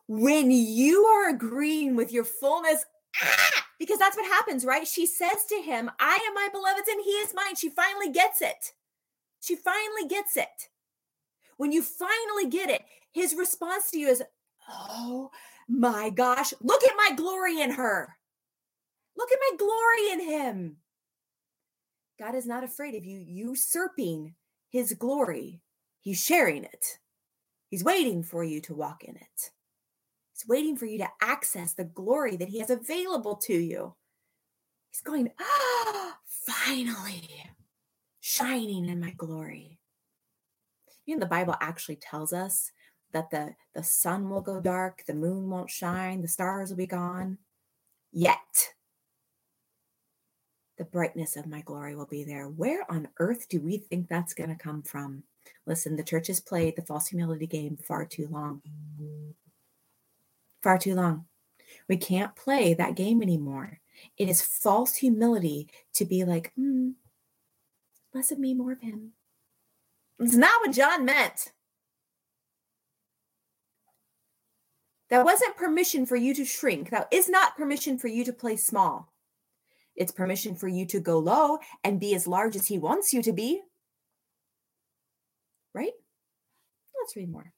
when 0.07 0.51
you 0.51 1.05
are 1.05 1.29
agreeing 1.29 1.95
with 1.95 2.11
your 2.11 2.25
fullness, 2.25 2.83
ah, 3.21 3.65
because 3.79 3.99
that's 3.99 4.17
what 4.17 4.25
happens, 4.25 4.65
right? 4.65 4.87
She 4.87 5.05
says 5.05 5.45
to 5.49 5.61
him, 5.61 5.89
I 5.99 6.19
am 6.27 6.33
my 6.33 6.49
beloved's 6.51 6.89
and 6.89 7.01
he 7.03 7.11
is 7.11 7.33
mine. 7.33 7.55
She 7.55 7.69
finally 7.69 8.11
gets 8.11 8.41
it. 8.41 8.73
She 9.41 9.55
finally 9.55 10.07
gets 10.09 10.35
it. 10.35 10.69
When 11.57 11.71
you 11.71 11.81
finally 11.81 12.49
get 12.49 12.69
it, 12.69 12.83
his 13.13 13.33
response 13.33 13.91
to 13.91 13.99
you 13.99 14.09
is, 14.09 14.23
Oh 14.69 15.31
my 15.69 16.09
gosh, 16.09 16.53
look 16.61 16.83
at 16.83 16.97
my 16.97 17.15
glory 17.15 17.61
in 17.61 17.71
her. 17.71 18.16
Look 19.18 19.32
at 19.32 19.39
my 19.51 19.57
glory 19.57 20.11
in 20.11 20.30
him. 20.30 20.78
God 22.20 22.36
is 22.36 22.45
not 22.45 22.63
afraid 22.63 22.95
of 22.95 23.05
you 23.05 23.20
usurping 23.20 24.36
his 24.70 24.93
glory. 24.93 25.61
He's 26.01 26.24
sharing 26.24 26.63
it. 26.63 26.99
He's 27.70 27.84
waiting 27.84 28.24
for 28.24 28.43
you 28.43 28.61
to 28.61 28.76
walk 28.76 29.03
in 29.03 29.15
it. 29.15 29.51
He's 30.34 30.47
waiting 30.47 30.78
for 30.78 30.86
you 30.86 30.99
to 30.99 31.09
access 31.22 31.74
the 31.74 31.84
glory 31.84 32.38
that 32.38 32.49
he 32.49 32.59
has 32.59 32.70
available 32.70 33.36
to 33.38 33.53
you. 33.53 33.95
He's 34.91 35.01
going, 35.01 35.32
ah, 35.39 36.18
finally, 36.28 37.28
shining 38.20 38.88
in 38.88 38.99
my 38.99 39.11
glory. 39.11 39.80
You 41.05 41.15
know, 41.15 41.20
the 41.22 41.26
Bible 41.26 41.55
actually 41.59 41.97
tells 41.97 42.34
us 42.34 42.72
that 43.13 43.30
the, 43.32 43.55
the 43.74 43.84
sun 43.84 44.30
will 44.30 44.41
go 44.41 44.59
dark, 44.61 45.03
the 45.05 45.13
moon 45.13 45.49
won't 45.49 45.70
shine, 45.70 46.22
the 46.22 46.28
stars 46.28 46.70
will 46.70 46.78
be 46.78 46.88
gone. 46.88 47.38
Yet, 48.11 48.74
the 50.78 50.86
brightness 50.86 51.36
of 51.36 51.47
my 51.47 51.61
glory 51.61 51.95
will 51.95 52.05
be 52.05 52.23
there. 52.23 52.47
Where 52.47 52.89
on 52.91 53.07
earth 53.19 53.49
do 53.49 53.59
we 53.59 53.78
think 53.78 54.07
that's 54.07 54.34
going 54.34 54.49
to 54.49 54.55
come 54.55 54.84
from? 54.84 55.23
Listen, 55.65 55.95
the 55.95 56.03
church 56.03 56.28
has 56.28 56.39
played 56.39 56.75
the 56.75 56.82
false 56.82 57.07
humility 57.07 57.47
game 57.47 57.78
far 57.78 58.05
too 58.05 58.28
long. 58.30 58.61
Far 60.61 60.78
too 60.78 60.95
long. 60.95 61.25
We 61.88 61.97
can't 61.97 62.36
play 62.36 62.73
that 62.73 62.95
game 62.95 63.21
anymore. 63.21 63.80
It 64.17 64.30
is 64.30 64.41
false 64.41 64.95
humility 64.95 65.69
to 65.93 66.05
be 66.05 66.23
like, 66.23 66.53
mm, 66.57 66.93
less 68.13 68.32
of 68.32 68.39
me, 68.39 68.53
more 68.53 68.71
of 68.71 68.82
him. 68.82 69.13
It's 70.19 70.36
not 70.36 70.61
what 70.61 70.75
John 70.75 71.05
meant. 71.05 71.51
That 75.09 75.25
wasn't 75.25 75.55
permission 75.55 76.05
for 76.05 76.17
you 76.17 76.34
to 76.36 76.45
shrink. 76.45 76.89
That 76.89 77.07
is 77.11 77.30
not 77.30 77.55
permission 77.55 77.97
for 77.97 78.07
you 78.07 78.25
to 78.25 78.34
play 78.34 78.57
small. 78.57 79.11
It's 79.97 80.11
permission 80.11 80.55
for 80.55 80.67
you 80.67 80.85
to 80.85 80.99
go 80.99 81.17
low 81.17 81.57
and 81.83 81.99
be 81.99 82.13
as 82.15 82.27
large 82.27 82.55
as 82.55 82.67
he 82.67 82.77
wants 82.77 83.11
you 83.11 83.21
to 83.23 83.33
be. 83.33 83.61
Right? 85.73 85.93
Let's 87.01 87.15
read 87.15 87.31
more. 87.31 87.51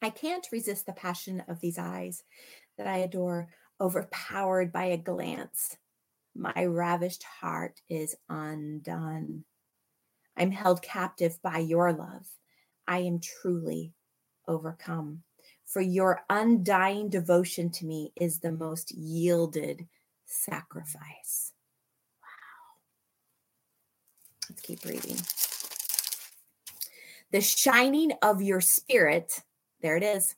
I 0.00 0.10
can't 0.10 0.46
resist 0.52 0.86
the 0.86 0.92
passion 0.92 1.42
of 1.48 1.60
these 1.60 1.78
eyes 1.78 2.22
that 2.76 2.86
I 2.86 2.98
adore. 2.98 3.48
overpowered 3.80 4.72
by 4.72 4.86
a 4.86 4.96
glance. 4.96 5.76
My 6.34 6.64
ravished 6.64 7.22
heart 7.22 7.80
is 7.88 8.16
undone. 8.28 9.44
I'm 10.36 10.50
held 10.50 10.82
captive 10.82 11.38
by 11.42 11.58
your 11.58 11.92
love. 11.92 12.26
I 12.88 12.98
am 12.98 13.20
truly 13.20 13.92
overcome. 14.48 15.22
For 15.64 15.80
your 15.80 16.22
undying 16.28 17.08
devotion 17.08 17.70
to 17.70 17.86
me 17.86 18.12
is 18.16 18.40
the 18.40 18.50
most 18.50 18.92
yielded 18.92 19.86
sacrifice. 20.28 21.52
Wow. 22.22 22.76
Let's 24.48 24.62
keep 24.62 24.84
reading. 24.84 25.16
The 27.30 27.40
shining 27.40 28.12
of 28.22 28.40
your 28.40 28.60
spirit, 28.60 29.42
there 29.82 29.96
it 29.96 30.02
is, 30.02 30.34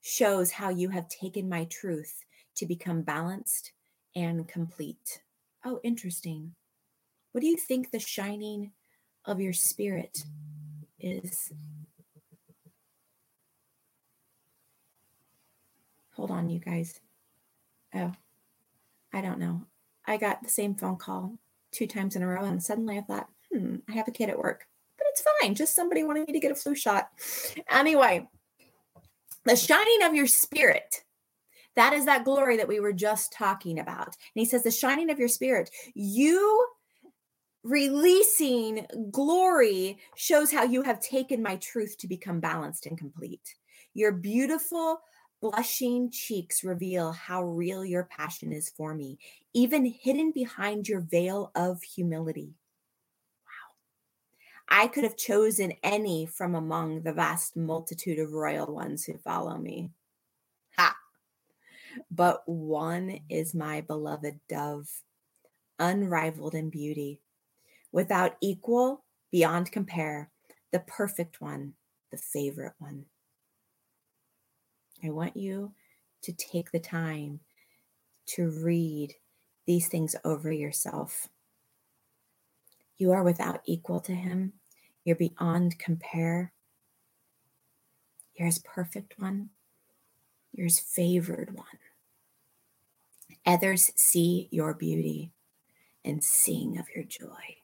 shows 0.00 0.50
how 0.50 0.68
you 0.68 0.88
have 0.88 1.08
taken 1.08 1.48
my 1.48 1.64
truth 1.66 2.24
to 2.56 2.66
become 2.66 3.02
balanced 3.02 3.72
and 4.14 4.46
complete. 4.48 5.22
Oh, 5.64 5.80
interesting. 5.82 6.54
What 7.32 7.40
do 7.40 7.46
you 7.46 7.56
think 7.56 7.90
the 7.90 7.98
shining 7.98 8.72
of 9.24 9.40
your 9.40 9.54
spirit 9.54 10.24
is? 10.98 11.52
Hold 16.14 16.30
on, 16.30 16.50
you 16.50 16.58
guys. 16.58 17.00
Oh, 17.94 18.12
I 19.12 19.20
don't 19.20 19.38
know. 19.38 19.62
I 20.06 20.16
got 20.16 20.42
the 20.42 20.48
same 20.48 20.74
phone 20.74 20.96
call 20.96 21.38
two 21.72 21.86
times 21.86 22.16
in 22.16 22.22
a 22.22 22.26
row, 22.26 22.44
and 22.44 22.62
suddenly 22.62 22.98
I 22.98 23.02
thought, 23.02 23.28
hmm, 23.52 23.76
I 23.88 23.92
have 23.92 24.08
a 24.08 24.12
kid 24.12 24.30
at 24.30 24.38
work, 24.38 24.66
but 24.98 25.06
it's 25.10 25.24
fine. 25.40 25.54
Just 25.54 25.74
somebody 25.74 26.04
wanting 26.04 26.24
me 26.26 26.32
to 26.32 26.40
get 26.40 26.52
a 26.52 26.54
flu 26.54 26.74
shot. 26.74 27.08
Anyway, 27.70 28.28
the 29.44 29.56
shining 29.56 30.02
of 30.02 30.14
your 30.14 30.26
spirit. 30.26 31.04
That 31.74 31.94
is 31.94 32.04
that 32.04 32.24
glory 32.24 32.58
that 32.58 32.68
we 32.68 32.80
were 32.80 32.92
just 32.92 33.32
talking 33.32 33.78
about. 33.78 34.08
And 34.08 34.14
he 34.34 34.44
says, 34.44 34.62
the 34.62 34.70
shining 34.70 35.10
of 35.10 35.18
your 35.18 35.28
spirit, 35.28 35.70
you 35.94 36.66
releasing 37.64 38.86
glory 39.10 39.98
shows 40.14 40.52
how 40.52 40.64
you 40.64 40.82
have 40.82 41.00
taken 41.00 41.42
my 41.42 41.56
truth 41.56 41.96
to 41.98 42.08
become 42.08 42.40
balanced 42.40 42.86
and 42.86 42.98
complete. 42.98 43.54
Your 43.94 44.12
beautiful, 44.12 45.00
blushing 45.42 46.08
cheeks 46.08 46.62
reveal 46.62 47.10
how 47.10 47.42
real 47.42 47.84
your 47.84 48.04
passion 48.04 48.52
is 48.52 48.70
for 48.70 48.94
me, 48.94 49.18
even 49.52 49.84
hidden 49.84 50.30
behind 50.30 50.88
your 50.88 51.00
veil 51.00 51.50
of 51.56 51.82
humility. 51.82 52.54
Wow. 53.44 53.74
I 54.68 54.86
could 54.86 55.02
have 55.02 55.16
chosen 55.16 55.72
any 55.82 56.26
from 56.26 56.54
among 56.54 57.02
the 57.02 57.12
vast 57.12 57.56
multitude 57.56 58.20
of 58.20 58.32
royal 58.32 58.72
ones 58.72 59.04
who 59.04 59.18
follow 59.18 59.58
me. 59.58 59.90
Ha! 60.76 60.96
But 62.08 62.48
one 62.48 63.18
is 63.28 63.52
my 63.52 63.80
beloved 63.80 64.38
dove, 64.48 65.02
unrivaled 65.80 66.54
in 66.54 66.70
beauty, 66.70 67.20
without 67.90 68.36
equal, 68.40 69.04
beyond 69.32 69.72
compare, 69.72 70.30
the 70.70 70.80
perfect 70.80 71.40
one, 71.40 71.74
the 72.12 72.16
favorite 72.16 72.74
one. 72.78 73.06
I 75.04 75.10
want 75.10 75.36
you 75.36 75.72
to 76.22 76.32
take 76.32 76.70
the 76.70 76.80
time 76.80 77.40
to 78.26 78.50
read 78.50 79.14
these 79.66 79.88
things 79.88 80.14
over 80.24 80.50
yourself. 80.52 81.28
You 82.96 83.12
are 83.12 83.24
without 83.24 83.62
equal 83.66 84.00
to 84.00 84.14
him. 84.14 84.52
You're 85.04 85.16
beyond 85.16 85.78
compare. 85.78 86.52
You're 88.34 88.46
his 88.46 88.60
perfect 88.60 89.14
one. 89.18 89.50
You're 90.52 90.66
his 90.66 90.78
favored 90.78 91.54
one. 91.54 91.66
Others 93.44 93.92
see 93.96 94.48
your 94.52 94.74
beauty 94.74 95.32
and 96.04 96.22
sing 96.22 96.78
of 96.78 96.86
your 96.94 97.04
joy. 97.04 97.56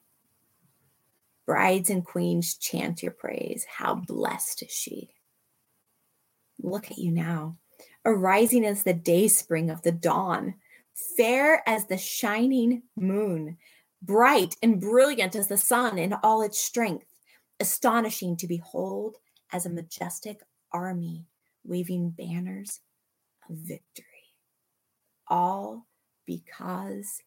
Brides 1.45 1.89
and 1.89 2.05
queens 2.05 2.55
chant 2.55 3.01
your 3.01 3.11
praise. 3.11 3.65
How 3.77 3.95
blessed 3.95 4.63
is 4.63 4.71
she! 4.71 5.09
Look 6.61 6.91
at 6.91 6.97
you 6.97 7.11
now, 7.11 7.57
arising 8.05 8.65
as 8.65 8.83
the 8.83 8.93
day 8.93 9.27
spring 9.27 9.69
of 9.69 9.81
the 9.81 9.91
dawn, 9.91 10.55
fair 11.17 11.63
as 11.67 11.85
the 11.85 11.97
shining 11.97 12.83
moon, 12.95 13.57
bright 14.01 14.55
and 14.61 14.79
brilliant 14.79 15.35
as 15.35 15.47
the 15.47 15.57
sun 15.57 15.97
in 15.97 16.13
all 16.13 16.41
its 16.41 16.59
strength 16.59 17.05
astonishing 17.59 18.37
to 18.37 18.47
behold 18.47 19.17
as 19.51 19.65
a 19.65 19.69
majestic 19.69 20.41
army 20.71 21.25
waving 21.63 22.11
banners 22.11 22.79
of 23.49 23.55
victory. 23.57 24.05
All 25.27 25.87
because 26.25 27.21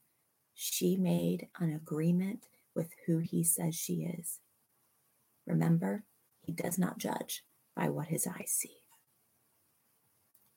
she 0.54 0.96
made 0.96 1.48
an 1.58 1.72
agreement 1.72 2.46
with 2.74 2.90
who 3.06 3.18
he 3.18 3.44
says 3.44 3.74
she 3.74 4.04
is. 4.04 4.40
Remember, 5.46 6.04
he 6.40 6.52
does 6.52 6.78
not 6.78 6.98
judge 6.98 7.44
by 7.76 7.88
what 7.88 8.08
his 8.08 8.26
eyes 8.26 8.50
see. 8.50 8.81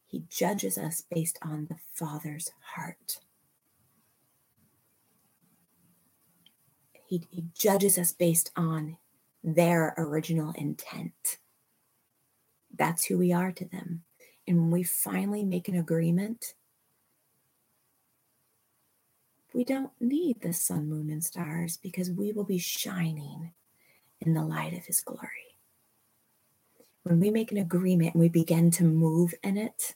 He 0.08 0.24
judges 0.30 0.78
us 0.78 1.04
based 1.10 1.38
on 1.42 1.68
the 1.70 1.78
Father's 1.94 2.52
heart. 2.76 3.20
He, 7.08 7.24
he 7.30 7.46
judges 7.54 7.98
us 7.98 8.12
based 8.12 8.52
on 8.56 8.98
their 9.44 9.94
original 9.98 10.54
intent. 10.58 11.38
That's 12.76 13.06
who 13.06 13.18
we 13.18 13.32
are 13.32 13.52
to 13.52 13.66
them. 13.66 14.04
And 14.48 14.58
when 14.60 14.72
we 14.72 14.84
finally 14.84 15.44
make 15.44 15.68
an 15.68 15.76
agreement, 15.76 16.54
we 19.54 19.64
don't 19.64 19.92
need 20.00 20.42
the 20.42 20.54
sun, 20.54 20.90
moon, 20.90 21.10
and 21.10 21.24
stars 21.24 21.78
because 21.78 22.12
we 22.12 22.32
will 22.32 22.44
be 22.44 22.58
shining 22.58 23.54
in 24.20 24.34
the 24.34 24.44
light 24.44 24.74
of 24.74 24.86
His 24.86 25.02
glory. 25.02 25.45
When 27.06 27.20
we 27.20 27.30
make 27.30 27.52
an 27.52 27.60
agreement 27.60 28.16
and 28.16 28.22
we 28.22 28.30
begin 28.30 28.72
to 28.72 28.84
move 28.84 29.36
in 29.44 29.58
it, 29.58 29.94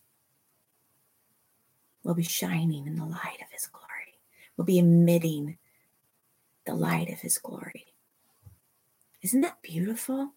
we'll 2.04 2.14
be 2.14 2.22
shining 2.22 2.86
in 2.86 2.98
the 2.98 3.06
light 3.06 3.40
of 3.42 3.52
His 3.52 3.66
glory. 3.66 4.20
We'll 4.56 4.66
be 4.66 4.78
emitting 4.78 5.58
the 6.68 6.76
light 6.76 7.10
of 7.10 7.20
His 7.20 7.40
glory. 7.40 7.88
Isn't 9.24 9.42
that 9.42 9.60
beautiful? 9.64 10.34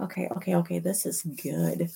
Okay, 0.00 0.26
okay, 0.36 0.56
okay. 0.56 0.80
This 0.80 1.06
is 1.06 1.22
good. 1.22 1.90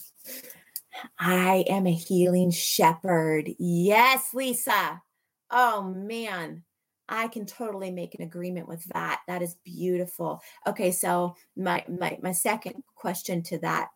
I 1.18 1.64
am 1.68 1.88
a 1.88 1.92
healing 1.92 2.52
shepherd. 2.52 3.50
Yes, 3.58 4.32
Lisa. 4.32 5.02
Oh, 5.50 5.82
man. 5.82 6.62
I 7.08 7.26
can 7.26 7.46
totally 7.46 7.90
make 7.90 8.14
an 8.14 8.22
agreement 8.22 8.68
with 8.68 8.84
that. 8.94 9.22
That 9.26 9.42
is 9.42 9.56
beautiful. 9.64 10.40
Okay, 10.68 10.92
so 10.92 11.34
my 11.56 11.84
my 11.88 12.16
my 12.22 12.30
second 12.30 12.84
question 12.94 13.42
to 13.42 13.58
that 13.58 13.88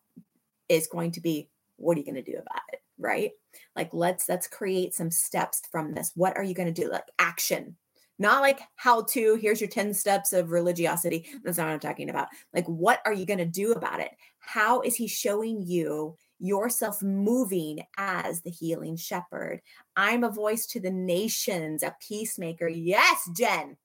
is 0.69 0.87
going 0.87 1.11
to 1.11 1.21
be 1.21 1.49
what 1.77 1.97
are 1.97 1.99
you 1.99 2.05
going 2.05 2.15
to 2.15 2.21
do 2.31 2.37
about 2.37 2.61
it, 2.71 2.79
right? 2.97 3.31
Like 3.75 3.93
let's 3.93 4.29
let's 4.29 4.47
create 4.47 4.93
some 4.93 5.11
steps 5.11 5.61
from 5.71 5.93
this. 5.93 6.11
What 6.15 6.37
are 6.37 6.43
you 6.43 6.53
going 6.53 6.73
to 6.73 6.81
do? 6.81 6.89
Like 6.89 7.05
action. 7.19 7.75
Not 8.17 8.41
like 8.41 8.61
how 8.75 9.03
to 9.03 9.35
here's 9.35 9.59
your 9.59 9.69
10 9.69 9.93
steps 9.93 10.31
of 10.31 10.51
religiosity. 10.51 11.27
That's 11.43 11.57
not 11.57 11.65
what 11.65 11.73
i'm 11.73 11.79
talking 11.79 12.09
about. 12.09 12.29
Like 12.53 12.65
what 12.65 13.01
are 13.05 13.13
you 13.13 13.25
going 13.25 13.39
to 13.39 13.45
do 13.45 13.73
about 13.73 13.99
it? 13.99 14.11
How 14.39 14.81
is 14.81 14.95
he 14.95 15.07
showing 15.07 15.61
you 15.65 16.15
yourself 16.39 17.01
moving 17.01 17.79
as 17.97 18.41
the 18.41 18.51
healing 18.51 18.95
shepherd? 18.95 19.61
I'm 19.97 20.23
a 20.23 20.31
voice 20.31 20.65
to 20.67 20.79
the 20.79 20.91
nations 20.91 21.83
a 21.83 21.95
peacemaker. 22.07 22.69
Yes 22.69 23.29
jen. 23.35 23.75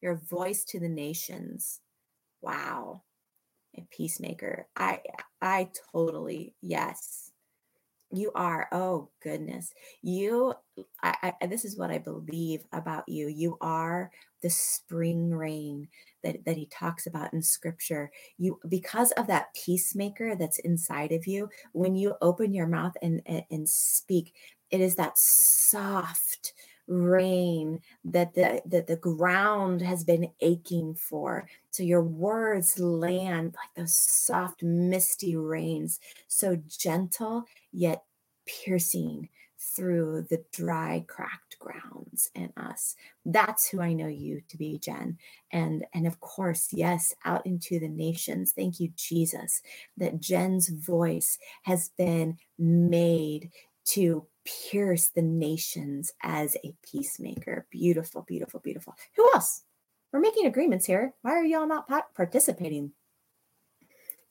Your 0.00 0.16
voice 0.16 0.64
to 0.64 0.80
the 0.80 0.88
nations. 0.88 1.80
Wow 2.40 3.02
a 3.76 3.86
peacemaker 3.90 4.66
i 4.76 5.00
i 5.42 5.68
totally 5.92 6.54
yes 6.60 7.30
you 8.14 8.30
are, 8.34 8.68
oh 8.70 9.08
goodness. 9.20 9.72
You, 10.00 10.54
I, 11.02 11.32
I, 11.40 11.46
this 11.46 11.64
is 11.64 11.76
what 11.76 11.90
I 11.90 11.98
believe 11.98 12.62
about 12.72 13.08
you. 13.08 13.28
You 13.28 13.56
are 13.60 14.10
the 14.40 14.50
spring 14.50 15.30
rain 15.30 15.88
that, 16.22 16.44
that 16.44 16.56
he 16.56 16.66
talks 16.66 17.06
about 17.06 17.32
in 17.32 17.42
scripture. 17.42 18.10
You, 18.38 18.60
because 18.68 19.10
of 19.12 19.26
that 19.26 19.52
peacemaker 19.54 20.36
that's 20.36 20.58
inside 20.60 21.12
of 21.12 21.26
you, 21.26 21.48
when 21.72 21.96
you 21.96 22.14
open 22.22 22.54
your 22.54 22.68
mouth 22.68 22.96
and, 23.02 23.20
and, 23.26 23.42
and 23.50 23.68
speak, 23.68 24.34
it 24.70 24.80
is 24.80 24.94
that 24.96 25.18
soft, 25.18 26.52
rain 26.86 27.80
that 28.04 28.34
the 28.34 28.60
that 28.66 28.86
the 28.86 28.96
ground 28.96 29.80
has 29.80 30.04
been 30.04 30.30
aching 30.40 30.94
for 30.94 31.48
so 31.74 31.82
your 31.82 32.02
words 32.02 32.78
land 32.78 33.56
like 33.56 33.74
those 33.74 33.98
soft 33.98 34.62
misty 34.62 35.34
rains 35.34 35.98
so 36.28 36.56
gentle 36.68 37.44
yet 37.72 38.04
piercing 38.46 39.28
through 39.58 40.24
the 40.30 40.44
dry 40.52 41.04
cracked 41.08 41.58
grounds 41.58 42.30
in 42.36 42.52
us 42.56 42.94
that's 43.24 43.68
who 43.68 43.80
i 43.80 43.92
know 43.92 44.06
you 44.06 44.40
to 44.48 44.56
be 44.56 44.78
jen 44.78 45.18
and 45.50 45.84
and 45.92 46.06
of 46.06 46.20
course 46.20 46.68
yes 46.70 47.12
out 47.24 47.44
into 47.44 47.80
the 47.80 47.88
nations 47.88 48.52
thank 48.52 48.78
you 48.78 48.90
jesus 48.94 49.60
that 49.96 50.20
jen's 50.20 50.68
voice 50.68 51.38
has 51.62 51.90
been 51.96 52.36
made 52.56 53.50
to 53.84 54.24
pierce 54.44 55.08
the 55.08 55.22
nations 55.22 56.12
as 56.22 56.56
a 56.64 56.74
peacemaker. 56.82 57.66
Beautiful, 57.70 58.22
beautiful, 58.22 58.60
beautiful. 58.60 58.94
Who 59.16 59.28
else? 59.34 59.62
We're 60.14 60.20
making 60.20 60.46
agreements 60.46 60.86
here. 60.86 61.12
Why 61.22 61.32
are 61.32 61.44
y'all 61.44 61.66
not 61.66 61.88
participating? 62.14 62.92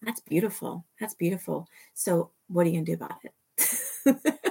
That's 0.01 0.21
beautiful. 0.21 0.85
That's 0.97 1.13
beautiful. 1.13 1.67
So, 1.93 2.31
what 2.47 2.65
are 2.65 2.69
you 2.69 2.75
going 2.75 2.85
to 2.85 2.95
do 2.95 3.03
about 3.03 3.19
it? 3.25 4.41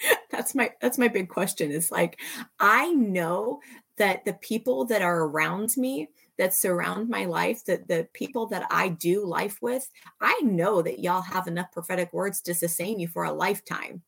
that's 0.30 0.54
my 0.54 0.72
that's 0.80 0.96
my 0.96 1.08
big 1.08 1.28
question 1.28 1.70
is 1.70 1.92
like 1.92 2.18
I 2.58 2.92
know 2.92 3.60
that 3.98 4.24
the 4.24 4.32
people 4.32 4.86
that 4.86 5.02
are 5.02 5.24
around 5.24 5.76
me 5.76 6.08
that 6.38 6.54
surround 6.54 7.10
my 7.10 7.26
life, 7.26 7.62
that 7.66 7.86
the 7.86 8.08
people 8.14 8.46
that 8.46 8.66
I 8.70 8.88
do 8.88 9.26
life 9.26 9.58
with, 9.60 9.86
I 10.18 10.40
know 10.42 10.80
that 10.80 11.00
y'all 11.00 11.20
have 11.20 11.46
enough 11.46 11.72
prophetic 11.72 12.10
words 12.14 12.40
to 12.42 12.54
sustain 12.54 12.98
you 12.98 13.06
for 13.06 13.24
a 13.24 13.32
lifetime. 13.34 14.00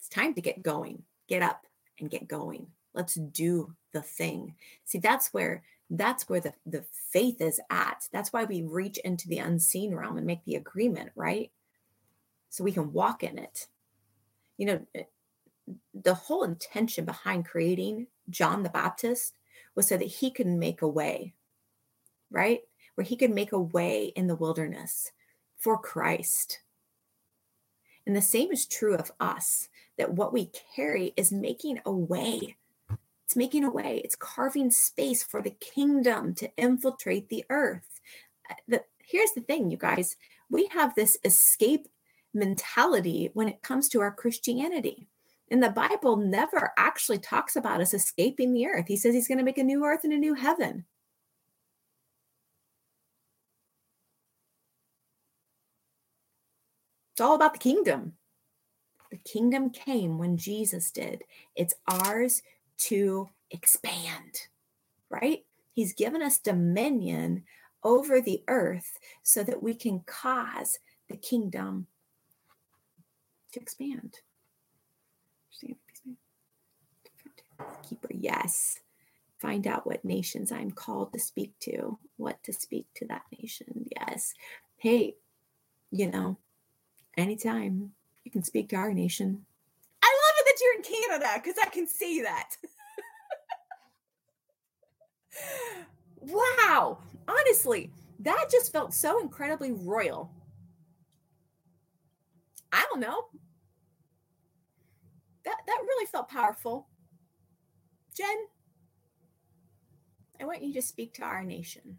It's 0.00 0.08
time 0.08 0.34
to 0.34 0.40
get 0.40 0.64
going. 0.64 1.04
Get 1.28 1.42
up 1.42 1.64
and 2.00 2.10
get 2.10 2.26
going. 2.26 2.66
Let's 2.98 3.14
do 3.14 3.76
the 3.92 4.02
thing. 4.02 4.56
See, 4.84 4.98
that's 4.98 5.32
where 5.32 5.62
that's 5.88 6.28
where 6.28 6.40
the, 6.40 6.52
the 6.66 6.84
faith 7.12 7.40
is 7.40 7.60
at. 7.70 8.08
That's 8.12 8.32
why 8.32 8.42
we 8.42 8.62
reach 8.62 8.98
into 8.98 9.28
the 9.28 9.38
unseen 9.38 9.94
realm 9.94 10.18
and 10.18 10.26
make 10.26 10.44
the 10.44 10.56
agreement, 10.56 11.12
right? 11.14 11.52
So 12.50 12.64
we 12.64 12.72
can 12.72 12.92
walk 12.92 13.22
in 13.22 13.38
it. 13.38 13.68
You 14.56 14.66
know, 14.66 14.86
eh, 14.96 15.04
the 15.94 16.14
whole 16.14 16.42
intention 16.42 17.04
behind 17.04 17.46
creating 17.46 18.08
John 18.30 18.64
the 18.64 18.68
Baptist 18.68 19.34
was 19.76 19.86
so 19.86 19.96
that 19.96 20.04
he 20.04 20.32
could 20.32 20.48
make 20.48 20.82
a 20.82 20.88
way, 20.88 21.34
right? 22.32 22.62
Where 22.96 23.04
he 23.04 23.14
could 23.14 23.30
make 23.30 23.52
a 23.52 23.60
way 23.60 24.06
in 24.16 24.26
the 24.26 24.34
wilderness 24.34 25.12
for 25.56 25.78
Christ. 25.78 26.58
And 28.04 28.16
the 28.16 28.22
same 28.22 28.50
is 28.50 28.66
true 28.66 28.96
of 28.96 29.12
us 29.20 29.68
that 29.98 30.14
what 30.14 30.32
we 30.32 30.50
carry 30.74 31.12
is 31.16 31.30
making 31.30 31.80
a 31.86 31.92
way. 31.92 32.56
It's 33.28 33.36
making 33.36 33.64
a 33.64 33.70
way, 33.70 34.00
it's 34.02 34.16
carving 34.16 34.70
space 34.70 35.22
for 35.22 35.42
the 35.42 35.50
kingdom 35.50 36.34
to 36.36 36.50
infiltrate 36.56 37.28
the 37.28 37.44
earth. 37.50 38.00
Uh, 38.48 38.54
the, 38.66 38.84
here's 39.04 39.32
the 39.32 39.42
thing, 39.42 39.70
you 39.70 39.76
guys 39.76 40.16
we 40.50 40.66
have 40.68 40.94
this 40.94 41.18
escape 41.24 41.88
mentality 42.32 43.28
when 43.34 43.46
it 43.46 43.60
comes 43.60 43.90
to 43.90 44.00
our 44.00 44.10
Christianity. 44.10 45.08
And 45.50 45.62
the 45.62 45.68
Bible 45.68 46.16
never 46.16 46.72
actually 46.78 47.18
talks 47.18 47.54
about 47.54 47.82
us 47.82 47.92
escaping 47.92 48.54
the 48.54 48.66
earth. 48.66 48.86
He 48.88 48.96
says 48.96 49.12
he's 49.12 49.28
going 49.28 49.36
to 49.36 49.44
make 49.44 49.58
a 49.58 49.62
new 49.62 49.84
earth 49.84 50.04
and 50.04 50.14
a 50.14 50.16
new 50.16 50.32
heaven. 50.32 50.86
It's 57.12 57.20
all 57.20 57.34
about 57.34 57.52
the 57.52 57.58
kingdom. 57.58 58.14
The 59.10 59.18
kingdom 59.18 59.68
came 59.68 60.16
when 60.16 60.38
Jesus 60.38 60.90
did. 60.90 61.24
It's 61.56 61.74
ours 61.86 62.42
to 62.78 63.28
expand, 63.50 64.48
right? 65.10 65.44
He's 65.72 65.92
given 65.92 66.22
us 66.22 66.38
dominion 66.38 67.44
over 67.84 68.20
the 68.20 68.42
earth 68.48 68.98
so 69.22 69.42
that 69.44 69.62
we 69.62 69.74
can 69.74 70.00
cause 70.00 70.78
the 71.08 71.16
kingdom 71.16 71.86
to 73.52 73.60
expand. 73.60 74.16
Keeper, 77.88 78.08
yes. 78.10 78.80
Find 79.38 79.66
out 79.66 79.86
what 79.86 80.04
nations 80.04 80.52
I'm 80.52 80.70
called 80.70 81.12
to 81.12 81.18
speak 81.18 81.58
to, 81.60 81.98
what 82.16 82.42
to 82.44 82.52
speak 82.52 82.86
to 82.96 83.06
that 83.06 83.22
nation. 83.40 83.86
Yes. 83.96 84.34
Hey, 84.76 85.14
you 85.90 86.10
know, 86.10 86.36
anytime 87.16 87.92
you 88.24 88.30
can 88.30 88.42
speak 88.42 88.68
to 88.70 88.76
our 88.76 88.92
nation. 88.92 89.46
That 90.58 90.64
you're 90.64 90.76
in 90.76 90.82
Canada 90.82 91.40
because 91.42 91.56
I 91.62 91.68
can 91.68 91.86
see 91.86 92.22
that. 92.22 92.56
wow. 96.20 96.98
Honestly, 97.28 97.92
that 98.20 98.46
just 98.50 98.72
felt 98.72 98.94
so 98.94 99.20
incredibly 99.20 99.72
royal. 99.72 100.32
I 102.72 102.84
don't 102.90 103.00
know 103.00 103.26
that 105.44 105.56
that 105.66 105.78
really 105.82 106.06
felt 106.06 106.28
powerful. 106.28 106.88
Jen, 108.14 108.26
I 110.40 110.44
want 110.44 110.62
you 110.62 110.74
to 110.74 110.82
speak 110.82 111.14
to 111.14 111.22
our 111.22 111.44
nation. 111.44 111.98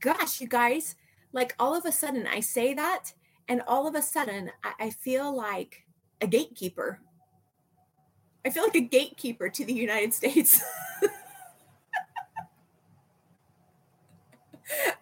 Gosh, 0.00 0.40
you 0.40 0.48
guys, 0.48 0.96
like 1.32 1.54
all 1.58 1.74
of 1.76 1.84
a 1.84 1.92
sudden 1.92 2.26
I 2.26 2.40
say 2.40 2.74
that, 2.74 3.12
and 3.48 3.62
all 3.66 3.86
of 3.86 3.94
a 3.94 4.02
sudden 4.02 4.50
I, 4.64 4.86
I 4.86 4.90
feel 4.90 5.34
like 5.36 5.84
a 6.20 6.26
gatekeeper. 6.26 7.00
I 8.44 8.50
feel 8.50 8.64
like 8.64 8.76
a 8.76 8.80
gatekeeper 8.80 9.48
to 9.48 9.64
the 9.64 9.72
United 9.72 10.14
States. 10.14 10.62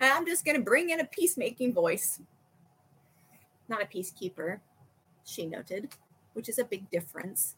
I'm 0.00 0.26
just 0.26 0.44
going 0.44 0.56
to 0.56 0.62
bring 0.62 0.90
in 0.90 1.00
a 1.00 1.04
peacemaking 1.04 1.74
voice, 1.74 2.20
not 3.68 3.82
a 3.82 3.86
peacekeeper 3.86 4.60
she 5.24 5.46
noted, 5.46 5.88
which 6.34 6.48
is 6.48 6.58
a 6.58 6.64
big 6.64 6.90
difference. 6.90 7.56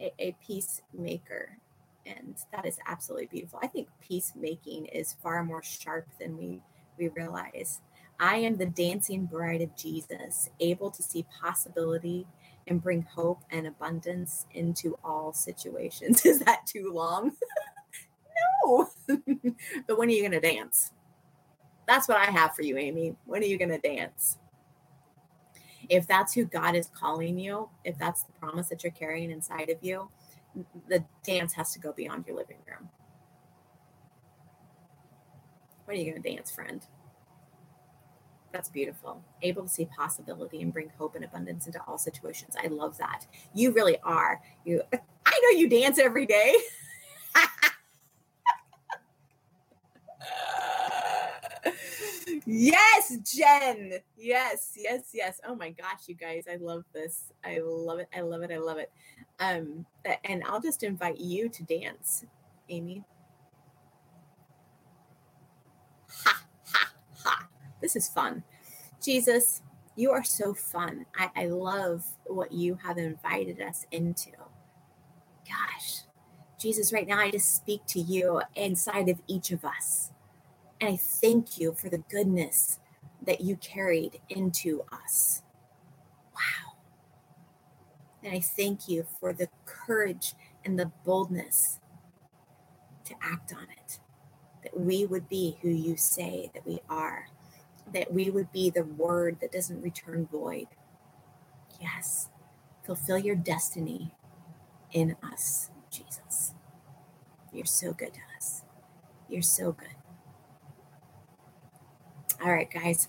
A, 0.00 0.12
a 0.18 0.36
peacemaker. 0.46 1.58
And 2.06 2.36
that 2.52 2.64
is 2.64 2.78
absolutely 2.86 3.26
beautiful. 3.26 3.58
I 3.62 3.66
think 3.66 3.88
peacemaking 4.00 4.86
is 4.86 5.16
far 5.22 5.44
more 5.44 5.62
sharp 5.62 6.06
than 6.18 6.38
we, 6.38 6.62
we 6.98 7.08
realize. 7.08 7.80
I 8.18 8.36
am 8.36 8.56
the 8.56 8.66
dancing 8.66 9.26
bride 9.26 9.60
of 9.60 9.76
Jesus, 9.76 10.48
able 10.60 10.90
to 10.90 11.02
see 11.02 11.26
possibility 11.42 12.26
and 12.70 12.82
bring 12.82 13.02
hope 13.02 13.42
and 13.50 13.66
abundance 13.66 14.46
into 14.52 14.96
all 15.04 15.34
situations. 15.34 16.24
Is 16.24 16.38
that 16.40 16.66
too 16.66 16.90
long? 16.92 17.32
no. 18.64 18.90
but 19.86 19.98
when 19.98 20.08
are 20.08 20.12
you 20.12 20.22
going 20.22 20.32
to 20.32 20.40
dance? 20.40 20.92
That's 21.86 22.08
what 22.08 22.16
I 22.16 22.26
have 22.26 22.54
for 22.54 22.62
you, 22.62 22.78
Amy. 22.78 23.16
When 23.26 23.42
are 23.42 23.46
you 23.46 23.58
going 23.58 23.70
to 23.70 23.78
dance? 23.78 24.38
if 25.90 26.06
that's 26.06 26.32
who 26.32 26.44
God 26.44 26.76
is 26.76 26.88
calling 26.94 27.38
you, 27.38 27.68
if 27.84 27.98
that's 27.98 28.22
the 28.22 28.32
promise 28.34 28.68
that 28.68 28.84
you're 28.84 28.92
carrying 28.92 29.30
inside 29.30 29.68
of 29.70 29.78
you, 29.82 30.08
the 30.88 31.04
dance 31.24 31.52
has 31.54 31.72
to 31.72 31.80
go 31.80 31.92
beyond 31.92 32.26
your 32.26 32.36
living 32.36 32.58
room. 32.66 32.88
What 35.84 35.96
are 35.96 36.00
you 36.00 36.10
going 36.10 36.22
to 36.22 36.30
dance, 36.30 36.50
friend? 36.50 36.80
That's 38.52 38.68
beautiful. 38.68 39.22
Able 39.42 39.62
to 39.64 39.68
see 39.68 39.86
possibility 39.96 40.60
and 40.62 40.72
bring 40.72 40.90
hope 40.98 41.14
and 41.14 41.24
abundance 41.24 41.66
into 41.66 41.80
all 41.86 41.98
situations. 41.98 42.56
I 42.62 42.66
love 42.68 42.98
that. 42.98 43.26
You 43.54 43.72
really 43.72 43.98
are. 44.02 44.40
You 44.64 44.82
I 44.92 45.40
know 45.42 45.58
you 45.58 45.68
dance 45.68 45.98
every 45.98 46.26
day. 46.26 46.54
Yes, 52.46 53.16
Jen. 53.24 53.92
Yes, 54.16 54.72
yes, 54.76 55.02
yes. 55.12 55.40
Oh 55.46 55.54
my 55.54 55.70
gosh, 55.70 56.08
you 56.08 56.14
guys, 56.14 56.44
I 56.50 56.56
love 56.56 56.84
this. 56.92 57.32
I 57.44 57.60
love 57.62 57.98
it. 57.98 58.08
I 58.14 58.20
love 58.22 58.42
it. 58.42 58.50
I 58.50 58.58
love 58.58 58.78
it. 58.78 58.90
Um, 59.38 59.86
and 60.24 60.42
I'll 60.46 60.60
just 60.60 60.82
invite 60.82 61.18
you 61.18 61.48
to 61.48 61.62
dance, 61.64 62.24
Amy. 62.68 63.04
Ha 66.24 66.44
ha 66.72 66.92
ha. 67.24 67.48
This 67.80 67.96
is 67.96 68.08
fun. 68.08 68.42
Jesus, 69.02 69.62
you 69.96 70.10
are 70.10 70.24
so 70.24 70.54
fun. 70.54 71.06
I, 71.16 71.30
I 71.36 71.46
love 71.46 72.04
what 72.26 72.52
you 72.52 72.78
have 72.82 72.98
invited 72.98 73.60
us 73.60 73.86
into. 73.90 74.30
Gosh, 75.48 76.02
Jesus, 76.58 76.92
right 76.92 77.08
now 77.08 77.18
I 77.18 77.30
just 77.30 77.56
speak 77.56 77.84
to 77.86 78.00
you 78.00 78.42
inside 78.54 79.08
of 79.08 79.20
each 79.26 79.50
of 79.50 79.64
us. 79.64 80.10
And 80.80 80.88
I 80.90 80.96
thank 80.96 81.58
you 81.58 81.72
for 81.72 81.88
the 81.88 82.02
goodness 82.10 82.78
that 83.22 83.40
you 83.40 83.56
carried 83.56 84.20
into 84.28 84.84
us. 84.92 85.42
Wow. 86.34 86.72
And 88.22 88.34
I 88.34 88.40
thank 88.40 88.88
you 88.88 89.06
for 89.18 89.32
the 89.32 89.48
courage 89.64 90.34
and 90.64 90.78
the 90.78 90.92
boldness 91.04 91.80
to 93.04 93.14
act 93.22 93.52
on 93.54 93.66
it. 93.70 93.98
That 94.62 94.78
we 94.78 95.06
would 95.06 95.28
be 95.28 95.58
who 95.62 95.70
you 95.70 95.96
say 95.96 96.50
that 96.54 96.66
we 96.66 96.80
are. 96.88 97.28
That 97.92 98.12
we 98.12 98.30
would 98.30 98.52
be 98.52 98.70
the 98.70 98.84
word 98.84 99.38
that 99.40 99.52
doesn't 99.52 99.82
return 99.82 100.28
void. 100.30 100.68
Yes. 101.80 102.28
Fulfill 102.84 103.18
your 103.18 103.36
destiny 103.36 104.14
in 104.92 105.16
us, 105.22 105.70
Jesus. 105.90 106.54
You're 107.52 107.66
so 107.66 107.92
good 107.92 108.14
to 108.14 108.20
us. 108.36 108.62
You're 109.28 109.42
so 109.42 109.72
good. 109.72 109.96
All 112.42 112.52
right, 112.52 112.70
guys. 112.70 113.08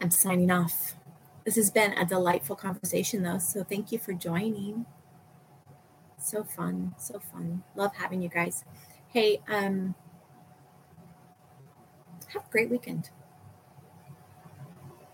I'm 0.00 0.10
signing 0.10 0.50
off. 0.50 0.96
This 1.44 1.56
has 1.56 1.70
been 1.70 1.92
a 1.92 2.04
delightful 2.04 2.56
conversation, 2.56 3.22
though. 3.22 3.38
So 3.38 3.64
thank 3.64 3.92
you 3.92 3.98
for 3.98 4.12
joining. 4.12 4.86
So 6.18 6.44
fun. 6.44 6.94
So 6.98 7.20
fun. 7.20 7.62
Love 7.74 7.96
having 7.96 8.22
you 8.22 8.28
guys. 8.28 8.64
Hey, 9.08 9.40
um, 9.48 9.94
have 12.36 12.46
a 12.46 12.52
great 12.52 12.70
weekend. 12.70 13.10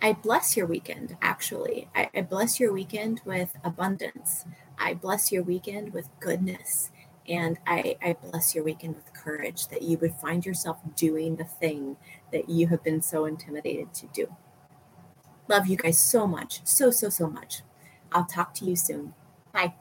I 0.00 0.14
bless 0.14 0.56
your 0.56 0.66
weekend, 0.66 1.16
actually. 1.22 1.88
I, 1.94 2.10
I 2.14 2.22
bless 2.22 2.58
your 2.58 2.72
weekend 2.72 3.20
with 3.24 3.56
abundance. 3.62 4.44
I 4.76 4.94
bless 4.94 5.30
your 5.30 5.44
weekend 5.44 5.92
with 5.92 6.08
goodness. 6.18 6.90
And 7.28 7.58
I, 7.68 7.96
I 8.02 8.14
bless 8.14 8.52
your 8.52 8.64
weekend 8.64 8.96
with 8.96 9.12
courage 9.14 9.68
that 9.68 9.82
you 9.82 9.96
would 9.98 10.16
find 10.16 10.44
yourself 10.44 10.78
doing 10.96 11.36
the 11.36 11.44
thing 11.44 11.96
that 12.32 12.48
you 12.48 12.66
have 12.66 12.82
been 12.82 13.00
so 13.00 13.26
intimidated 13.26 13.94
to 13.94 14.08
do. 14.08 14.34
Love 15.46 15.68
you 15.68 15.76
guys 15.76 16.00
so 16.00 16.26
much. 16.26 16.62
So, 16.64 16.90
so, 16.90 17.08
so 17.08 17.28
much. 17.28 17.62
I'll 18.10 18.24
talk 18.24 18.54
to 18.54 18.64
you 18.64 18.74
soon. 18.74 19.14
Bye. 19.52 19.74